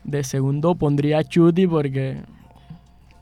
De 0.03 0.23
segundo 0.23 0.75
pondría 0.75 1.19
a 1.19 1.23
Chuti 1.23 1.67
porque, 1.67 2.21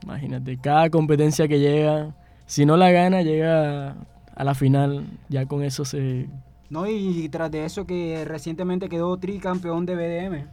imagínate, 0.02 0.56
cada 0.58 0.90
competencia 0.90 1.48
que 1.48 1.58
llega, 1.58 2.14
si 2.46 2.64
no 2.66 2.76
la 2.76 2.90
gana, 2.90 3.22
llega 3.22 3.96
a 4.34 4.44
la 4.44 4.54
final. 4.54 5.06
Ya 5.28 5.46
con 5.46 5.62
eso 5.62 5.84
se... 5.84 6.28
No, 6.70 6.86
y 6.86 7.28
tras 7.30 7.50
de 7.50 7.64
eso 7.64 7.86
que 7.86 8.24
recientemente 8.26 8.88
quedó 8.88 9.16
tricampeón 9.16 9.86
de 9.86 9.94
BDM. 9.96 10.46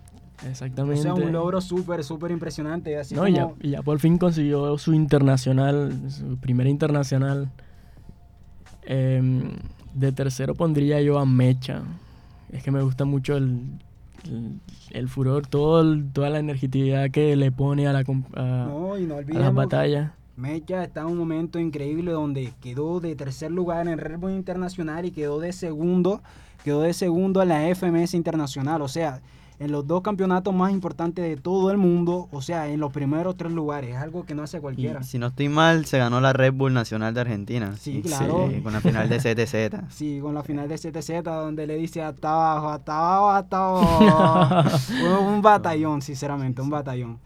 O 0.43 0.47
Exactamente. 0.49 1.01
sea, 1.01 1.13
un 1.13 1.32
logro 1.32 1.59
súper, 1.61 2.03
súper 2.03 2.32
impresionante. 2.32 2.97
Así 2.97 3.16
No, 3.16 3.28
ya, 3.28 3.49
ya 3.61 3.82
por 3.82 3.99
fin 3.99 4.18
consiguió 4.18 4.78
su 4.78 4.93
internacional, 4.93 5.93
su 6.09 6.38
primera 6.38 6.70
internacional. 6.70 7.49
Em, 8.84 9.51
de 9.93 10.11
tercero 10.11 10.53
pondría 10.55 11.01
yo 11.01 11.18
a 11.20 11.26
Mecha. 11.26 11.82
Es 12.51 12.63
que 12.63 12.72
me 12.72 12.82
gusta 12.82 13.05
mucho 13.05 13.36
el, 13.38 13.61
el, 14.26 14.59
el 14.91 15.09
furor, 15.09 15.47
todo 15.47 15.82
el- 15.82 16.11
toda 16.11 16.30
la 16.30 16.39
energetividad 16.39 17.09
que 17.11 17.36
le 17.36 17.51
pone 17.51 17.88
a, 17.88 17.93
la, 17.93 17.99
a, 17.99 18.66
no, 18.70 18.97
y 18.97 19.05
no 19.05 19.16
a 19.16 19.22
las 19.22 19.26
que 19.26 19.51
batallas. 19.51 20.11
Mecha 20.38 20.84
está 20.84 21.02
en 21.02 21.08
un 21.08 21.18
momento 21.18 21.60
increíble 21.60 22.12
donde 22.12 22.54
quedó 22.62 23.00
de 23.00 23.16
tercer 23.16 23.52
lugar 23.52 23.88
en 23.88 23.94
el 23.94 24.00
Red 24.00 24.20
Bull 24.20 24.32
Internacional 24.32 25.06
y 25.06 25.12
quedó 25.12 25.40
de 25.40 25.54
segundo, 25.54 26.22
quedó 26.64 26.82
de 26.82 26.94
segundo 26.94 27.42
en 27.42 27.50
la 27.50 27.74
FMS 27.74 28.14
Internacional. 28.16 28.82
O 28.82 28.88
sea, 28.88 29.22
en 29.60 29.72
los 29.72 29.88
dos 29.88 30.02
campeonatos 30.02 30.54
más 30.54 30.72
importantes 30.74 31.24
de 31.24 31.38
todo 31.38 31.72
el 31.72 31.78
mundo, 31.78 32.28
o 32.34 32.42
sea, 32.42 32.68
en 32.68 32.82
los 32.82 32.92
primeros 32.92 33.38
tres 33.38 33.54
lugares. 33.54 33.92
Es 33.92 33.96
algo 33.98 34.26
que 34.26 34.36
no 34.36 34.44
hace 34.44 34.58
Y 34.58 34.60
cualquiera. 34.60 35.04
si 35.04 35.18
no 35.18 35.28
estoy 35.28 35.48
mal, 35.48 35.86
se 35.86 35.98
ganó 35.98 36.20
la 36.20 36.34
Red 36.34 36.54
Bull 36.54 36.74
Nacional 36.74 37.14
de 37.14 37.22
Argentina. 37.22 37.74
Sí, 37.80 38.02
claro. 38.02 38.50
Sí, 38.52 38.60
con 38.62 38.74
la 38.74 38.82
final 38.82 39.08
de 39.08 39.18
CTZ. 39.20 39.86
Sí, 39.90 40.20
con 40.22 40.34
la 40.34 40.44
final 40.44 40.68
de 40.68 40.76
7Z 40.76 41.24
donde 41.24 41.66
le 41.68 41.78
dice 41.78 42.02
hasta 42.02 42.30
abajo, 42.30 42.70
hasta 42.70 42.98
abajo, 42.98 43.30
hasta 43.32 43.58
abajo. 43.58 44.70
Fue 45.00 45.18
un 45.20 45.42
batallón, 45.42 46.02
sinceramente, 46.02 46.62
un 46.62 46.70
batallón. 46.70 47.20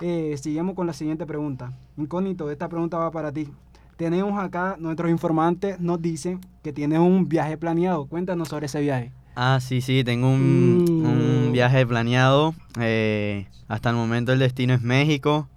Eh, 0.00 0.36
seguimos 0.40 0.74
con 0.74 0.86
la 0.86 0.92
siguiente 0.92 1.26
pregunta. 1.26 1.72
Incógnito, 1.96 2.50
esta 2.50 2.68
pregunta 2.68 2.98
va 2.98 3.10
para 3.10 3.32
ti. 3.32 3.48
Tenemos 3.96 4.38
acá, 4.42 4.76
nuestros 4.78 5.10
informantes 5.10 5.80
nos 5.80 6.00
dicen 6.00 6.40
que 6.62 6.72
tienes 6.72 7.00
un 7.00 7.28
viaje 7.28 7.56
planeado. 7.56 8.06
Cuéntanos 8.06 8.48
sobre 8.48 8.66
ese 8.66 8.80
viaje. 8.80 9.10
Ah, 9.34 9.58
sí, 9.60 9.80
sí, 9.80 10.04
tengo 10.04 10.28
un, 10.30 10.84
Mm. 11.00 11.04
un 11.46 11.52
viaje 11.52 11.84
planeado. 11.86 12.54
eh, 12.80 13.46
hasta 13.66 13.90
el 13.90 13.96
momento 13.96 14.32
el 14.32 14.38
destino 14.38 14.72
es 14.72 14.82
México. 14.82 15.48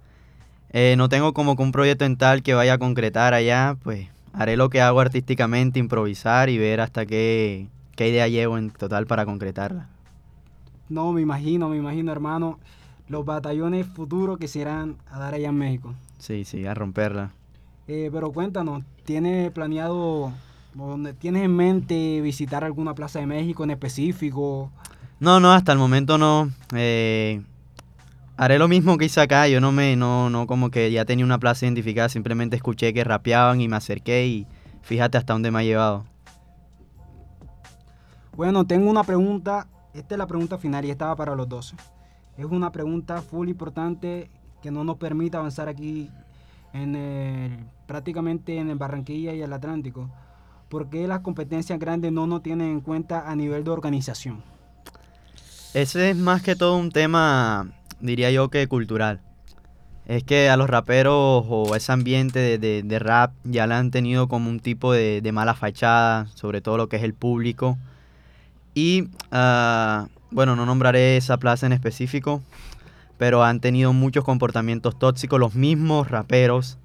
Eh, 0.70 0.96
no 0.96 1.08
tengo 1.08 1.32
como 1.34 1.54
que 1.56 1.62
un 1.62 1.70
proyecto 1.72 2.04
en 2.04 2.16
tal 2.16 2.42
que 2.42 2.52
vaya 2.54 2.74
a 2.74 2.78
concretar 2.78 3.32
allá, 3.34 3.76
pues 3.82 4.08
haré 4.32 4.56
lo 4.56 4.70
que 4.70 4.80
hago 4.80 5.00
artísticamente, 5.00 5.78
improvisar 5.78 6.48
y 6.50 6.58
ver 6.58 6.80
hasta 6.80 7.06
qué, 7.06 7.68
qué 7.94 8.08
idea 8.08 8.26
llevo 8.28 8.58
en 8.58 8.70
total 8.70 9.06
para 9.06 9.24
concretarla. 9.24 9.88
No, 10.88 11.12
me 11.12 11.20
imagino, 11.20 11.68
me 11.68 11.76
imagino, 11.76 12.10
hermano, 12.12 12.58
los 13.12 13.26
batallones 13.26 13.86
futuros 13.86 14.38
que 14.38 14.48
se 14.48 14.60
irán 14.60 14.96
a 15.06 15.18
dar 15.18 15.34
allá 15.34 15.50
en 15.50 15.56
México. 15.56 15.94
Sí, 16.18 16.46
sí, 16.46 16.66
a 16.66 16.72
romperla. 16.72 17.32
Eh, 17.86 18.08
pero 18.10 18.32
cuéntanos, 18.32 18.84
¿tienes 19.04 19.50
planeado, 19.52 20.32
tienes 21.18 21.44
en 21.44 21.54
mente 21.54 22.22
visitar 22.22 22.64
alguna 22.64 22.94
plaza 22.94 23.18
de 23.18 23.26
México 23.26 23.64
en 23.64 23.70
específico? 23.70 24.70
No, 25.20 25.40
no, 25.40 25.52
hasta 25.52 25.72
el 25.72 25.78
momento 25.78 26.16
no. 26.16 26.50
Eh, 26.74 27.42
haré 28.38 28.58
lo 28.58 28.66
mismo 28.66 28.96
que 28.96 29.04
hice 29.04 29.20
acá. 29.20 29.46
Yo 29.46 29.60
no 29.60 29.72
me, 29.72 29.94
no, 29.94 30.30
no 30.30 30.46
como 30.46 30.70
que 30.70 30.90
ya 30.90 31.04
tenía 31.04 31.26
una 31.26 31.38
plaza 31.38 31.66
identificada. 31.66 32.08
Simplemente 32.08 32.56
escuché 32.56 32.94
que 32.94 33.04
rapeaban 33.04 33.60
y 33.60 33.68
me 33.68 33.76
acerqué 33.76 34.26
y 34.26 34.46
fíjate 34.80 35.18
hasta 35.18 35.34
dónde 35.34 35.50
me 35.50 35.58
ha 35.58 35.64
llevado. 35.64 36.06
Bueno, 38.34 38.66
tengo 38.66 38.88
una 38.88 39.04
pregunta, 39.04 39.66
esta 39.92 40.14
es 40.14 40.18
la 40.18 40.26
pregunta 40.26 40.56
final 40.56 40.86
y 40.86 40.90
esta 40.90 41.08
va 41.08 41.16
para 41.16 41.34
los 41.34 41.46
dos. 41.46 41.74
Es 42.36 42.44
una 42.44 42.72
pregunta 42.72 43.20
full 43.22 43.48
importante 43.48 44.30
que 44.62 44.70
no 44.70 44.84
nos 44.84 44.96
permite 44.96 45.36
avanzar 45.36 45.68
aquí 45.68 46.10
en 46.72 47.68
prácticamente 47.86 48.58
en 48.58 48.70
el 48.70 48.78
Barranquilla 48.78 49.34
y 49.34 49.42
el 49.42 49.52
Atlántico. 49.52 50.10
¿Por 50.68 50.88
qué 50.88 51.06
las 51.06 51.20
competencias 51.20 51.78
grandes 51.78 52.12
no 52.12 52.26
nos 52.26 52.42
tienen 52.42 52.70
en 52.70 52.80
cuenta 52.80 53.30
a 53.30 53.36
nivel 53.36 53.64
de 53.64 53.70
organización? 53.70 54.42
Ese 55.74 56.10
es 56.10 56.16
más 56.16 56.42
que 56.42 56.56
todo 56.56 56.76
un 56.76 56.90
tema, 56.90 57.70
diría 58.00 58.30
yo 58.30 58.48
que 58.48 58.66
cultural. 58.68 59.20
Es 60.06 60.24
que 60.24 60.50
a 60.50 60.56
los 60.56 60.68
raperos 60.68 61.44
o 61.48 61.76
ese 61.76 61.92
ambiente 61.92 62.58
de, 62.58 62.98
rap 62.98 63.32
ya 63.44 63.66
le 63.66 63.74
han 63.74 63.90
tenido 63.90 64.28
como 64.28 64.50
un 64.50 64.60
tipo 64.60 64.92
de, 64.92 65.20
de 65.20 65.32
mala 65.32 65.54
fachada, 65.54 66.26
sobre 66.34 66.60
todo 66.60 66.76
lo 66.76 66.88
que 66.88 66.96
es 66.96 67.02
el 67.02 67.14
público. 67.14 67.78
Y, 68.74 69.08
ah, 69.30 70.08
bueno, 70.32 70.56
no 70.56 70.66
nombraré 70.66 71.16
esa 71.16 71.36
plaza 71.38 71.66
en 71.66 71.72
específico, 71.72 72.42
pero 73.18 73.44
han 73.44 73.60
tenido 73.60 73.92
muchos 73.92 74.24
comportamientos 74.24 74.98
tóxicos 74.98 75.38
los 75.38 75.54
mismos 75.54 76.10
raperos. 76.10 76.78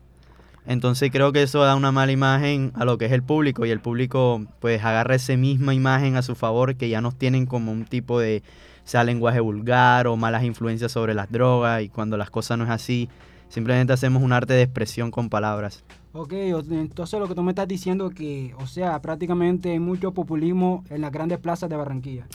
Entonces 0.66 1.12
creo 1.12 1.32
que 1.32 1.44
eso 1.44 1.62
da 1.62 1.76
una 1.76 1.94
mala 1.94 2.12
imagen 2.12 2.74
a 2.76 2.84
lo 2.84 2.98
que 2.98 3.06
es 3.06 3.14
el 3.14 3.24
público 3.24 3.66
y 3.66 3.72
el 3.72 3.80
público 3.80 4.46
pues 4.60 4.84
agarra 4.84 5.16
esa 5.16 5.38
misma 5.38 5.74
imagen 5.74 6.18
a 6.18 6.22
su 6.22 6.36
favor 6.36 6.76
que 6.76 6.90
ya 6.90 7.00
nos 7.00 7.16
tienen 7.16 7.46
como 7.46 7.72
un 7.72 7.86
tipo 7.86 8.20
de 8.20 8.44
sea 8.84 9.04
lenguaje 9.04 9.40
vulgar 9.40 10.08
o 10.08 10.16
malas 10.18 10.44
influencias 10.44 10.92
sobre 10.92 11.14
las 11.14 11.32
drogas 11.32 11.84
y 11.84 11.90
cuando 11.90 12.18
las 12.18 12.30
cosas 12.30 12.58
no 12.58 12.66
es 12.66 12.70
así, 12.70 13.10
simplemente 13.50 13.94
hacemos 13.94 14.24
un 14.24 14.34
arte 14.34 14.54
de 14.54 14.62
expresión 14.62 15.10
con 15.10 15.30
palabras. 15.30 15.84
Ok, 16.14 16.34
entonces 16.34 17.20
lo 17.20 17.28
que 17.28 17.36
tú 17.36 17.44
me 17.44 17.52
estás 17.52 17.68
diciendo 17.68 18.10
que, 18.10 18.54
o 18.60 18.66
sea, 18.66 19.02
prácticamente 19.02 19.72
hay 19.72 19.80
mucho 19.80 20.14
populismo 20.14 20.84
en 20.90 21.02
las 21.02 21.12
grandes 21.12 21.38
plazas 21.38 21.70
de 21.70 21.76
Barranquilla. 21.76 22.28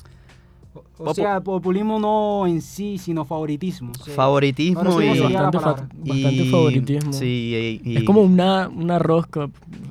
O, 0.75 1.05
Popu- 1.05 1.15
sea, 1.15 1.41
populismo 1.41 1.99
no 1.99 2.47
en 2.47 2.63
sí, 2.63 2.97
sino 2.97 3.25
favoritismo. 3.25 3.93
o 3.99 4.05
sea, 4.05 4.15
Favoritismo 4.15 5.01
y, 5.03 5.09
Bastante, 5.21 5.59
fa- 5.59 5.65
palabra. 5.75 5.89
bastante 5.99 6.33
y- 6.45 6.51
favoritismo. 6.51 7.13
Sí, 7.13 7.81
y, 7.85 7.91
y- 7.91 7.97
Es 7.99 8.05
como 8.05 8.23
una, 8.23 8.69
una 8.69 8.99
rosca, 8.99 9.51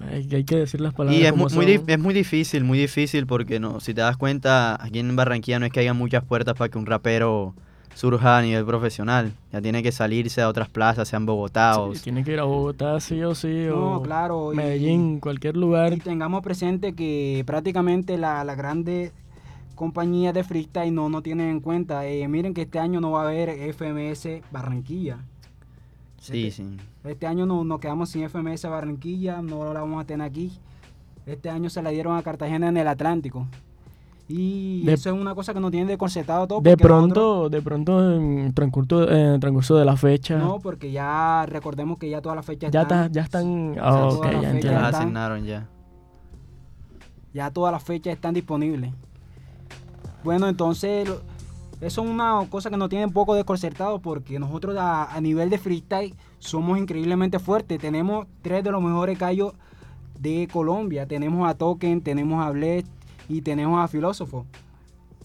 hay, 0.10 0.28
hay 0.34 0.44
que 0.44 0.56
decir 0.56 0.82
las 0.82 0.94
palabras 0.94 1.22
y 1.22 1.26
es 1.26 1.32
como 1.32 1.44
muy, 1.54 1.76
son. 1.78 1.84
es 1.90 2.00
muy 2.00 2.14
difícil, 2.14 2.64
muy 2.64 2.80
difícil 2.80 3.28
porque 3.28 3.60
no, 3.60 3.80
si 3.80 3.94
te 3.94 4.02
das 4.02 4.18
cuenta, 4.18 4.82
aquí 4.84 5.00
en 5.00 5.16
Barranquilla 5.16 5.60
no 5.60 5.66
es 5.68 5.72
que 5.72 5.82
haya 5.82 5.94
muchas 5.94 6.24
puertas 6.24 6.56
para 6.58 6.70
que 6.70 6.78
un 6.80 6.86
rapero 6.88 7.54
surja 7.94 8.38
a 8.38 8.42
nivel 8.42 8.66
profesional. 8.66 9.34
Ya 9.52 9.62
tiene 9.62 9.84
que 9.84 9.92
salirse 9.92 10.42
a 10.42 10.48
otras 10.48 10.70
plazas, 10.70 11.08
sean 11.10 11.26
Bogotá 11.26 11.80
o... 11.80 11.92
Tiene 11.92 12.24
que 12.24 12.32
ir 12.32 12.40
a 12.40 12.44
Bogotá 12.46 13.00
sí 13.02 13.22
o 13.22 13.36
sí, 13.36 13.66
No, 13.68 13.98
o 13.98 14.02
claro. 14.02 14.54
y- 14.54 14.56
Medellín, 14.56 15.20
cualquier 15.20 15.58
lugar. 15.58 15.92
Y 15.94 15.98
tengamos 15.98 16.42
presente 16.42 16.94
que 16.94 17.44
prácticamente 17.46 18.18
la, 18.18 18.44
la 18.46 18.56
grande 18.56 19.12
compañías 19.86 20.32
de 20.36 20.44
freestyle 20.44 20.94
no, 20.94 21.10
no 21.10 21.24
tienen 21.24 21.50
en 21.50 21.60
cuenta. 21.60 22.06
eh, 22.06 22.28
miren 22.28 22.54
que 22.54 22.62
este 22.62 22.78
año 22.78 23.02
no 23.02 23.10
va 23.10 23.24
a 23.24 23.28
haber 23.30 23.50
FMS 23.74 24.28
Barranquilla. 24.52 25.18
Sí, 26.20 26.52
sí. 26.52 26.78
Este 27.04 27.26
año 27.26 27.48
no, 27.48 27.64
nos 27.64 27.80
quedamos 27.80 28.10
sin 28.10 28.30
FMS 28.30 28.66
Barranquilla, 28.70 29.42
no 29.42 29.74
la 29.74 29.80
vamos 29.82 30.00
a 30.04 30.06
tener 30.06 30.28
aquí. 30.28 30.52
Este 31.26 31.50
año 31.50 31.68
se 31.72 31.82
la 31.82 31.90
dieron 31.90 32.16
a 32.16 32.22
Cartagena 32.22 32.70
en 32.70 32.78
el 32.78 32.88
Atlántico. 32.88 33.48
Y 34.28 34.84
De- 34.86 34.94
eso 34.94 35.10
es 35.10 35.20
una 35.20 35.34
cosa 35.34 35.52
que 35.52 35.60
nos 35.60 35.72
tiene 35.72 35.88
desconcertado 35.88 36.46
todo. 36.48 36.62
De 36.62 36.78
pronto, 36.78 37.50
de 37.50 37.62
pronto 37.64 38.14
en 38.16 38.54
transcurso, 38.54 39.10
en 39.12 39.40
transcurso 39.40 39.76
de 39.78 39.84
la 39.86 39.98
fecha, 39.98 40.38
No, 40.38 40.60
porque 40.60 40.92
ya 40.92 41.44
recordemos 41.48 41.98
que 41.98 42.08
ya 42.08 42.22
todas 42.22 42.36
las 42.36 42.46
fechas 42.46 42.70
ya, 42.72 42.84
están. 42.84 43.06
está- 43.06 43.12
ya 43.14 43.22
están... 43.24 43.76
ah, 43.82 44.10
ok, 44.10 44.26
las 44.26 44.42
ya 44.44 44.52
entiendo. 44.52 44.80
Ya 44.80 44.86
están- 44.86 45.02
asignaron 45.02 45.44
ya. 45.44 45.68
Ya 47.34 47.50
todas 47.50 47.72
las 47.74 47.84
fechas 47.84 48.14
están 48.14 48.36
disponibles. 48.36 48.94
Bueno, 50.24 50.48
entonces 50.48 51.10
eso 51.82 52.04
es 52.04 52.10
una 52.10 52.46
cosa 52.50 52.70
que 52.70 52.78
nos 52.78 52.90
tiene 52.90 53.06
un 53.06 53.12
poco 53.12 53.34
desconcertado 53.34 54.00
porque 54.00 54.38
nosotros 54.38 54.76
a, 54.80 55.20
nivel 55.20 55.50
de 55.50 55.58
freestyle 55.58 56.14
somos 56.38 56.78
increíblemente 56.78 57.40
fuertes. 57.40 57.80
Tenemos 57.80 58.28
tres 58.44 58.64
de 58.64 58.70
los 58.70 58.84
mejores 58.84 59.18
callos 59.18 59.54
de 60.20 60.48
Colombia. 60.54 61.08
Tenemos 61.08 61.50
a 61.50 61.56
Token, 61.56 62.02
tenemos 62.02 62.46
a 62.46 62.52
Bled 62.52 62.86
y 63.28 63.42
tenemos 63.42 63.84
a 63.84 63.88
Filósofo. 63.88 64.46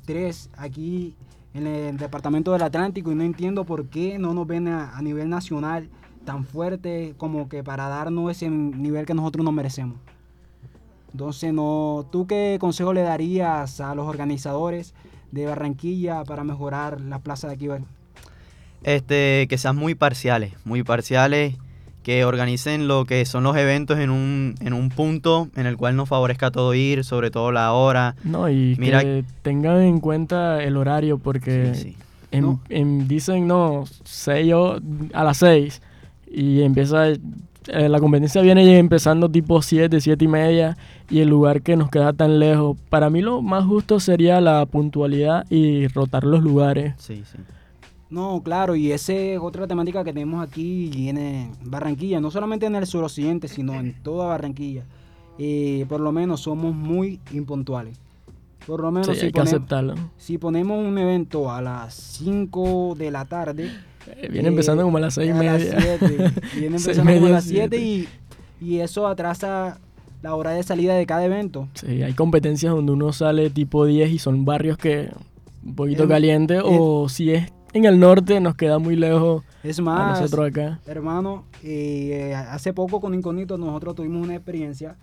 Tres 0.06 0.48
aquí 0.56 1.14
en 1.52 1.66
el 1.66 1.98
departamento 1.98 2.52
del 2.52 2.62
Atlántico 2.62 3.12
y 3.12 3.14
no 3.14 3.22
entiendo 3.22 3.64
por 3.64 3.88
qué 3.88 4.18
no 4.18 4.32
nos 4.32 4.46
ven 4.46 4.68
a, 4.68 4.96
a 4.96 5.02
nivel 5.02 5.28
nacional 5.28 5.90
tan 6.24 6.44
fuerte 6.44 7.14
como 7.18 7.50
que 7.50 7.62
para 7.62 7.88
darnos 7.88 8.30
ese 8.30 8.48
nivel 8.48 9.04
que 9.04 9.12
nosotros 9.12 9.44
nos 9.44 9.52
merecemos. 9.52 9.98
Entonces, 11.12 11.52
no, 11.52 12.06
¿tú 12.12 12.26
qué 12.26 12.56
consejo 12.60 12.92
le 12.92 13.02
darías 13.02 13.80
a 13.80 13.94
los 13.94 14.06
organizadores 14.06 14.94
de 15.32 15.46
Barranquilla 15.46 16.24
para 16.24 16.44
mejorar 16.44 17.00
la 17.00 17.18
plaza 17.20 17.48
de 17.48 17.54
aquí? 17.54 17.68
Este, 18.82 19.46
que 19.48 19.58
sean 19.58 19.76
muy 19.76 19.94
parciales, 19.94 20.52
muy 20.64 20.82
parciales, 20.82 21.56
que 22.02 22.24
organicen 22.24 22.86
lo 22.86 23.04
que 23.04 23.24
son 23.24 23.42
los 23.42 23.56
eventos 23.56 23.98
en 23.98 24.10
un, 24.10 24.54
en 24.60 24.72
un 24.72 24.90
punto 24.90 25.48
en 25.56 25.66
el 25.66 25.76
cual 25.76 25.96
nos 25.96 26.08
favorezca 26.08 26.46
a 26.48 26.50
todo 26.52 26.72
ir, 26.74 27.02
sobre 27.04 27.30
todo 27.32 27.50
la 27.50 27.72
hora. 27.72 28.14
No, 28.22 28.48
y 28.48 28.76
Mira- 28.78 29.02
que 29.02 29.24
tengan 29.42 29.80
en 29.82 29.98
cuenta 29.98 30.62
el 30.62 30.76
horario 30.76 31.18
porque 31.18 31.74
Sí, 31.74 31.82
sí. 31.82 31.96
en- 32.30 32.42
No. 32.44 32.60
en- 32.68 33.08
dicen, 33.08 33.48
no, 33.48 33.84
seis 34.04 34.52
o- 34.54 34.78
a 35.14 35.24
las 35.24 35.38
6 35.38 35.82
y 36.30 36.62
empieza, 36.62 37.06
eh, 37.68 37.88
la 37.88 38.00
competencia 38.00 38.42
viene 38.42 38.78
empezando 38.78 39.28
tipo 39.28 39.60
7, 39.62 40.00
7 40.00 40.24
y 40.24 40.28
media 40.28 40.76
y 41.10 41.20
el 41.20 41.28
lugar 41.28 41.62
que 41.62 41.76
nos 41.76 41.90
queda 41.90 42.12
tan 42.12 42.38
lejos. 42.38 42.76
Para 42.88 43.10
mí 43.10 43.20
lo 43.22 43.42
más 43.42 43.64
justo 43.64 44.00
sería 44.00 44.40
la 44.40 44.64
puntualidad 44.66 45.44
y 45.50 45.86
rotar 45.88 46.24
los 46.24 46.42
lugares. 46.42 46.94
Sí, 46.98 47.22
sí. 47.30 47.38
No, 48.08 48.40
claro, 48.42 48.76
y 48.76 48.92
esa 48.92 49.12
es 49.14 49.40
otra 49.40 49.66
temática 49.66 50.04
que 50.04 50.12
tenemos 50.12 50.46
aquí 50.46 51.08
en 51.08 51.18
eh, 51.18 51.50
Barranquilla, 51.64 52.20
no 52.20 52.30
solamente 52.30 52.66
en 52.66 52.76
el 52.76 52.86
suroccidente, 52.86 53.48
sino 53.48 53.74
en 53.74 53.94
toda 54.02 54.26
Barranquilla. 54.28 54.84
Eh, 55.38 55.84
por 55.88 56.00
lo 56.00 56.12
menos 56.12 56.40
somos 56.42 56.74
muy 56.74 57.20
impuntuales. 57.32 57.98
Por 58.64 58.80
lo 58.80 58.90
menos 58.90 59.08
Sí, 59.08 59.16
si, 59.16 59.26
hay 59.26 59.32
que 59.32 59.40
aceptarlo. 59.40 59.94
si 60.16 60.38
ponemos 60.38 60.84
un 60.84 60.96
evento 60.98 61.50
a 61.52 61.60
las 61.60 61.94
5 61.94 62.94
de 62.96 63.10
la 63.10 63.24
tarde, 63.24 63.70
Viene 64.30 64.48
Eh, 64.48 64.52
empezando 64.52 64.82
como 64.84 64.96
a 64.98 65.00
las 65.00 65.14
6 65.14 65.30
y 65.30 65.32
media. 65.32 65.56
Viene 66.58 66.78
Seis 66.78 66.98
empezando 66.98 67.12
como 67.14 67.26
a 67.26 67.30
las 67.30 67.44
7 67.44 67.76
siete. 67.76 67.78
y, 67.78 68.08
y 68.60 68.78
eso 68.80 69.06
atrasa 69.06 69.78
la 70.22 70.34
hora 70.34 70.50
de 70.52 70.62
salida 70.62 70.94
de 70.94 71.06
cada 71.06 71.24
evento. 71.24 71.68
Sí, 71.74 72.02
hay 72.02 72.12
competencias 72.14 72.72
donde 72.72 72.92
uno 72.92 73.12
sale 73.12 73.50
tipo 73.50 73.84
10 73.84 74.10
y 74.10 74.18
son 74.18 74.44
barrios 74.44 74.78
que 74.78 75.10
un 75.64 75.74
poquito 75.74 76.04
Em, 76.04 76.08
caliente 76.08 76.58
o 76.64 77.08
si 77.08 77.32
es 77.32 77.52
en 77.72 77.84
el 77.84 77.98
norte 78.00 78.40
nos 78.40 78.54
queda 78.54 78.78
muy 78.78 78.96
lejos 78.96 79.42
Es 79.62 79.78
a 79.80 79.82
nosotros 79.82 80.48
acá. 80.48 80.80
hermano, 80.86 81.44
eh, 81.62 82.34
hace 82.34 82.72
poco 82.72 83.00
con 83.00 83.14
Incógnito 83.14 83.58
nosotros 83.58 83.96
tuvimos 83.96 84.22
una 84.24 84.34
experiencia 84.34 84.96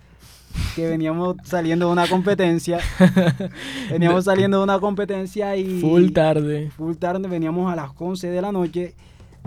que 0.76 0.88
veníamos 0.88 1.36
saliendo 1.44 1.86
de 1.86 1.92
una 1.92 2.06
competencia. 2.08 2.78
veníamos 3.90 4.24
saliendo 4.24 4.58
de 4.58 4.64
una 4.64 4.78
competencia 4.78 5.56
y... 5.56 5.80
Full 5.80 6.10
tarde. 6.12 6.70
Full 6.76 6.94
tarde, 6.96 7.28
veníamos 7.28 7.72
a 7.72 7.76
las 7.76 7.90
11 7.98 8.28
de 8.28 8.42
la 8.42 8.52
noche 8.52 8.94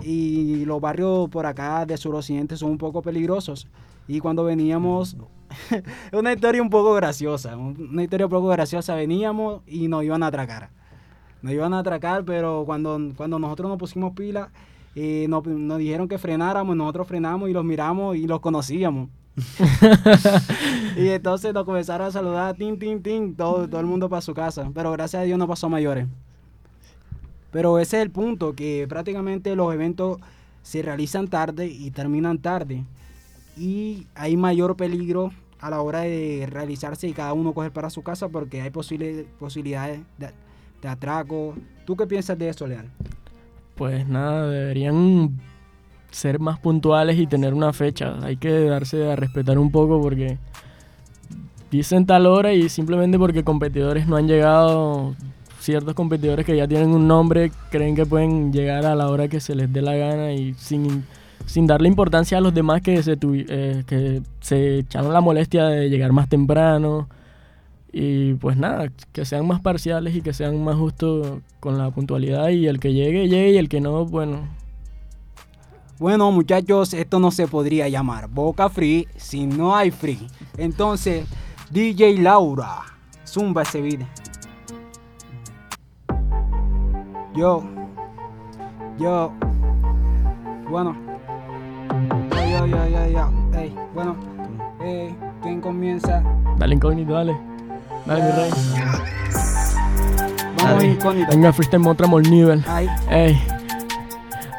y 0.02 0.64
los 0.64 0.80
barrios 0.80 1.28
por 1.28 1.46
acá 1.46 1.84
de 1.86 1.96
suroccidente 1.96 2.56
son 2.56 2.70
un 2.72 2.78
poco 2.78 3.02
peligrosos. 3.02 3.68
Y 4.06 4.20
cuando 4.20 4.44
veníamos, 4.44 5.16
es 5.70 5.82
una 6.18 6.32
historia 6.32 6.62
un 6.62 6.70
poco 6.70 6.94
graciosa, 6.94 7.56
un- 7.56 7.88
una 7.92 8.02
historia 8.02 8.26
un 8.26 8.30
poco 8.30 8.48
graciosa, 8.48 8.94
veníamos 8.94 9.60
y 9.66 9.88
nos 9.88 10.04
iban 10.04 10.22
a 10.22 10.28
atracar. 10.28 10.70
Nos 11.42 11.52
iban 11.52 11.72
a 11.74 11.80
atracar, 11.80 12.24
pero 12.24 12.64
cuando, 12.66 12.98
cuando 13.16 13.38
nosotros 13.38 13.68
nos 13.68 13.78
pusimos 13.78 14.12
pila, 14.14 14.50
eh, 14.94 15.26
nos, 15.28 15.46
nos 15.46 15.78
dijeron 15.78 16.08
que 16.08 16.18
frenáramos, 16.18 16.74
nosotros 16.74 17.06
frenamos 17.06 17.48
y 17.48 17.52
los 17.52 17.64
miramos 17.64 18.16
y 18.16 18.26
los 18.26 18.40
conocíamos. 18.40 19.08
y 20.96 21.08
entonces 21.08 21.52
nos 21.54 21.64
comenzaron 21.64 22.06
a 22.06 22.10
saludar, 22.10 22.56
tin, 22.56 22.78
tin, 22.78 23.02
tin, 23.02 23.34
todo, 23.34 23.68
todo 23.68 23.80
el 23.80 23.86
mundo 23.86 24.08
para 24.08 24.22
su 24.22 24.34
casa. 24.34 24.70
Pero 24.74 24.92
gracias 24.92 25.22
a 25.22 25.24
Dios 25.24 25.38
no 25.38 25.46
pasó 25.48 25.66
a 25.66 25.70
mayores. 25.70 26.06
Pero 27.50 27.78
ese 27.78 27.96
es 27.98 28.02
el 28.02 28.10
punto, 28.10 28.54
que 28.54 28.86
prácticamente 28.88 29.56
los 29.56 29.72
eventos 29.72 30.18
se 30.62 30.82
realizan 30.82 31.28
tarde 31.28 31.66
y 31.66 31.90
terminan 31.90 32.38
tarde. 32.38 32.84
Y 33.56 34.06
hay 34.14 34.36
mayor 34.36 34.76
peligro 34.76 35.32
a 35.60 35.70
la 35.70 35.80
hora 35.80 36.00
de 36.00 36.46
realizarse 36.48 37.08
y 37.08 37.12
cada 37.12 37.32
uno 37.32 37.52
coger 37.52 37.72
para 37.72 37.90
su 37.90 38.02
casa 38.02 38.28
porque 38.28 38.60
hay 38.60 38.70
posibili- 38.70 39.26
posibilidades 39.38 40.00
de, 40.18 40.30
de 40.82 40.88
atraco. 40.88 41.54
¿Tú 41.84 41.96
qué 41.96 42.06
piensas 42.06 42.38
de 42.38 42.48
eso, 42.48 42.66
Leal? 42.66 42.88
Pues 43.74 44.06
nada, 44.06 44.48
deberían 44.48 45.40
ser 46.10 46.38
más 46.40 46.58
puntuales 46.58 47.18
y 47.18 47.26
tener 47.26 47.54
una 47.54 47.72
fecha. 47.72 48.16
Hay 48.22 48.36
que 48.36 48.64
darse 48.64 49.10
a 49.10 49.16
respetar 49.16 49.58
un 49.58 49.70
poco 49.70 50.00
porque 50.00 50.38
dicen 51.70 52.06
tal 52.06 52.26
hora 52.26 52.52
y 52.52 52.68
simplemente 52.68 53.18
porque 53.18 53.44
competidores 53.44 54.06
no 54.06 54.16
han 54.16 54.26
llegado, 54.26 55.14
ciertos 55.60 55.94
competidores 55.94 56.46
que 56.46 56.56
ya 56.56 56.66
tienen 56.66 56.90
un 56.90 57.06
nombre 57.06 57.52
creen 57.70 57.94
que 57.94 58.06
pueden 58.06 58.52
llegar 58.52 58.86
a 58.86 58.94
la 58.94 59.08
hora 59.08 59.28
que 59.28 59.40
se 59.40 59.54
les 59.54 59.70
dé 59.72 59.82
la 59.82 59.94
gana 59.94 60.32
y 60.32 60.54
sin, 60.54 61.04
sin 61.44 61.66
darle 61.66 61.88
importancia 61.88 62.38
a 62.38 62.40
los 62.40 62.54
demás 62.54 62.80
que 62.80 63.02
se, 63.02 63.18
tuvi- 63.18 63.46
eh, 63.48 63.84
que 63.86 64.22
se 64.40 64.78
echaron 64.78 65.12
la 65.12 65.20
molestia 65.20 65.66
de 65.66 65.90
llegar 65.90 66.12
más 66.12 66.28
temprano. 66.28 67.08
Y 67.90 68.34
pues 68.34 68.58
nada, 68.58 68.88
que 69.12 69.24
sean 69.24 69.46
más 69.46 69.60
parciales 69.60 70.14
y 70.14 70.20
que 70.20 70.34
sean 70.34 70.62
más 70.62 70.76
justos 70.76 71.38
con 71.58 71.78
la 71.78 71.90
puntualidad 71.90 72.50
y 72.50 72.66
el 72.66 72.80
que 72.80 72.92
llegue, 72.92 73.28
llegue 73.28 73.52
y 73.52 73.56
el 73.56 73.70
que 73.70 73.80
no, 73.80 74.04
bueno, 74.04 74.46
Bueno, 75.98 76.30
muchachos, 76.30 76.94
esto 76.94 77.18
no 77.18 77.30
se 77.32 77.48
podría 77.48 77.88
llamar 77.88 78.28
Boca 78.28 78.68
Free 78.68 79.08
si 79.16 79.46
no 79.46 79.74
hay 79.74 79.90
free. 79.90 80.28
Entonces, 80.56 81.26
DJ 81.70 82.18
Laura, 82.18 82.82
zumba 83.26 83.62
ese 83.62 83.80
video. 83.80 84.06
Yo, 87.34 87.62
yo, 88.98 89.32
bueno, 90.70 90.96
yo, 92.30 92.46
yo, 92.46 92.66
yo, 92.66 92.88
yo, 92.88 93.08
yo. 93.08 93.58
Ey, 93.58 93.74
bueno, 93.94 94.16
eh, 94.80 95.14
¿quién 95.42 95.60
comienza? 95.60 96.22
dale 96.58 96.74
incógnito, 96.76 97.12
dale. 97.12 97.36
Dale, 98.06 98.22
mi 98.22 98.30
rey. 98.32 98.50
Vamos, 100.58 100.62
Dale. 100.62 100.86
incógnito. 100.92 101.28
Venga, 101.30 101.52
freestyle, 101.52 101.80
mostramos 101.82 102.22
el 102.22 102.30
nivel. 102.30 102.64
Ay, 102.68 102.88
Ey. 103.10 103.40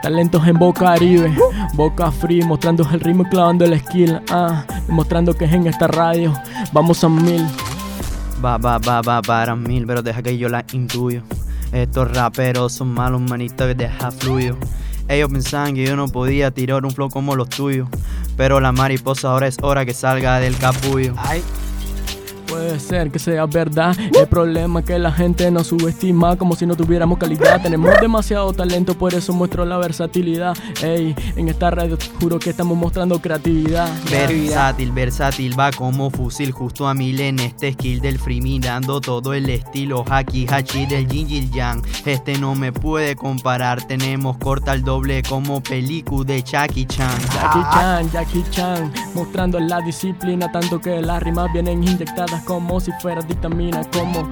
Talentos 0.02 0.47
en 0.47 0.58
Boca 0.58 0.86
Caribe, 0.86 1.36
Boca 1.74 2.12
Free, 2.12 2.41
mostrando 2.41 2.88
el 2.91 3.00
ritmo 3.00 3.24
y 3.24 3.30
clavando 3.30 3.66
el 3.66 3.78
skill. 3.80 4.22
Ah, 4.32 4.66
demostrando 4.88 5.34
que 5.34 5.45
es 5.45 5.54
en 5.54 5.68
esta 5.68 5.88
radio. 5.88 6.34
Vamos 6.72 7.04
a 7.04 7.10
mil. 7.10 7.45
Va, 8.43 8.58
va, 8.58 8.78
va, 8.78 9.02
va 9.02 9.22
para 9.22 9.56
mil, 9.56 9.86
pero 9.86 10.02
deja 10.02 10.22
que 10.24 10.38
yo 10.38 10.47
la 10.47 10.64
intuyo. 10.72 11.22
Estos 11.74 12.12
raperos 12.12 12.74
son 12.74 12.93
malos, 12.93 13.22
manito, 13.22 13.68
que 13.68 13.76
deja 13.76 14.12
fluyo. 14.12 14.58
Ellos 15.10 15.30
pensaban 15.30 15.76
que 15.76 15.86
yo 15.86 15.95
no 15.95 16.08
podía 16.08 16.52
tirar 16.52 16.86
un 16.86 16.91
flow 16.91 17.10
como 17.10 17.36
los 17.36 17.50
tuyos. 17.50 17.89
Pero 18.38 18.62
la 18.62 18.72
mariposa 18.72 19.32
ahora 19.32 19.47
es 19.47 19.58
hora 19.62 19.86
que 19.86 19.93
salga 19.93 20.39
del 20.39 20.56
capullo. 20.58 21.14
ay, 21.18 21.43
Puede 22.50 22.80
ser 22.80 23.12
que 23.12 23.20
sea 23.20 23.45
verdad. 23.45 23.95
El 24.00 24.28
problema 24.28 24.80
es 24.80 24.86
que 24.86 24.97
la 24.97 25.12
gente 25.12 25.50
nos 25.52 25.68
subestima 25.68 26.36
como 26.36 26.56
si 26.56 26.66
no 26.66 26.76
tuviéramos 26.76 27.20
calidad. 27.20 27.62
Tenemos 27.62 27.91
demasiado 28.02 28.52
talento, 28.54 28.95
por 28.95 29.14
eso 29.14 29.34
muestro 29.34 29.66
la 29.66 29.78
versatilidad. 29.78 30.58
Ey, 30.82 31.16
en 31.36 31.50
esta 31.50 31.70
radio 31.70 31.97
te 31.97 32.08
juro 32.20 32.39
que 32.39 32.50
estamos 32.50 32.78
mostrando 32.78 33.20
creatividad. 33.20 33.89
Versátil, 34.10 34.91
versátil, 34.91 35.60
va 35.60 35.72
como 35.72 36.10
fusil 36.10 36.52
justo 36.52 36.88
a 36.88 36.93
mil 36.93 37.20
en 37.20 37.39
este 37.39 37.74
skill 37.74 38.02
del 38.02 38.18
free 38.18 38.41
mirando 38.41 39.00
todo 39.00 39.34
el 39.34 39.50
estilo 39.50 40.04
haki 40.10 40.47
hachi 40.50 40.86
del 40.86 41.08
yin 41.08 41.30
y 41.30 41.50
yang. 41.50 41.84
Este 42.06 42.38
no 42.39 42.56
me 42.56 42.72
puede 42.72 43.16
comparar, 43.16 43.86
tenemos 43.86 44.38
corta 44.38 44.74
el 44.74 44.84
doble 44.84 45.22
como 45.24 45.62
película 45.62 46.26
de 46.26 46.43
Chucky 46.43 46.86
Chan. 46.86 47.20
Jackie 47.34 47.64
Chan, 47.74 48.12
Jackie 48.12 48.43
Chan, 48.50 48.93
mostrando 49.14 49.60
la 49.60 49.82
disciplina, 49.82 50.52
tanto 50.52 50.80
que 50.80 51.02
las 51.02 51.22
rimas 51.22 51.52
vienen 51.54 51.84
inyectadas 51.84 52.39
como 52.46 52.80
si 52.80 52.92
fuera 53.02 53.22
vitamina, 53.22 53.82
como 53.92 54.28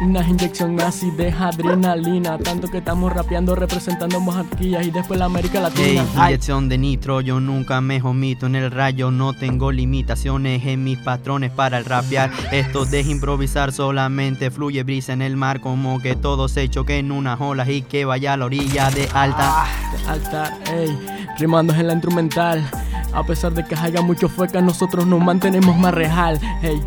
una 0.00 0.26
inyección 0.26 0.80
así 0.80 1.10
de 1.10 1.30
adrenalina. 1.30 2.38
Tanto 2.38 2.68
que 2.68 2.78
estamos 2.78 3.12
rapeando, 3.12 3.54
representando 3.54 4.20
monarquías 4.20 4.86
y 4.86 4.90
después 4.90 5.18
la 5.18 5.26
América 5.26 5.60
Latina. 5.60 6.04
Ay, 6.16 6.32
inyección 6.32 6.68
de 6.68 6.78
nitro, 6.78 7.20
yo 7.20 7.40
nunca 7.40 7.80
me 7.80 8.00
omito 8.02 8.46
en 8.46 8.56
el 8.56 8.70
rayo, 8.70 9.10
no 9.10 9.32
tengo 9.32 9.72
limitaciones 9.72 10.64
en 10.66 10.84
mis 10.84 10.98
patrones 10.98 11.50
para 11.50 11.78
el 11.78 11.84
rapear. 11.84 12.30
Esto 12.50 12.84
de 12.84 13.02
improvisar 13.02 13.72
solamente 13.72 14.50
fluye 14.50 14.82
brisa 14.82 15.12
en 15.12 15.22
el 15.22 15.36
mar, 15.36 15.60
como 15.60 16.00
que 16.00 16.16
todo 16.16 16.48
se 16.48 16.68
choque 16.68 16.98
en 16.98 17.12
unas 17.12 17.40
olas 17.40 17.68
y 17.68 17.82
que 17.82 18.04
vaya 18.04 18.34
a 18.34 18.36
la 18.36 18.46
orilla 18.46 18.90
de 18.90 19.08
alta. 19.12 19.66
alta, 20.08 20.58
ey, 20.72 20.98
rimando 21.38 21.74
en 21.74 21.86
la 21.86 21.92
instrumental. 21.92 22.68
A 23.12 23.24
pesar 23.24 23.52
de 23.52 23.64
que 23.64 23.74
haya 23.74 24.02
mucho 24.02 24.28
fueca, 24.28 24.60
nosotros 24.60 25.06
nos 25.06 25.20
mantenemos 25.20 25.76
más 25.76 25.92
real. 25.92 26.38
Ey, 26.62 26.80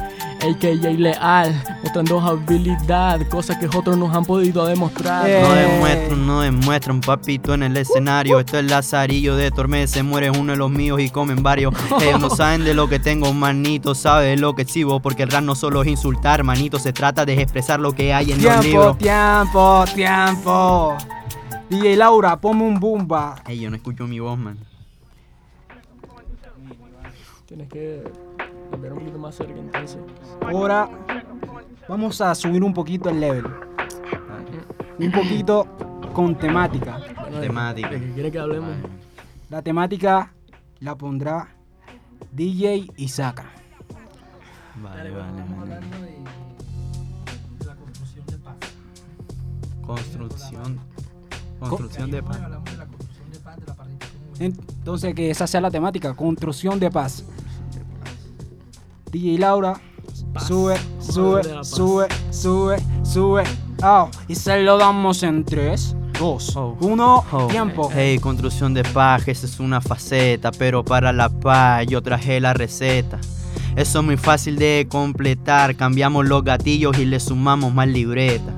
AKA 0.43 0.89
leal, 0.97 1.63
mostrando 1.83 2.19
habilidad, 2.19 3.25
cosas 3.29 3.57
que 3.57 3.67
otros 3.67 3.95
nos 3.97 4.13
han 4.13 4.25
podido 4.25 4.65
demostrar. 4.65 5.29
Eh. 5.29 5.41
No 5.41 5.53
demuestran, 5.53 6.27
no 6.27 6.41
demuestran, 6.41 7.01
papito 7.01 7.53
en 7.53 7.63
el 7.63 7.77
escenario. 7.77 8.39
Esto 8.39 8.59
es 8.59 8.65
Lazarillo 8.65 9.37
de 9.37 9.51
Tormes, 9.51 9.91
se 9.91 10.03
muere 10.03 10.29
uno 10.31 10.51
de 10.51 10.57
los 10.57 10.69
míos 10.69 10.99
y 10.99 11.09
comen 11.09 11.41
varios. 11.43 11.73
Ellos 12.01 12.19
no 12.19 12.29
saben 12.29 12.65
de 12.65 12.73
lo 12.73 12.89
que 12.89 12.99
tengo, 12.99 13.33
manito, 13.33 13.95
sabe 13.95 14.27
de 14.27 14.37
lo 14.37 14.53
que 14.53 14.63
exhibo. 14.63 14.99
Porque 14.99 15.23
el 15.23 15.29
rap 15.31 15.43
no 15.43 15.55
solo 15.55 15.81
es 15.81 15.87
insultar, 15.87 16.43
manito, 16.43 16.77
se 16.77 16.91
trata 16.91 17.25
de 17.25 17.41
expresar 17.41 17.79
lo 17.79 17.93
que 17.93 18.13
hay 18.13 18.31
en 18.33 18.43
los 18.43 18.59
Tiempo, 18.59 18.63
libros. 18.67 18.97
tiempo, 18.97 19.85
tiempo. 19.95 20.97
DJ 21.69 21.95
Laura, 21.95 22.35
ponme 22.39 22.63
un 22.63 22.79
bumba. 22.79 23.35
Ey, 23.47 23.61
yo 23.61 23.69
no 23.69 23.77
escucho 23.77 24.05
mi 24.07 24.19
voz, 24.19 24.37
man. 24.37 24.57
Tienes 27.47 27.69
que 27.69 28.03
volver 28.73 28.93
un 28.93 28.99
poquito 28.99 29.19
más 29.19 29.35
cerca 29.35 29.59
entonces. 29.59 29.99
Ahora 30.41 30.89
vamos 31.87 32.19
a 32.21 32.33
subir 32.35 32.63
un 32.63 32.73
poquito 32.73 33.09
el 33.09 33.19
level. 33.19 33.45
Un 34.99 35.11
poquito 35.11 35.67
con 36.13 36.35
temática. 36.37 36.99
Bueno, 37.19 37.39
Temática. 37.39 37.89
¿De 37.89 37.99
qué 37.99 38.11
quiere 38.13 38.31
que 38.31 38.39
hablemos? 38.39 38.71
La 39.49 39.61
temática 39.61 40.33
la 40.79 40.95
pondrá 40.95 41.49
DJ 42.31 42.87
Isaka. 42.97 43.45
Vale, 44.81 45.11
vale, 45.11 45.43
vale. 45.57 45.79
Construcción. 49.85 50.79
Construcción 51.59 52.11
de 52.11 52.23
paz. 52.23 52.39
Entonces 54.39 55.13
que 55.13 55.29
esa 55.29 55.45
sea 55.45 55.61
la 55.61 55.71
temática, 55.71 56.13
construcción 56.13 56.79
de 56.79 56.89
paz. 56.89 57.23
DJ 59.13 59.37
Laura, 59.37 59.79
sube, 60.47 60.75
sube, 60.99 61.43
sube, 61.63 62.07
sube, 62.31 62.77
sube. 63.03 63.43
Ah, 63.83 64.07
y 64.27 64.33
se 64.35 64.61
lo 64.61 64.77
damos 64.79 65.21
en 65.21 65.45
3, 65.45 65.95
2, 66.19 66.55
Oh. 66.57 66.75
1, 66.81 67.23
Oh, 67.31 67.47
tiempo. 67.47 67.89
Hey, 67.93 68.17
construcción 68.17 68.73
de 68.73 68.83
paz, 68.83 69.27
esa 69.27 69.45
es 69.45 69.59
una 69.59 69.81
faceta, 69.81 70.51
pero 70.51 70.83
para 70.83 71.13
la 71.13 71.29
paz 71.29 71.85
yo 71.87 72.01
traje 72.01 72.39
la 72.39 72.53
receta. 72.53 73.19
Eso 73.75 73.99
es 73.99 74.05
muy 74.05 74.17
fácil 74.17 74.57
de 74.57 74.87
completar, 74.89 75.75
cambiamos 75.75 76.25
los 76.27 76.43
gatillos 76.43 76.97
y 76.97 77.05
le 77.05 77.19
sumamos 77.19 77.71
más 77.71 77.87
libreta. 77.87 78.51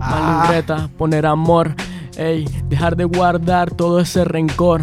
Ah. 0.00 0.10
Más 0.10 0.48
libreta, 0.48 0.88
poner 0.98 1.24
amor, 1.26 1.74
ey, 2.16 2.44
dejar 2.68 2.96
de 2.96 3.04
guardar 3.04 3.70
todo 3.70 4.00
ese 4.00 4.24
rencor. 4.24 4.80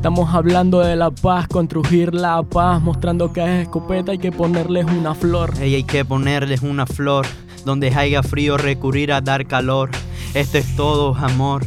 Estamos 0.00 0.34
hablando 0.34 0.80
de 0.80 0.96
la 0.96 1.10
paz, 1.10 1.46
construir 1.46 2.14
la 2.14 2.42
paz, 2.42 2.80
mostrando 2.80 3.34
que 3.34 3.42
es 3.42 3.64
escopeta 3.64 4.12
hay 4.12 4.18
que 4.18 4.32
ponerles 4.32 4.86
una 4.86 5.14
flor. 5.14 5.52
Hey, 5.60 5.74
hay 5.74 5.84
que 5.84 6.06
ponerles 6.06 6.62
una 6.62 6.86
flor, 6.86 7.26
donde 7.66 7.94
haya 7.94 8.22
frío 8.22 8.56
recurrir 8.56 9.12
a 9.12 9.20
dar 9.20 9.44
calor. 9.46 9.90
Esto 10.32 10.56
es 10.56 10.74
todo 10.74 11.14
amor. 11.14 11.66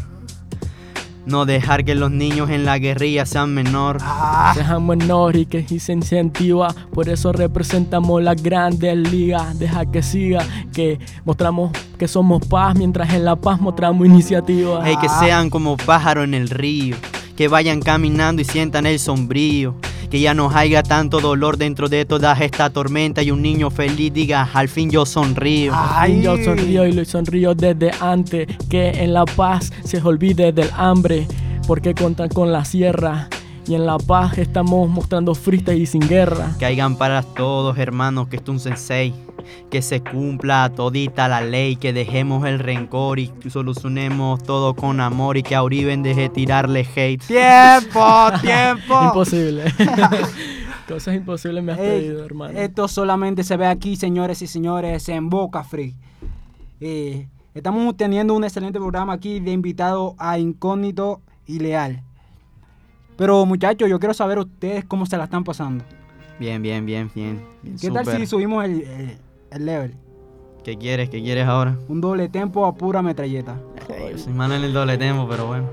No 1.27 1.45
dejar 1.45 1.85
que 1.85 1.93
los 1.93 2.09
niños 2.09 2.49
en 2.49 2.65
la 2.65 2.79
guerrilla 2.79 3.27
sean 3.27 3.53
menor. 3.53 3.99
Sean 4.55 4.87
menor 4.87 5.35
y 5.35 5.45
que 5.45 5.63
se 5.79 5.93
incentiva, 5.93 6.73
por 6.91 7.09
eso 7.09 7.33
representamos 7.33 8.23
las 8.23 8.41
grandes 8.41 8.97
ligas. 8.97 9.59
Deja 9.59 9.85
que 9.85 10.01
siga, 10.01 10.43
que 10.73 10.97
mostramos 11.23 11.71
que 11.99 12.07
somos 12.07 12.43
paz, 12.47 12.75
mientras 12.75 13.13
en 13.13 13.25
la 13.25 13.35
paz 13.35 13.61
mostramos 13.61 14.07
iniciativa. 14.07 14.81
Hey, 14.83 14.95
que 14.99 15.07
sean 15.07 15.51
como 15.51 15.77
pájaros 15.77 16.23
en 16.23 16.33
el 16.33 16.49
río, 16.49 16.95
que 17.35 17.47
vayan 17.47 17.81
caminando 17.81 18.41
y 18.41 18.45
sientan 18.45 18.85
el 18.85 18.99
sombrío. 18.99 19.75
Que 20.09 20.19
ya 20.19 20.35
no 20.35 20.51
haya 20.51 20.83
tanto 20.83 21.19
dolor 21.19 21.57
dentro 21.57 21.89
de 21.89 22.05
toda 22.05 22.33
esta 22.33 22.69
tormenta 22.69 23.23
y 23.23 23.31
un 23.31 23.41
niño 23.41 23.71
feliz 23.71 24.13
diga, 24.13 24.47
al 24.53 24.69
fin 24.69 24.91
yo 24.91 25.05
sonrío. 25.05 25.73
Al 25.73 26.11
fin 26.11 26.21
Yo 26.21 26.37
sonrío 26.37 26.87
y 26.87 26.91
lo 26.91 27.03
sonrío 27.03 27.55
desde 27.55 27.91
antes 27.99 28.47
que 28.69 28.89
en 28.89 29.13
la 29.13 29.25
paz 29.25 29.71
se 29.83 29.99
olvide 30.01 30.51
del 30.51 30.69
hambre, 30.77 31.27
porque 31.67 31.95
contan 31.95 32.29
con 32.29 32.51
la 32.51 32.63
sierra. 32.63 33.27
Y 33.65 33.75
en 33.75 33.85
la 33.85 33.97
paz 33.97 34.37
estamos 34.37 34.87
mostrando 34.89 35.33
freestyle 35.33 35.81
y 35.81 35.85
sin 35.87 36.07
guerra. 36.07 36.53
Que 36.59 36.65
hayan 36.65 36.95
para 36.97 37.23
todos 37.23 37.77
hermanos 37.77 38.27
que 38.27 38.35
esto 38.35 38.51
es 38.51 38.55
un 38.57 38.59
sensei. 38.59 39.32
Que 39.69 39.81
se 39.81 40.01
cumpla 40.01 40.71
todita 40.75 41.27
la 41.27 41.41
ley, 41.41 41.75
que 41.75 41.93
dejemos 41.93 42.45
el 42.45 42.59
rencor 42.59 43.19
y 43.19 43.31
solucionemos 43.49 44.41
todo 44.43 44.73
con 44.75 44.99
amor 45.01 45.37
y 45.37 45.43
que 45.43 45.55
a 45.55 45.63
Uriben 45.63 46.03
deje 46.03 46.29
tirarle 46.29 46.81
hate. 46.95 47.21
Tiempo, 47.27 48.31
tiempo. 48.41 49.03
Imposible. 49.03 49.63
Cosas 50.87 51.15
imposibles 51.15 51.63
me 51.63 51.71
has 51.71 51.77
pedido, 51.77 52.25
hermano. 52.25 52.59
Esto 52.59 52.87
solamente 52.87 53.43
se 53.43 53.55
ve 53.55 53.65
aquí, 53.67 53.95
señores 53.95 54.41
y 54.41 54.47
señores, 54.47 55.07
en 55.09 55.29
Boca 55.29 55.63
Free. 55.63 55.95
Eh, 56.81 57.27
estamos 57.53 57.95
teniendo 57.95 58.33
un 58.33 58.43
excelente 58.43 58.79
programa 58.79 59.13
aquí 59.13 59.39
de 59.39 59.51
invitado 59.51 60.15
a 60.17 60.37
Incógnito 60.39 61.21
y 61.47 61.59
Leal. 61.59 62.03
Pero 63.15 63.45
muchachos, 63.45 63.89
yo 63.89 63.99
quiero 63.99 64.13
saber 64.13 64.39
ustedes 64.39 64.83
cómo 64.85 65.05
se 65.05 65.17
la 65.17 65.25
están 65.25 65.43
pasando. 65.43 65.85
Bien, 66.39 66.61
bien, 66.61 66.85
bien, 66.85 67.09
bien. 67.13 67.41
bien 67.61 67.77
¿Qué 67.79 67.89
tal 67.91 68.05
si 68.05 68.25
subimos 68.25 68.65
el, 68.65 68.81
el- 68.81 69.17
el 69.55 69.65
level? 69.65 69.95
¿Qué 70.63 70.77
quieres? 70.77 71.09
¿Qué 71.09 71.21
quieres 71.21 71.45
ahora? 71.45 71.77
Un 71.89 72.01
doble 72.01 72.29
tempo 72.29 72.65
a 72.65 72.75
pura 72.75 73.01
metralleta. 73.01 73.57
Yo 74.11 74.17
soy 74.17 74.33
malo 74.33 74.55
en 74.55 74.63
el 74.63 74.73
doble 74.73 74.97
tempo, 74.97 75.27
pero 75.29 75.47
bueno. 75.47 75.67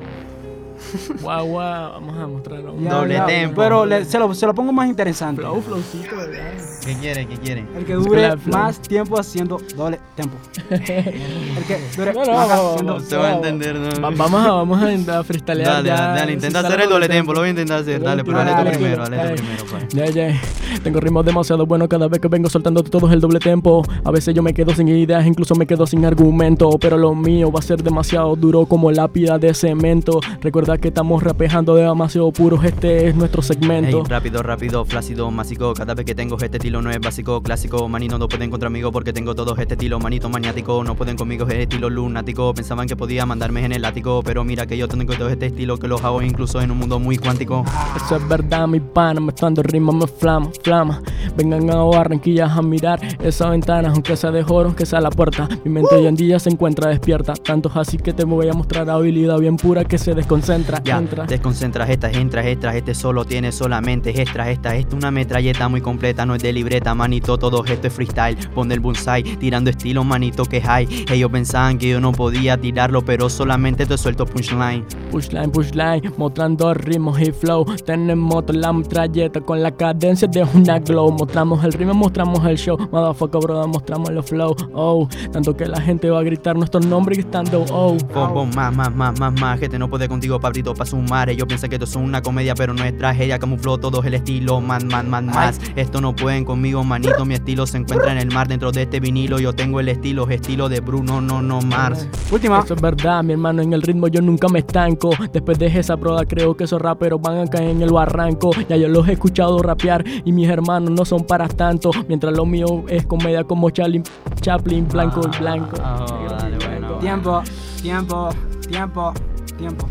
Guau, 1.22 1.47
guau, 1.47 1.93
vamos 1.93 2.16
a 2.18 2.26
mostrarlo. 2.26 2.74
Ya, 2.81 2.95
Doble 2.95 3.14
ya, 3.14 3.26
tempo. 3.26 3.61
Pero 3.61 3.85
le- 3.87 4.05
se, 4.05 4.18
lo, 4.18 4.35
se 4.35 4.47
lo 4.47 4.55
pongo 4.55 4.72
más 4.72 4.89
interesante. 4.89 5.43
Flow, 5.43 5.61
flowcito, 5.61 6.16
¿verdad? 6.16 6.53
¿Qué 6.85 6.95
quieres? 6.97 7.26
¿Qué 7.26 7.37
quieres? 7.37 7.64
El 7.76 7.85
que 7.85 7.95
dure 7.95 8.26
Escuela 8.28 8.39
más 8.59 8.81
tiempo 8.81 9.18
haciendo 9.18 9.61
doble 9.76 10.01
tempo. 10.16 10.37
El 10.70 11.64
que 11.64 11.78
dure 11.97 12.12
No, 12.14 12.24
no, 12.24 12.33
más 12.33 12.49
no, 12.49 12.55
haciendo 12.70 12.95
No 12.95 13.01
se 13.01 13.16
va 13.16 13.28
a 13.28 13.35
entender, 13.35 13.76
¿no? 13.76 13.89
Va- 14.03 14.11
vamos 14.11 14.47
a, 14.47 14.51
vamos 14.53 14.83
a, 14.83 15.18
a 15.18 15.24
freestylear 15.24 15.68
Dale, 15.68 15.89
ya. 15.89 15.95
dale, 16.01 16.20
dale, 16.20 16.33
intenta 16.33 16.61
hacer 16.61 16.81
el 16.81 16.89
doble 16.89 17.09
tempo. 17.09 17.18
tempo, 17.18 17.33
lo 17.35 17.41
voy 17.41 17.49
a 17.49 17.51
intentar 17.51 17.78
hacer. 17.81 18.03
Dale, 18.03 18.24
pero 18.24 18.39
dale 18.39 18.51
Dale, 18.53 18.70
tú 18.72 18.78
primero, 18.78 19.03
dale. 19.03 19.16
dale 19.16 19.31
tú 19.37 19.43
primero, 19.43 19.64
pues. 19.70 19.89
Ya, 19.95 20.07
ya. 20.07 20.41
Tengo 20.83 21.01
ritmos 21.01 21.24
demasiado 21.26 21.66
buenos 21.66 21.89
cada 21.89 22.09
vez 22.09 22.20
que 22.20 22.28
vengo 22.28 22.49
soltando 22.49 22.83
todo 22.83 23.11
el 23.12 23.20
doble 23.20 23.39
tempo. 23.41 23.83
A 24.05 24.11
veces 24.11 24.35
yo 24.35 24.43
me 24.43 24.55
quedo 24.55 24.74
sin 24.74 24.89
ideas, 24.89 25.26
incluso 25.26 25.55
me 25.55 25.66
quedo 25.66 25.87
sin 25.87 26.05
argumento. 26.05 26.70
Pero 26.81 26.97
lo 26.97 27.14
mío 27.14 27.51
va 27.53 27.59
a 27.59 27.62
ser 27.62 27.83
demasiado 27.83 28.35
duro 28.37 28.64
como 28.66 28.91
lápida 28.91 29.39
de 29.39 29.53
cemento. 29.53 30.20
Recuerda 30.41 30.69
que 30.78 30.88
estamos 30.88 31.22
rapeando 31.22 31.74
demasiado 31.74 32.30
puros, 32.32 32.64
este 32.64 33.08
es 33.08 33.14
nuestro 33.14 33.42
segmento. 33.42 33.98
Ey, 33.98 34.04
rápido, 34.08 34.42
rápido, 34.42 34.84
flácido, 34.84 35.30
másico. 35.30 35.74
Cada 35.74 35.94
vez 35.94 36.04
que 36.04 36.14
tengo 36.14 36.36
este 36.36 36.56
estilo 36.56 36.82
no 36.82 36.90
es 36.90 37.00
básico, 37.00 37.42
clásico. 37.42 37.88
Manito 37.88 38.18
no 38.18 38.28
pueden 38.28 38.50
conmigo 38.50 38.92
porque 38.92 39.12
tengo 39.12 39.34
todo 39.34 39.56
este 39.56 39.74
estilo. 39.74 39.98
Manito 39.98 40.28
maniático, 40.28 40.82
no 40.84 40.94
pueden 40.94 41.16
conmigo, 41.16 41.46
es 41.48 41.54
estilo 41.54 41.90
lunático. 41.90 42.52
Pensaban 42.54 42.86
que 42.86 42.96
podía 42.96 43.26
mandarme 43.26 43.64
en 43.64 43.72
el 43.72 43.84
ático, 43.84 44.22
pero 44.24 44.44
mira 44.44 44.66
que 44.66 44.76
yo 44.76 44.88
tengo 44.88 45.14
todo 45.14 45.28
este 45.28 45.46
estilo 45.46 45.78
que 45.78 45.88
los 45.88 46.02
hago 46.04 46.22
incluso 46.22 46.60
en 46.60 46.70
un 46.70 46.78
mundo 46.78 46.98
muy 46.98 47.16
cuántico. 47.16 47.64
Eso 47.96 48.16
es 48.16 48.28
verdad, 48.28 48.66
mi 48.66 48.80
pana, 48.80 49.20
mezclando 49.20 49.62
ritmo 49.62 49.92
me 49.92 50.06
flama, 50.06 50.50
flama. 50.62 51.02
Vengan 51.36 51.70
a 51.70 51.82
Barranquilla 51.84 52.46
a 52.46 52.62
mirar 52.62 53.00
esa 53.22 53.50
ventana, 53.50 53.90
aunque 53.90 54.16
sea 54.16 54.30
de 54.30 54.44
oro, 54.46 54.74
que 54.74 54.86
sea 54.86 55.00
la 55.00 55.10
puerta. 55.10 55.48
Mi 55.64 55.70
mente 55.70 55.94
hoy 55.94 56.06
en 56.06 56.16
día 56.16 56.38
se 56.38 56.50
encuentra 56.50 56.90
despierta, 56.90 57.34
tanto 57.34 57.68
es 57.68 57.76
así 57.76 57.96
que 57.96 58.12
te 58.12 58.24
voy 58.24 58.48
a 58.48 58.52
mostrar 58.52 58.88
habilidad 58.90 59.38
bien 59.38 59.56
pura 59.56 59.84
que 59.84 59.98
se 59.98 60.14
desconcentra. 60.14 60.59
Ya, 60.84 60.98
Entra. 60.98 61.24
desconcentras 61.26 61.88
estas, 61.90 62.14
entras, 62.14 62.46
extras, 62.46 62.74
este 62.74 62.94
solo 62.94 63.24
tiene 63.24 63.52
solamente 63.52 64.20
extras, 64.20 64.48
esta, 64.48 64.76
esta 64.76 64.96
una 64.96 65.11
metralleta 65.11 65.68
muy 65.68 65.80
completa, 65.80 66.26
no 66.26 66.34
es 66.34 66.42
de 66.42 66.52
libreta, 66.52 66.94
manito, 66.94 67.38
todo 67.38 67.64
esto 67.64 67.86
es 67.86 67.92
freestyle, 67.92 68.36
pon 68.54 68.70
el 68.72 68.80
bonsai, 68.80 69.22
tirando 69.22 69.70
estilo, 69.70 70.04
manito, 70.04 70.44
que 70.44 70.62
hay, 70.66 71.04
ellos 71.11 71.30
pensaban 71.30 71.78
que 71.78 71.88
yo 71.88 72.00
no 72.00 72.12
podía 72.12 72.56
tirarlo, 72.56 73.04
pero 73.04 73.30
solamente 73.30 73.86
te 73.86 73.96
suelto 73.96 74.26
punchline. 74.26 74.84
Pushline, 75.11 75.50
pushline, 75.50 76.12
mostrando 76.16 76.74
ritmos 76.74 77.20
y 77.20 77.32
flow. 77.32 77.64
Tenemos 77.84 78.44
la 78.48 78.72
metralleta 78.72 79.40
con 79.40 79.62
la 79.62 79.70
cadencia 79.70 80.28
de 80.28 80.44
una 80.54 80.78
glow. 80.78 81.11
Mostramos 81.12 81.64
el 81.64 81.72
ritmo, 81.72 81.94
mostramos 81.94 82.44
el 82.46 82.56
show. 82.56 82.76
Motherfucker, 82.90 83.40
bro, 83.40 83.66
mostramos 83.68 84.11
los 84.11 84.26
flow. 84.26 84.54
Oh, 84.72 85.08
tanto 85.32 85.56
que 85.56 85.66
la 85.66 85.80
gente 85.80 86.11
va 86.11 86.20
a 86.20 86.22
gritar 86.22 86.56
nuestro 86.56 86.80
nombre 86.80 87.16
gritando 87.16 87.64
oh. 87.72 87.96
Pon, 88.12 88.50
más, 88.54 88.74
más, 88.74 88.94
más, 88.94 89.18
más, 89.18 89.40
más, 89.40 89.58
gente 89.58 89.78
no 89.78 89.88
puede 89.88 90.08
contigo, 90.08 90.38
papi. 90.38 90.49
Cabrito 90.51 90.74
pa' 90.74 90.84
sumar. 90.84 91.30
Ellos 91.30 91.46
piensan 91.46 91.70
que 91.70 91.76
esto 91.76 91.84
es 91.84 91.94
una 91.94 92.20
comedia, 92.20 92.57
pero 92.57 92.74
no 92.74 92.82
es 92.82 92.96
tragedia. 92.98 93.38
Camufló 93.38 93.78
todo 93.78 94.03
el 94.03 94.14
estilo, 94.14 94.61
man, 94.61 94.88
man, 94.88 95.09
man, 95.09 95.26
más. 95.26 95.61
Esto 95.76 96.01
no 96.01 96.14
pueden 96.14 96.44
conmigo, 96.44 96.82
manito. 96.82 97.24
Mi 97.24 97.34
estilo 97.34 97.66
se 97.66 97.78
encuentra 97.78 98.11
en 98.11 98.18
el 98.18 98.34
mar 98.34 98.48
dentro 98.48 98.72
de 98.72 98.82
este 98.82 98.98
vinilo. 98.98 99.38
Yo 99.38 99.53
tengo 99.53 99.78
el 99.78 99.88
estilo, 99.88 100.28
estilo 100.28 100.68
de 100.68 100.80
Bruno, 100.80 101.20
no, 101.20 101.40
no, 101.40 101.61
Mars. 101.61 102.09
Última. 102.32 102.61
Eso 102.61 102.74
es 102.74 102.82
verdad, 102.82 103.22
mi 103.22 103.34
hermano, 103.34 103.62
en 103.62 103.72
el 103.72 103.82
ritmo 103.82 104.09
yo 104.09 104.20
nunca 104.20 104.48
me 104.48 104.59
estanco. 104.59 105.11
Después 105.32 105.57
de 105.59 105.66
esa 105.66 105.96
prueba 105.96 106.24
creo 106.24 106.57
que 106.57 106.64
esos 106.64 106.82
raperos 106.82 107.20
van 107.20 107.38
a 107.38 107.46
caer 107.46 107.70
en 107.70 107.82
el 107.82 107.92
barranco. 107.92 108.51
Ya 108.68 108.76
yo 108.76 108.88
los 108.88 109.07
he 109.09 109.12
escuchado 109.12 109.62
rapear 109.62 110.05
y 110.24 110.32
mis 110.32 110.48
hermanos 110.48 110.90
no 110.90 111.05
son 111.05 111.24
para 111.24 111.46
tanto. 111.46 111.92
Mientras 112.09 112.36
lo 112.36 112.44
mío 112.44 112.84
es 112.88 113.07
comedia 113.07 113.44
como 113.44 113.70
Charlie, 113.70 114.03
Chaplin, 114.40 114.88
blanco 114.88 115.20
blanco. 115.38 115.76
Ah, 115.80 116.05
dale, 116.28 116.57
bueno. 116.66 116.98
Tiempo, 116.98 117.42
tiempo, 117.80 118.30
tiempo, 118.68 119.12
tiempo, 119.57 119.88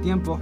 tiempo. 0.00 0.38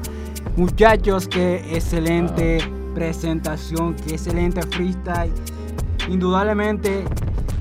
Muchachos, 0.56 1.28
qué 1.28 1.56
excelente 1.74 2.58
presentación, 2.94 3.94
qué 3.94 4.14
excelente 4.14 4.62
freestyle. 4.62 5.32
Indudablemente 6.08 7.04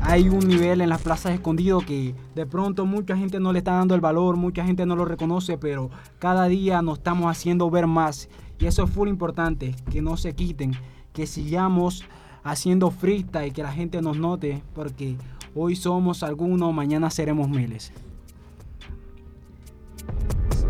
hay 0.01 0.29
un 0.29 0.47
nivel 0.47 0.81
en 0.81 0.89
las 0.89 1.01
plazas 1.01 1.33
escondido 1.33 1.79
que 1.79 2.15
de 2.33 2.45
pronto 2.45 2.85
mucha 2.85 3.17
gente 3.17 3.39
no 3.39 3.51
le 3.51 3.59
está 3.59 3.73
dando 3.73 3.93
el 3.93 4.01
valor, 4.01 4.37
mucha 4.37 4.63
gente 4.63 4.85
no 4.85 4.95
lo 4.95 5.05
reconoce, 5.05 5.57
pero 5.57 5.89
cada 6.17 6.47
día 6.47 6.81
nos 6.81 6.99
estamos 6.99 7.29
haciendo 7.29 7.69
ver 7.69 7.87
más. 7.87 8.29
Y 8.59 8.65
eso 8.67 8.83
es 8.83 8.89
full 8.89 9.09
importante, 9.09 9.75
que 9.91 10.01
no 10.01 10.17
se 10.17 10.33
quiten, 10.33 10.71
que 11.13 11.27
sigamos 11.27 12.05
haciendo 12.43 12.89
freestyle, 12.89 13.53
que 13.53 13.63
la 13.63 13.73
gente 13.73 14.01
nos 14.01 14.17
note, 14.17 14.63
porque 14.73 15.17
hoy 15.53 15.75
somos 15.75 16.23
algunos, 16.23 16.73
mañana 16.73 17.09
seremos 17.09 17.49
miles. 17.49 17.91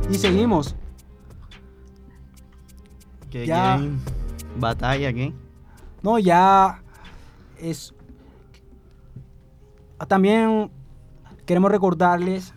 Y 0.09 0.15
seguimos. 0.15 0.75
¿Qué 3.41 3.47
Ya. 3.47 3.79
¿Batalla 4.57 5.13
qué? 5.13 5.33
No, 6.01 6.17
ya 6.17 6.81
es. 7.59 7.93
Ah, 9.99 10.05
También 10.05 10.71
queremos 11.45 11.71
recordarles 11.71 12.53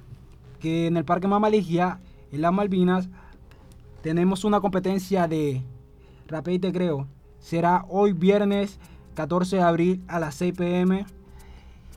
que 0.58 0.86
en 0.86 0.96
el 0.96 1.04
Parque 1.04 1.28
Mamaligia, 1.28 2.00
en 2.32 2.42
las 2.42 2.52
Malvinas, 2.52 3.08
tenemos 4.02 4.44
una 4.44 4.60
competencia 4.60 5.28
de 5.28 5.62
rapé 6.26 6.54
y 6.54 6.58
te 6.58 6.72
creo. 6.72 7.06
Será 7.38 7.84
hoy 7.88 8.12
viernes 8.12 8.78
14 9.14 9.56
de 9.56 9.62
abril 9.62 10.04
a 10.08 10.18
las 10.18 10.34
6 10.36 10.54
pm 10.56 11.06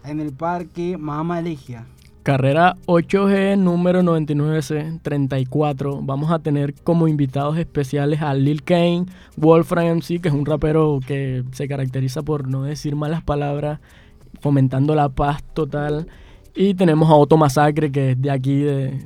en 0.03 0.19
el 0.19 0.33
Parque 0.33 0.97
Mamaligia. 0.97 1.85
Carrera 2.23 2.77
8G 2.87 3.57
número 3.57 4.01
99C34. 4.01 5.99
Vamos 6.03 6.31
a 6.31 6.39
tener 6.39 6.73
como 6.73 7.07
invitados 7.09 7.57
especiales 7.57 8.21
a 8.21 8.33
Lil 8.33 8.63
Kane, 8.63 9.05
Wolfram 9.35 9.97
MC, 9.97 10.21
que 10.21 10.29
es 10.29 10.33
un 10.33 10.45
rapero 10.45 10.99
que 11.05 11.43
se 11.51 11.67
caracteriza 11.67 12.21
por 12.21 12.47
no 12.47 12.63
decir 12.63 12.95
malas 12.95 13.21
palabras, 13.23 13.79
fomentando 14.39 14.95
la 14.95 15.09
paz 15.09 15.43
total. 15.53 16.07
Y 16.55 16.75
tenemos 16.75 17.09
a 17.09 17.15
Otto 17.15 17.35
Masacre, 17.35 17.91
que 17.91 18.11
es 18.11 18.21
de 18.21 18.31
aquí, 18.31 18.59
de, 18.61 19.01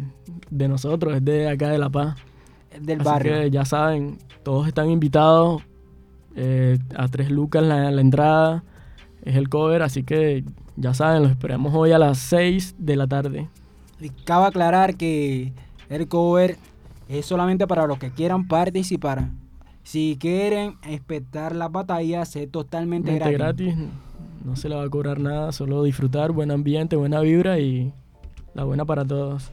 de 0.52 0.68
nosotros, 0.68 1.16
es 1.16 1.26
de 1.26 1.50
acá 1.50 1.70
de 1.70 1.78
La 1.80 1.90
Paz. 1.90 2.16
Del 2.80 3.02
Así 3.02 3.10
barrio. 3.10 3.34
que 3.42 3.50
ya 3.52 3.66
saben, 3.66 4.18
todos 4.44 4.68
están 4.68 4.92
invitados. 4.92 5.64
eh, 6.36 6.78
a 6.96 7.08
tres 7.08 7.32
lucas 7.32 7.64
la, 7.64 7.90
la 7.90 8.02
entrada. 8.02 8.64
Es 9.24 9.36
el 9.36 9.50
cover, 9.50 9.82
así 9.82 10.04
que 10.04 10.44
ya 10.78 10.94
saben, 10.94 11.24
los 11.24 11.32
esperamos 11.32 11.74
hoy 11.76 11.92
a 11.92 11.98
las 11.98 12.20
6 12.20 12.76
de 12.78 12.96
la 12.96 13.08
tarde. 13.08 13.50
Y 14.00 14.10
cabe 14.10 14.46
aclarar 14.46 14.96
que 14.96 15.52
el 15.90 16.08
cover 16.08 16.58
es 17.10 17.26
solamente 17.26 17.66
para 17.66 17.88
los 17.88 17.98
que 17.98 18.12
quieran 18.12 18.48
participar. 18.48 19.30
Si 19.84 20.18
quieren 20.20 20.78
espectar 20.88 21.56
las 21.56 21.72
batallas, 21.72 22.36
es 22.36 22.52
totalmente 22.52 23.12
Mente 23.12 23.32
gratis. 23.32 23.68
gratis, 23.68 23.90
no 24.46 24.56
se 24.56 24.70
le 24.70 24.76
va 24.76 24.84
a 24.84 24.90
cobrar 24.90 25.20
nada, 25.20 25.52
solo 25.52 25.82
disfrutar, 25.84 26.32
buen 26.32 26.52
ambiente, 26.52 26.96
buena 26.96 27.22
vibra 27.22 27.60
y 27.60 27.92
la 28.54 28.64
buena 28.64 28.86
para 28.86 29.04
todos. 29.04 29.50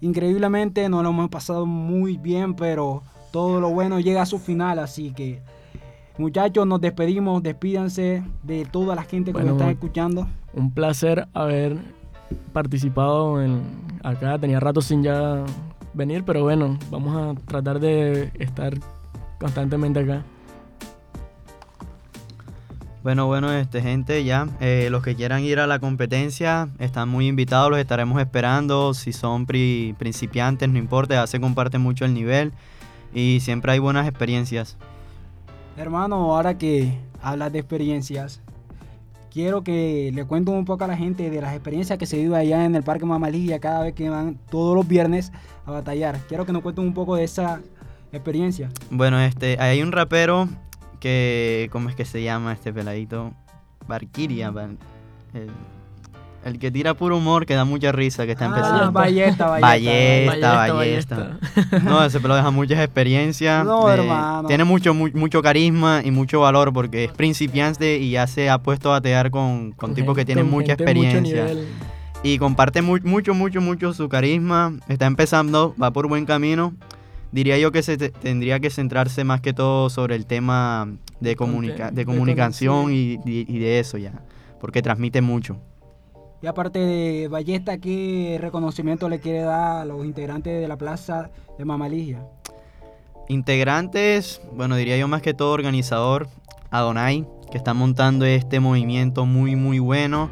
Increíblemente 0.00 0.88
nos 0.90 1.02
lo 1.02 1.10
hemos 1.10 1.30
pasado 1.30 1.64
muy 1.64 2.18
bien, 2.18 2.54
pero 2.54 3.02
todo 3.32 3.60
lo 3.60 3.70
bueno 3.70 3.98
llega 3.98 4.22
a 4.22 4.26
su 4.26 4.38
final, 4.38 4.78
así 4.78 5.12
que 5.12 5.40
muchachos, 6.18 6.66
nos 6.66 6.80
despedimos, 6.80 7.42
despídanse 7.42 8.22
de 8.42 8.64
toda 8.66 8.94
la 8.94 9.02
gente 9.02 9.32
que 9.32 9.38
Bueno, 9.38 9.52
nos 9.52 9.60
está 9.60 9.70
escuchando. 9.72 10.28
Un 10.52 10.70
placer 10.72 11.26
haber 11.34 11.76
participado 12.52 13.42
en 13.42 13.62
acá, 14.02 14.38
tenía 14.38 14.60
rato 14.60 14.80
sin 14.80 15.02
ya 15.02 15.44
venir, 15.92 16.24
pero 16.24 16.42
bueno, 16.42 16.78
vamos 16.90 17.16
a 17.16 17.40
tratar 17.46 17.80
de 17.80 18.30
estar 18.38 18.74
constantemente 19.38 20.00
acá. 20.00 20.22
Bueno, 23.02 23.26
bueno, 23.26 23.52
este 23.52 23.82
gente, 23.82 24.24
ya. 24.24 24.48
eh, 24.60 24.88
los 24.90 25.02
que 25.02 25.14
quieran 25.14 25.42
ir 25.42 25.58
a 25.60 25.66
la 25.66 25.78
competencia 25.78 26.70
están 26.78 27.10
muy 27.10 27.28
invitados, 27.28 27.70
los 27.70 27.78
estaremos 27.78 28.18
esperando. 28.18 28.94
Si 28.94 29.12
son 29.12 29.44
pri- 29.44 29.94
principiantes, 29.98 30.70
no 30.70 30.78
importa, 30.78 31.14
ya 31.16 31.26
se 31.26 31.38
comparte 31.38 31.76
mucho 31.76 32.06
el 32.06 32.14
nivel 32.14 32.52
y 33.12 33.40
siempre 33.40 33.72
hay 33.72 33.78
buenas 33.78 34.08
experiencias. 34.08 34.78
Hermano, 35.76 36.16
ahora 36.16 36.56
que 36.56 36.96
hablas 37.22 37.52
de 37.52 37.58
experiencias, 37.58 38.40
quiero 39.32 39.64
que 39.64 40.10
le 40.14 40.24
cuento 40.24 40.52
un 40.52 40.64
poco 40.64 40.84
a 40.84 40.86
la 40.86 40.96
gente 40.96 41.30
de 41.30 41.40
las 41.40 41.52
experiencias 41.54 41.98
que 41.98 42.06
se 42.06 42.16
vive 42.16 42.36
allá 42.36 42.64
en 42.64 42.74
el 42.76 42.82
Parque 42.82 43.04
Mamalilla 43.04 43.58
cada 43.58 43.82
vez 43.82 43.94
que 43.94 44.08
van 44.08 44.38
todos 44.50 44.76
los 44.76 44.86
viernes 44.86 45.32
a 45.66 45.72
batallar. 45.72 46.18
Quiero 46.28 46.46
que 46.46 46.52
nos 46.52 46.62
cuenten 46.62 46.84
un 46.84 46.94
poco 46.94 47.16
de 47.16 47.24
esa 47.24 47.60
experiencia. 48.12 48.70
Bueno, 48.90 49.18
este, 49.20 49.58
hay 49.60 49.82
un 49.82 49.90
rapero 49.90 50.48
que, 51.00 51.68
¿cómo 51.72 51.88
es 51.88 51.96
que 51.96 52.04
se 52.04 52.22
llama 52.22 52.52
este 52.52 52.72
peladito? 52.72 53.32
Barquiria, 53.88 54.50
Bar- 54.50 54.76
el, 56.44 56.58
que 56.58 56.70
tira 56.70 56.94
puro 56.94 57.16
humor, 57.18 57.46
que 57.46 57.54
da 57.54 57.64
mucha 57.64 57.90
risa, 57.92 58.26
que 58.26 58.32
está 58.32 58.44
Ah, 58.44 58.48
empezando. 58.48 58.92
Ballesta, 58.92 59.46
Ballesta. 59.48 59.66
Ballesta, 59.66 60.54
Ballesta, 60.54 61.16
Ballesta. 61.16 61.38
No, 61.84 62.04
ese 62.04 62.20
pelo 62.20 62.34
deja 62.36 62.50
muchas 62.50 62.78
experiencias. 62.80 63.64
No, 63.64 63.90
eh, 63.90 63.94
hermano. 63.94 64.48
Tiene 64.48 64.64
mucho, 64.64 64.94
mu- 64.94 65.10
mucho 65.14 65.42
carisma 65.42 66.02
y 66.04 66.10
mucho 66.10 66.40
valor 66.40 66.72
porque 66.72 67.04
es 67.04 67.12
principiante 67.12 67.98
y 67.98 68.10
ya 68.12 68.26
se 68.26 68.50
ha 68.50 68.58
puesto 68.58 68.90
a 68.90 68.92
batear 68.98 69.30
con, 69.30 69.72
con 69.72 69.94
tipos 69.94 70.14
que 70.16 70.24
tienen 70.24 70.50
mucha 70.50 70.72
experiencia. 70.74 71.44
nivel. 71.44 71.66
Y 72.22 72.38
comparte 72.38 72.80
mu- 72.82 72.98
mucho, 73.04 73.34
mucho, 73.34 73.60
mucho 73.60 73.92
su 73.92 74.08
carisma. 74.08 74.72
Está 74.88 75.06
empezando, 75.06 75.74
va 75.82 75.92
por 75.92 76.08
buen 76.08 76.24
camino. 76.26 76.74
Diría 77.32 77.58
yo 77.58 77.72
que 77.72 77.82
se 77.82 77.96
te- 77.96 78.10
tendría 78.10 78.60
que 78.60 78.70
centrarse 78.70 79.24
más 79.24 79.40
que 79.40 79.52
todo 79.52 79.90
sobre 79.90 80.14
el 80.14 80.24
tema 80.24 80.88
de, 81.20 81.36
comunica- 81.36 81.90
de 81.90 81.96
de 81.96 82.04
comunicación 82.06 82.92
y, 82.92 83.18
y- 83.26 83.44
y 83.48 83.58
de 83.58 83.80
eso 83.80 83.98
ya. 83.98 84.12
Porque 84.60 84.80
transmite 84.82 85.20
mucho. 85.20 85.58
Y 86.44 86.46
aparte 86.46 86.78
de 86.78 87.28
Ballesta, 87.28 87.78
¿qué 87.78 88.36
reconocimiento 88.38 89.08
le 89.08 89.18
quiere 89.18 89.40
dar 89.40 89.80
a 89.80 89.84
los 89.86 90.04
integrantes 90.04 90.60
de 90.60 90.68
la 90.68 90.76
plaza 90.76 91.30
de 91.56 91.64
Mamalilla? 91.64 92.22
Integrantes, 93.28 94.42
bueno, 94.52 94.76
diría 94.76 94.98
yo 94.98 95.08
más 95.08 95.22
que 95.22 95.32
todo 95.32 95.52
organizador, 95.52 96.28
Adonai, 96.70 97.26
que 97.50 97.56
está 97.56 97.72
montando 97.72 98.26
este 98.26 98.60
movimiento 98.60 99.24
muy, 99.24 99.56
muy 99.56 99.78
bueno. 99.78 100.28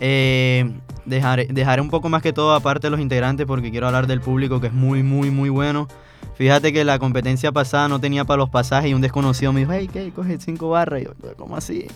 Eh, 0.00 0.72
dejaré, 1.04 1.48
dejaré 1.50 1.82
un 1.82 1.90
poco 1.90 2.08
más 2.08 2.22
que 2.22 2.32
todo 2.32 2.54
aparte 2.54 2.86
de 2.86 2.92
los 2.92 3.00
integrantes 3.00 3.44
porque 3.44 3.70
quiero 3.70 3.88
hablar 3.88 4.06
del 4.06 4.22
público 4.22 4.58
que 4.58 4.68
es 4.68 4.72
muy, 4.72 5.02
muy, 5.02 5.30
muy 5.30 5.50
bueno. 5.50 5.86
Fíjate 6.34 6.72
que 6.72 6.82
la 6.82 6.98
competencia 6.98 7.52
pasada 7.52 7.88
no 7.88 8.00
tenía 8.00 8.24
para 8.24 8.38
los 8.38 8.48
pasajes 8.48 8.90
y 8.90 8.94
un 8.94 9.02
desconocido 9.02 9.52
me 9.52 9.60
dijo, 9.60 9.72
hey, 9.74 9.90
¿qué? 9.92 10.12
Coge 10.12 10.38
cinco 10.40 10.70
barras. 10.70 11.02
Y 11.02 11.04
yo, 11.04 11.12
¿cómo 11.36 11.58
así? 11.58 11.88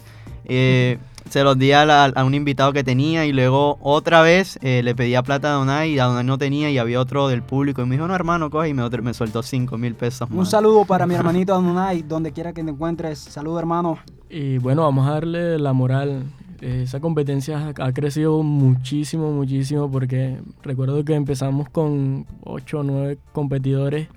Eh, 0.46 0.98
se 1.28 1.42
los 1.42 1.58
di 1.58 1.72
a, 1.72 1.84
la- 1.84 2.04
a 2.04 2.24
un 2.24 2.34
invitado 2.34 2.72
que 2.72 2.84
tenía 2.84 3.26
y 3.26 3.32
luego 3.32 3.78
otra 3.80 4.22
vez 4.22 4.58
eh, 4.62 4.82
le 4.84 4.94
pedía 4.94 5.22
plata 5.24 5.48
a 5.48 5.52
Donai 5.54 5.90
y 5.90 5.96
Donai 5.96 6.22
no 6.24 6.38
tenía 6.38 6.70
y 6.70 6.78
había 6.78 7.00
otro 7.00 7.26
del 7.26 7.42
público 7.42 7.82
y 7.82 7.86
me 7.86 7.96
dijo, 7.96 8.06
no 8.06 8.14
hermano, 8.14 8.48
coge 8.48 8.68
y 8.68 8.74
me, 8.74 8.88
me 8.88 9.12
soltó 9.12 9.42
cinco 9.42 9.76
mil 9.76 9.94
pesos 9.96 10.28
Un 10.30 10.46
saludo 10.46 10.84
para 10.84 11.04
mi 11.06 11.14
hermanito 11.16 11.52
Adonai, 11.52 12.02
donde 12.02 12.30
quiera 12.32 12.52
que 12.52 12.62
te 12.62 12.70
encuentres. 12.70 13.18
Saludo, 13.18 13.58
hermano. 13.58 13.98
Y 14.30 14.58
bueno, 14.58 14.82
vamos 14.82 15.06
a 15.08 15.12
darle 15.12 15.58
la 15.58 15.72
moral. 15.72 16.22
Eh, 16.60 16.82
Esa 16.84 17.00
competencia 17.00 17.72
ha 17.76 17.84
ha 17.86 17.92
crecido 17.92 18.42
muchísimo, 18.44 19.32
muchísimo, 19.32 19.90
porque 19.90 20.38
recuerdo 20.62 21.04
que 21.04 21.14
empezamos 21.14 21.68
con 21.70 22.24
8 22.44 22.78
o 22.78 22.82
9 22.84 23.18
competidores 23.32 24.08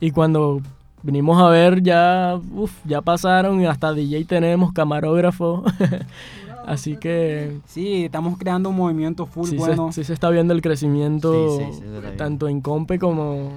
y 0.00 0.10
cuando 0.12 0.60
vinimos 1.04 1.40
a 1.40 1.48
ver 1.48 1.82
ya, 1.82 2.40
uf, 2.52 2.72
ya 2.84 3.00
pasaron 3.02 3.60
y 3.60 3.66
hasta 3.66 3.92
DJ 3.92 4.24
tenemos, 4.24 4.72
camarógrafo. 4.72 5.62
Así 6.66 6.96
que 6.96 7.58
Sí, 7.66 8.04
estamos 8.06 8.38
creando 8.38 8.70
un 8.70 8.76
movimiento 8.76 9.26
full 9.26 9.48
sí, 9.50 9.56
bueno. 9.56 9.92
se, 9.92 10.02
sí 10.02 10.06
se 10.06 10.14
está 10.14 10.30
viendo 10.30 10.54
el 10.54 10.62
crecimiento 10.62 11.58
Sí, 11.58 11.64
sí, 11.66 11.72
sí, 11.74 11.78
se 11.80 11.96
está 11.98 12.16
tanto 12.16 12.48
en 12.48 12.62
Compe 12.62 12.98
como 12.98 13.50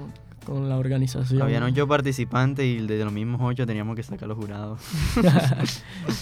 con 0.44 0.68
la 0.68 0.76
organización. 0.78 1.40
Habían 1.42 1.62
ocho 1.62 1.86
participantes 1.88 2.64
y 2.66 2.86
de 2.86 3.04
los 3.04 3.12
mismos 3.12 3.40
ocho 3.42 3.66
teníamos 3.66 3.96
que 3.96 4.02
sacar 4.02 4.28
los 4.28 4.36
jurados. 4.38 4.78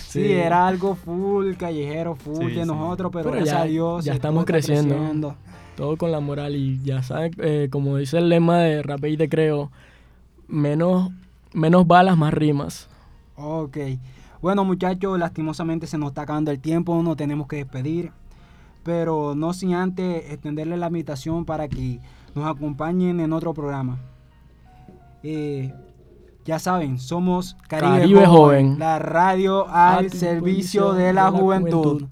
Sí, 0.08 0.32
era 0.32 0.66
algo 0.66 0.94
full 0.94 1.54
callejero, 1.54 2.14
full 2.14 2.36
Sí, 2.48 2.54
de 2.54 2.62
sí. 2.62 2.68
nosotros, 2.68 3.10
pero, 3.12 3.24
Pero 3.30 3.36
gracias 3.36 3.54
ya- 3.56 3.62
a 3.62 3.66
Dios. 3.66 4.04
ya 4.04 4.12
estamos 4.14 4.44
creciendo. 4.44 5.34
Todo 5.76 5.96
con 5.98 6.10
la 6.10 6.20
moral 6.20 6.56
y 6.56 6.80
ya 6.82 7.02
saben, 7.02 7.32
eh, 7.38 7.68
como 7.70 7.98
dice 7.98 8.16
el 8.18 8.28
lema 8.30 8.60
de 8.60 8.82
Rap 8.82 9.04
y 9.04 9.16
Te 9.18 9.28
Creo, 9.28 9.70
menos, 10.48 11.10
menos 11.52 11.86
balas, 11.86 12.16
más 12.16 12.32
rimas. 12.32 12.88
Ok. 13.36 13.76
Bueno, 14.40 14.64
muchachos, 14.64 15.18
lastimosamente 15.18 15.86
se 15.86 15.98
nos 15.98 16.08
está 16.08 16.22
acabando 16.22 16.50
el 16.50 16.60
tiempo, 16.60 17.02
nos 17.02 17.16
tenemos 17.16 17.46
que 17.46 17.56
despedir. 17.56 18.12
Pero 18.82 19.34
no 19.34 19.52
sin 19.52 19.74
antes 19.74 20.30
extenderle 20.30 20.76
la 20.76 20.86
invitación 20.86 21.44
para 21.44 21.68
que 21.68 22.00
nos 22.34 22.46
acompañen 22.46 23.18
en 23.20 23.32
otro 23.32 23.52
programa. 23.52 23.98
Eh, 25.22 25.74
ya 26.44 26.60
saben, 26.60 27.00
somos 27.00 27.56
Caribe, 27.66 27.98
Caribe 27.98 28.26
Joven, 28.26 28.36
Joven. 28.36 28.78
la 28.78 29.00
radio 29.00 29.68
al 29.68 30.12
servicio 30.12 30.92
de 30.92 31.12
la 31.12 31.32
juventud. 31.32 32.04